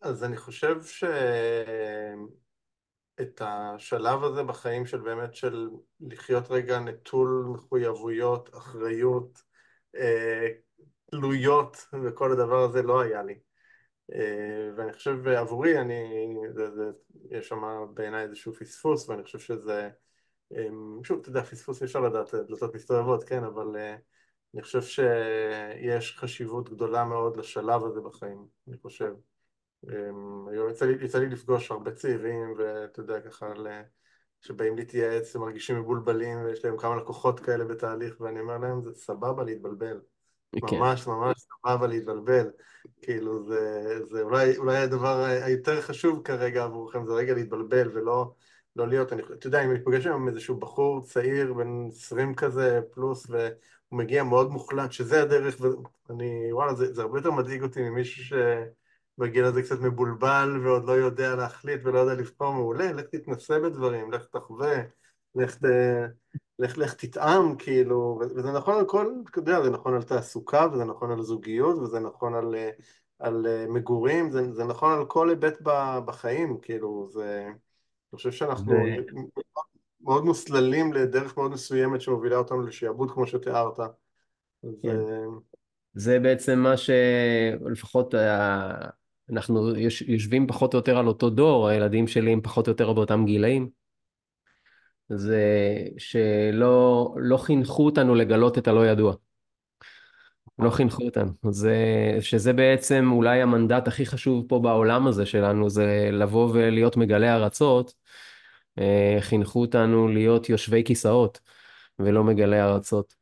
[0.00, 0.82] אז אני חושב
[3.18, 5.68] שאת השלב הזה בחיים של באמת של
[6.00, 9.42] לחיות רגע נטול מחויבויות, אחריות,
[9.96, 10.48] אה,
[11.10, 13.38] תלויות וכל הדבר הזה לא היה לי.
[14.14, 16.04] אה, ואני חושב עבורי, אני,
[16.54, 16.84] זה, זה,
[17.30, 19.90] יש שם בעיניי איזשהו פספוס ואני חושב שזה,
[20.56, 20.68] אה,
[21.04, 23.76] שוב, אתה יודע, פספוס אי אפשר לדעת, דלתות מסתובבות, כן, אבל
[24.54, 29.12] אני חושב שיש חשיבות גדולה מאוד לשלב הזה בחיים, אני חושב.
[29.86, 33.46] אמ, היום יצא לי, יצא לי לפגוש הרבה צעירים, ואתה יודע, ככה,
[34.40, 38.94] שבאים להתייעץ, הם מרגישים מבולבלים, ויש להם כמה לקוחות כאלה בתהליך, ואני אומר להם, זה
[38.94, 40.00] סבבה להתבלבל.
[40.68, 40.76] כן.
[40.76, 42.50] ממש ממש סבבה להתבלבל.
[43.02, 48.32] כאילו, זה, זה אולי, אולי הדבר היותר חשוב כרגע עבורכם, זה רגע להתבלבל, ולא
[48.76, 52.80] לא להיות, אני, אתה יודע, אם אני פוגש עם איזשהו בחור צעיר, בן 20 כזה,
[52.90, 53.48] פלוס, והוא
[53.92, 55.56] מגיע מאוד מוחלט, שזה הדרך,
[56.08, 58.32] ואני, וואלה, זה, זה הרבה יותר מדאיג אותי ממישהו ש...
[59.18, 64.12] בגיל הזה קצת מבולבל ועוד לא יודע להחליט ולא יודע לבחור מעולה, לך תתנסה בדברים,
[64.12, 64.82] לך תחווה,
[65.34, 65.64] לך, ת,
[66.58, 70.84] לך, לך תטעם, כאילו, וזה נכון על כל, אתה יודע, זה נכון על תעסוקה, וזה
[70.84, 72.54] נכון על זוגיות, וזה נכון על,
[73.18, 75.58] על מגורים, זה, זה נכון על כל היבט
[76.04, 78.76] בחיים, כאילו, זה, אני חושב שאנחנו ו...
[80.00, 83.76] מאוד מוסללים לדרך מאוד מסוימת שמובילה אותנו לשעבוד, כמו שתיארת.
[84.82, 84.96] כן.
[85.06, 85.24] זה...
[85.94, 88.14] זה בעצם מה שלפחות
[89.32, 89.76] אנחנו
[90.06, 93.68] יושבים פחות או יותר על אותו דור, הילדים שלי הם פחות או יותר באותם גילאים.
[95.08, 95.44] זה
[95.98, 99.14] שלא לא חינכו אותנו לגלות את הלא ידוע.
[100.58, 101.32] לא חינכו אותנו.
[101.50, 101.76] זה,
[102.20, 107.94] שזה בעצם אולי המנדט הכי חשוב פה בעולם הזה שלנו, זה לבוא ולהיות מגלי ארצות.
[108.78, 111.40] אה, חינכו אותנו להיות יושבי כיסאות
[111.98, 113.14] ולא מגלי ארצות.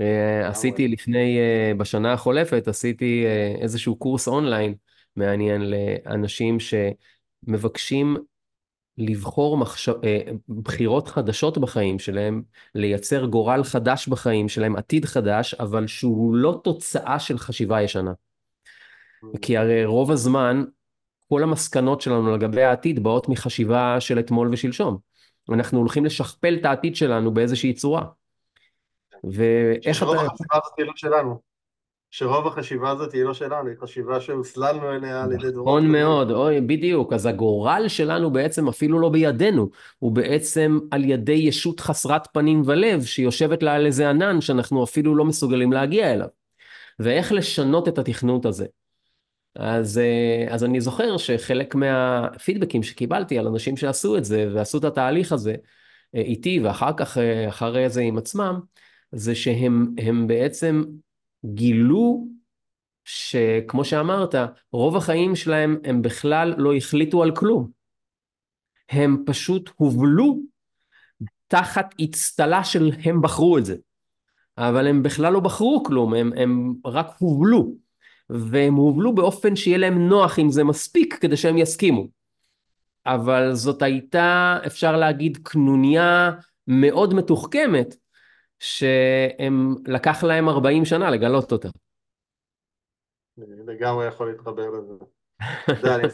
[0.00, 3.24] אה, עשיתי לפני, אה, בשנה החולפת, עשיתי
[3.60, 4.74] איזשהו קורס אונליין
[5.16, 8.16] מעניין לאנשים שמבקשים
[8.98, 12.42] לבחור מחשב, אה, בחירות חדשות בחיים שלהם,
[12.74, 18.12] לייצר גורל חדש בחיים שלהם, עתיד חדש, אבל שהוא לא תוצאה של חשיבה ישנה.
[19.42, 20.64] כי הרי רוב הזמן,
[21.28, 24.98] כל המסקנות שלנו לגבי העתיד באות מחשיבה של אתמול ושלשום.
[25.52, 28.04] אנחנו הולכים לשכפל את העתיד שלנו באיזושהי צורה.
[29.24, 29.92] ואיך אתה...
[29.92, 31.53] שרוב החשיבה הזאת היא לא שלנו.
[32.16, 35.68] שרוב החשיבה הזאת היא לא שלנו, היא חשיבה שהוסללנו אליה על ידי דורות.
[35.68, 37.12] נכון מאוד, אוי, בדיוק.
[37.12, 43.04] אז הגורל שלנו בעצם אפילו לא בידינו, הוא בעצם על ידי ישות חסרת פנים ולב,
[43.04, 46.26] שיושבת לה על איזה ענן שאנחנו אפילו לא מסוגלים להגיע אליו.
[46.98, 48.66] ואיך לשנות את התכנות הזה.
[49.56, 54.84] אז, אה, אז אני זוכר שחלק מהפידבקים שקיבלתי על אנשים שעשו את זה ועשו את
[54.84, 55.54] התהליך הזה
[56.14, 58.60] אה, איתי ואחר כך, אה, אחרי זה עם עצמם,
[59.12, 60.82] זה שהם בעצם
[61.44, 62.26] גילו
[63.04, 64.34] שכמו שאמרת,
[64.72, 67.70] רוב החיים שלהם הם בכלל לא החליטו על כלום.
[68.90, 70.40] הם פשוט הובלו
[71.48, 73.76] תחת אצטלה של הם בחרו את זה.
[74.58, 77.74] אבל הם בכלל לא בחרו כלום, הם, הם רק הובלו.
[78.30, 82.08] והם הובלו באופן שיהיה להם נוח אם זה מספיק כדי שהם יסכימו.
[83.06, 86.30] אבל זאת הייתה, אפשר להגיד, קנוניה
[86.66, 87.14] מאוד
[88.64, 91.68] שהם לקח להם 40 שנה לגלות אותה.
[93.38, 94.94] אני לגמרי יכול להתחבר לזה.
[95.64, 96.06] אתה אני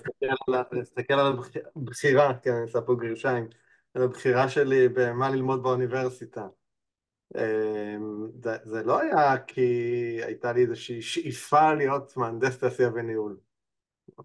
[0.80, 1.32] מסתכל על,
[1.76, 3.48] הבחירה, כן, אני עושה פה גרשיים,
[3.94, 6.46] על הבחירה שלי במה ללמוד באוניברסיטה.
[7.36, 9.62] אמ, זה, זה לא היה כי
[10.22, 13.36] הייתה לי איזושהי שאיפה להיות מהנדס תעשייה וניהול.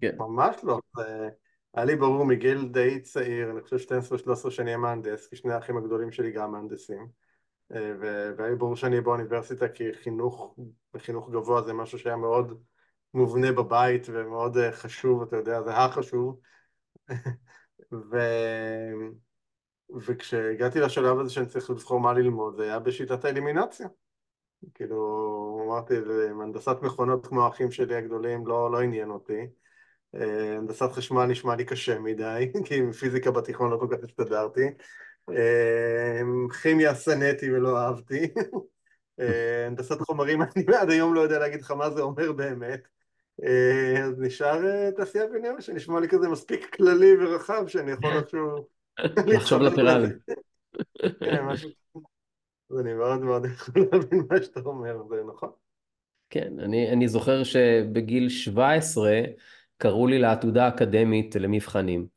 [0.01, 0.15] כן.
[0.17, 0.79] ממש לא.
[0.97, 1.29] זה
[1.73, 3.77] היה לי ברור מגיל די צעיר, אני חושב
[4.47, 7.24] 12-13 שאני אהיה מהנדס, כי שני האחים הגדולים שלי גם מהנדסים.
[7.73, 7.91] אה,
[8.37, 10.55] והיה ברור שאני באוניברסיטה כי חינוך,
[10.97, 12.61] חינוך גבוה זה משהו שהיה מאוד
[13.13, 16.39] מובנה בבית ומאוד אה, חשוב, אתה יודע, זה החשוב.
[18.11, 18.17] ו...
[20.05, 23.87] וכשהגעתי לשלב הזה שאני צריך לבחור מה ללמוד, זה היה בשיטת האלימינציה.
[24.73, 25.93] כאילו, אמרתי,
[26.41, 29.47] הנדסת מכונות כמו האחים שלי הגדולים לא, לא עניין אותי.
[30.15, 34.61] אה, הנדסת חשמל נשמע לי קשה מדי, כי עם פיזיקה בתיכון לא כל כך הסתדרתי.
[35.29, 36.21] אה,
[36.61, 38.27] כימיה שנאתי ולא אהבתי.
[39.19, 42.87] אה, הנדסת חומרים, אני עד היום לא יודע להגיד לך מה זה אומר באמת.
[44.03, 48.67] אז נשאר תעשייה וניהול שנשמע לי כזה מספיק כללי ורחב שאני יכול איכשהו
[49.33, 50.07] לחשוב לטרלי.
[51.19, 51.69] כן, משהו...
[52.71, 55.49] אז אני מאוד מאוד יכול להבין מה שאתה אומר, זה נכון.
[56.29, 59.11] כן, אני, אני זוכר שבגיל 17
[59.77, 62.14] קראו לי לעתודה אקדמית למבחנים.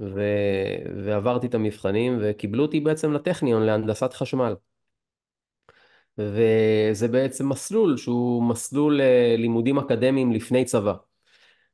[0.00, 0.20] ו...
[1.04, 4.54] ועברתי את המבחנים וקיבלו אותי בעצם לטכניון להנדסת חשמל.
[6.18, 10.94] וזה בעצם מסלול שהוא מסלול אה, לימודים אקדמיים לפני צבא.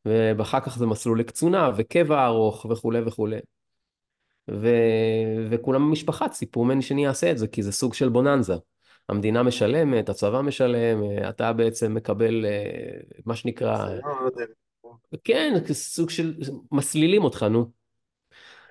[0.06, 3.38] ואחר כך זה מסלול לקצונה וקבע ארוך וכולי וכולי.
[4.50, 4.68] ו...
[5.50, 8.54] וכולם במשפחה ציפו ממני שאני אעשה את זה, כי זה סוג של בוננזה.
[9.08, 13.88] המדינה משלמת, הצבא משלם, אתה בעצם מקבל אה, מה שנקרא...
[15.24, 16.34] כן, סוג של...
[16.72, 17.83] מסלילים אותך, נו.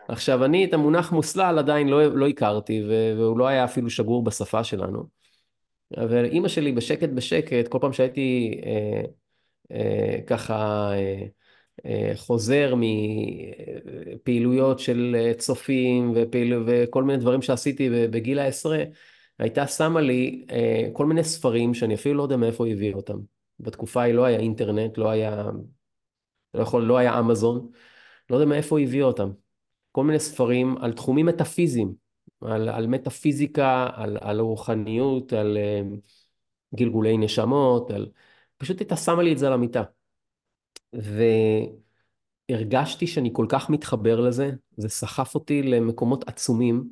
[0.08, 2.84] עכשיו, אני את המונח מוסלל עדיין לא, לא הכרתי,
[3.18, 5.04] והוא לא היה אפילו שגור בשפה שלנו.
[5.98, 9.02] אבל אימא שלי בשקט בשקט, כל פעם שהייתי אה,
[9.72, 10.90] אה, ככה...
[10.94, 11.26] אה,
[11.86, 12.74] אה, חוזר
[14.16, 16.54] מפעילויות של אה, צופים ופעיל...
[16.68, 18.84] וכל מיני דברים שעשיתי בגיל העשרה,
[19.40, 23.18] הייתה שמה לי אה, כל מיני ספרים שאני אפילו לא יודע מאיפה היא הביאה אותם.
[23.60, 25.50] בתקופה ההיא לא היה אינטרנט, לא היה,
[26.54, 27.72] לא יכול, לא היה אמזון,
[28.30, 29.30] לא יודע מאיפה היא הביאה אותם.
[29.94, 31.94] כל מיני ספרים על תחומים מטאפיזיים,
[32.42, 35.58] על, על מטאפיזיקה, על, על רוחניות, על
[36.76, 38.10] גלגולי נשמות, על...
[38.58, 39.84] פשוט הייתה שמה לי את זה על המיטה.
[42.50, 46.84] והרגשתי שאני כל כך מתחבר לזה, זה סחף אותי למקומות עצומים,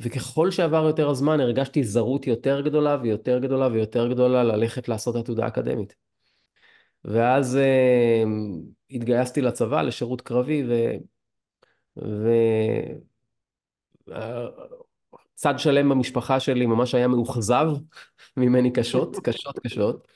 [0.00, 5.46] וככל שעבר יותר הזמן הרגשתי זרות יותר גדולה ויותר גדולה ויותר גדולה ללכת לעשות עתודה
[5.46, 5.94] אקדמית.
[7.04, 8.28] ואז uh,
[8.90, 10.72] התגייסתי לצבא, לשירות קרבי, ו...
[11.96, 12.28] ו...
[15.34, 17.66] צד שלם במשפחה שלי ממש היה מאוכזב
[18.36, 20.08] ממני קשות, קשות, קשות.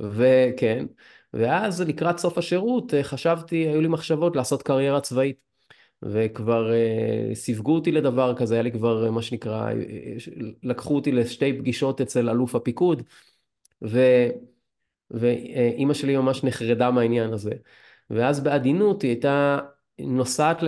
[0.00, 0.86] וכן,
[1.32, 5.44] ואז לקראת סוף השירות אה, חשבתי, היו לי מחשבות לעשות קריירה צבאית.
[6.02, 9.70] וכבר uh, סיווגו אותי לדבר כזה, היה לי כבר מה שנקרא,
[10.62, 13.02] לקחו אותי לשתי פגישות אצל אלוף הפיקוד,
[13.82, 14.00] ו,
[15.10, 17.52] ואימא שלי ממש נחרדה מהעניין הזה.
[18.10, 19.58] ואז בעדינות היא הייתה
[19.98, 20.58] נוסעת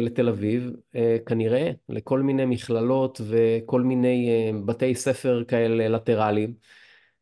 [0.00, 6.54] לתל אביב, uh, כנראה, לכל מיני מכללות וכל מיני uh, בתי ספר כאלה לטרליים.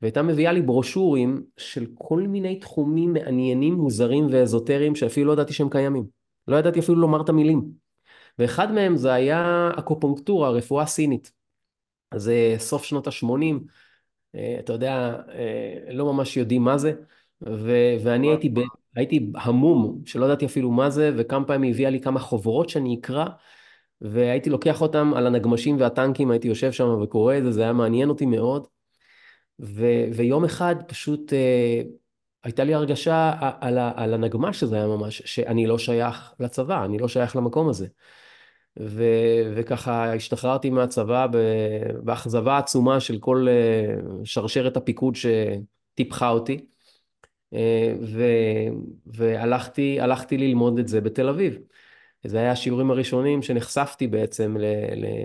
[0.03, 5.71] והייתה מביאה לי ברושורים של כל מיני תחומים מעניינים, מוזרים ואזוטריים שאפילו לא ידעתי שהם
[5.71, 6.05] קיימים.
[6.49, 7.65] לא ידעתי אפילו לומר את המילים.
[8.39, 11.33] ואחד מהם זה היה אקופונקטורה, רפואה סינית.
[12.11, 13.59] אז זה סוף שנות ה-80,
[14.35, 16.93] אה, אתה יודע, אה, לא ממש יודעים מה זה,
[17.43, 18.61] ו- ואני הייתי, ב-
[18.99, 23.27] הייתי המום, שלא ידעתי אפילו מה זה, וכמה פעמים הביאה לי כמה חוברות שאני אקרא,
[24.01, 28.09] והייתי לוקח אותם על הנגמשים והטנקים, הייתי יושב שם וקורא את זה, זה היה מעניין
[28.09, 28.67] אותי מאוד.
[29.61, 31.83] ו- ויום אחד פשוט אה,
[32.45, 37.09] הייתה לי הרגשה על, על הנגמ"ש שזה היה ממש, שאני לא שייך לצבא, אני לא
[37.09, 37.87] שייך למקום הזה.
[38.81, 41.27] ו- וככה השתחררתי מהצבא
[42.03, 43.95] באכזבה עצומה של כל אה,
[44.25, 46.67] שרשרת הפיקוד שטיפחה אותי.
[47.55, 48.69] אה, ו-
[49.07, 51.59] והלכתי ללמוד את זה בתל אביב.
[52.25, 54.57] זה היה השיעורים הראשונים שנחשפתי בעצם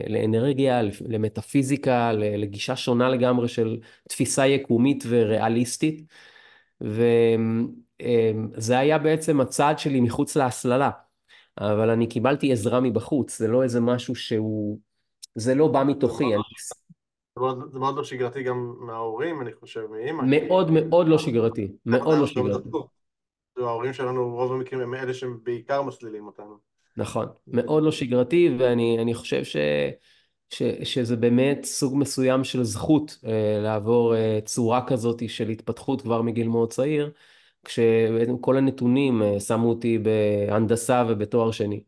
[0.07, 3.77] לאנרגיה, למטאפיזיקה, לגישה שונה לגמרי של
[4.09, 6.01] תפיסה יקומית וריאליסטית.
[6.81, 10.89] וזה היה בעצם הצעד שלי מחוץ להסללה.
[11.57, 14.79] אבל אני קיבלתי עזרה מבחוץ, זה לא איזה משהו שהוא...
[15.35, 16.25] זה לא בא מתוכי.
[16.25, 16.43] מאוד,
[17.71, 20.23] זה מאוד לא שגרתי גם מההורים, אני חושב, מאמא.
[20.25, 22.69] מאוד מאוד לא שגרתי, מאוד לא שגרתי.
[23.57, 26.57] ההורים שלנו, רוב המקרים הם אלה שהם בעיקר מסלילים אותנו.
[26.97, 29.57] נכון, מאוד לא שגרתי, ואני חושב ש,
[30.49, 36.21] ש, שזה באמת סוג מסוים של זכות אה, לעבור אה, צורה כזאת של התפתחות כבר
[36.21, 37.11] מגיל מאוד צעיר,
[37.65, 41.83] כשכל הנתונים אה, שמו אותי בהנדסה ובתואר שני.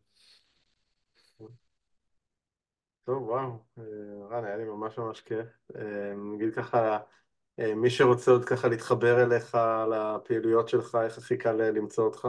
[3.04, 3.82] טוב, וואו, אה,
[4.30, 5.46] רן, היה לי ממש ממש כיף.
[5.76, 6.98] אה, נגיד ככה,
[7.58, 9.58] מי שרוצה עוד ככה להתחבר אליך,
[9.90, 12.28] לפעילויות שלך, איך הכי קל למצוא אותך?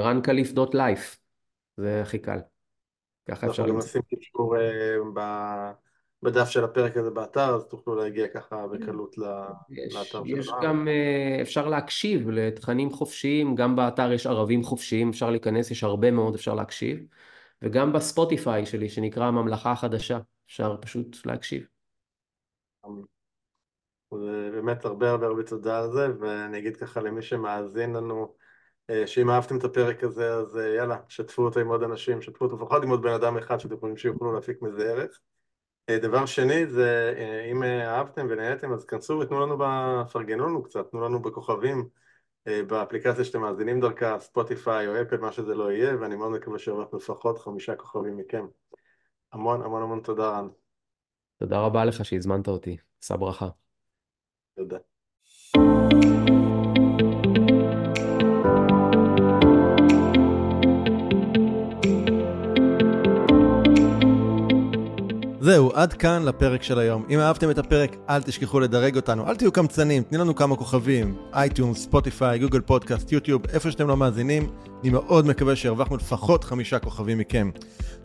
[0.00, 1.20] רנקליף.לייף,
[1.76, 2.38] זה הכי קל.
[3.28, 3.64] ככה אפשר למצוא.
[3.64, 4.56] אנחנו גם נשים קישור
[6.24, 10.26] בדף של הפרק הזה באתר, אז תוכלו להגיע ככה בקלות לאתר שלנו.
[10.26, 15.84] יש גם, אה, אפשר להקשיב לתכנים חופשיים, גם באתר יש ערבים חופשיים, אפשר להיכנס, יש
[15.84, 17.06] הרבה מאוד, אפשר להקשיב.
[17.64, 21.66] וגם בספוטיפיי שלי, שנקרא הממלכה החדשה, אפשר פשוט להקשיב.
[24.52, 28.34] באמת הרבה הרבה הרבה תודה על זה, ואני אגיד ככה למי שמאזין לנו,
[28.90, 32.44] אה, שאם אהבתם את הפרק הזה, אז אה, יאללה, שתפו אותו עם עוד אנשים, שתפו
[32.44, 35.20] אותו לפחות עם עוד בן אדם אחד שאתם חושבים שיוכלו להפיק מזה ערך.
[35.88, 37.14] אה, דבר שני זה
[37.52, 39.58] אם אה, אהבתם ונהייתם אז כנסו ותנו לנו,
[40.12, 41.88] פרגנו לנו קצת, תנו לנו בכוכבים
[42.46, 46.98] באפליקציה שאתם מאזינים דרכה, ספוטיפיי או אפל, מה שזה לא יהיה, ואני מאוד מקווה שאנחנו
[46.98, 48.46] לפחות חמישה כוכבים מכם.
[49.32, 50.48] המון המון המון תודה רן.
[51.36, 53.48] תודה רבה לך שהזמנת אותי, שא ברכה.
[54.56, 54.78] תודה.
[65.44, 67.04] זהו, עד כאן לפרק של היום.
[67.10, 71.16] אם אהבתם את הפרק, אל תשכחו לדרג אותנו, אל תהיו קמצנים, תנו לנו כמה כוכבים,
[71.34, 74.46] iTunes, Spotify, Google Podcast, YouTube, איפה שאתם לא מאזינים,
[74.82, 77.50] אני מאוד מקווה שהרווחנו לפחות חמישה כוכבים מכם.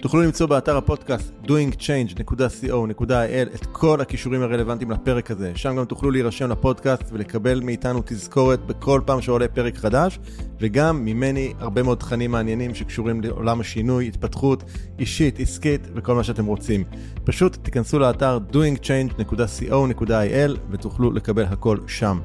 [0.01, 5.51] תוכלו למצוא באתר הפודקאסט doingchange.co.il את כל הקישורים הרלוונטיים לפרק הזה.
[5.55, 10.19] שם גם תוכלו להירשם לפודקאסט ולקבל מאיתנו תזכורת בכל פעם שעולה פרק חדש,
[10.59, 14.63] וגם ממני הרבה מאוד תכנים מעניינים שקשורים לעולם השינוי, התפתחות
[14.99, 16.83] אישית, עסקית וכל מה שאתם רוצים.
[17.29, 22.19] פשוט תיכנסו לאתר doingchange.co.il ותוכלו לקבל הכל שם.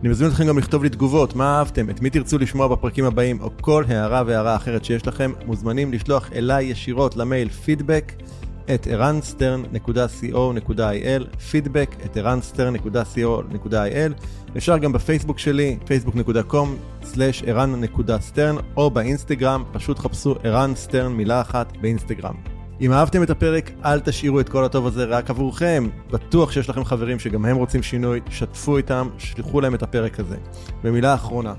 [0.00, 3.40] אני מזמין אתכם גם לכתוב לי תגובות, מה אהבתם, את מי תרצו לשמוע בפרקים הבאים,
[3.40, 8.12] או כל הערה והערה אחרת שיש לכם, מוזמנים לשלוח אליי ישירות למייל פידבק
[8.74, 14.12] את ערנסטרן.co.il, פידבק את ערנסטרן.co.il,
[14.56, 22.61] אפשר גם בפייסבוק שלי, facebook.com/ערן.סטרן, או באינסטגרם, פשוט חפשו ערן סטרן מילה אחת באינסטגרם.
[22.80, 25.88] אם אהבתם את הפרק, אל תשאירו את כל הטוב הזה רק עבורכם.
[26.10, 30.36] בטוח שיש לכם חברים שגם הם רוצים שינוי, שתפו איתם, שלחו להם את הפרק הזה.
[30.84, 31.54] ומילה אחרונה,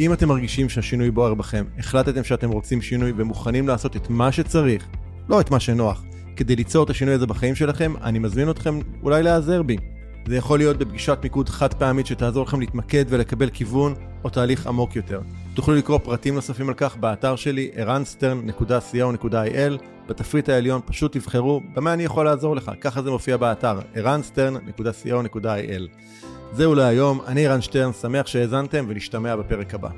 [0.00, 4.86] אם אתם מרגישים שהשינוי בוער בכם, החלטתם שאתם רוצים שינוי ומוכנים לעשות את מה שצריך,
[5.28, 6.04] לא את מה שנוח,
[6.36, 9.76] כדי ליצור את השינוי הזה בחיים שלכם, אני מזמין אתכם אולי להיעזר בי.
[10.26, 14.96] זה יכול להיות בפגישת מיקוד חד פעמית שתעזור לכם להתמקד ולקבל כיוון או תהליך עמוק
[14.96, 15.20] יותר.
[15.54, 22.04] תוכלו לקרוא פרטים נוספים על כך באתר שלי, ערנסטרן.co.il, בתפריט העליון פשוט תבחרו במה אני
[22.04, 25.82] יכול לעזור לך, ככה זה מופיע באתר, ערנסטרן.co.il.
[26.52, 29.88] זהו להיום, אני רן שטרן, שמח שהאזנתם ונשתמע בפרק הבא.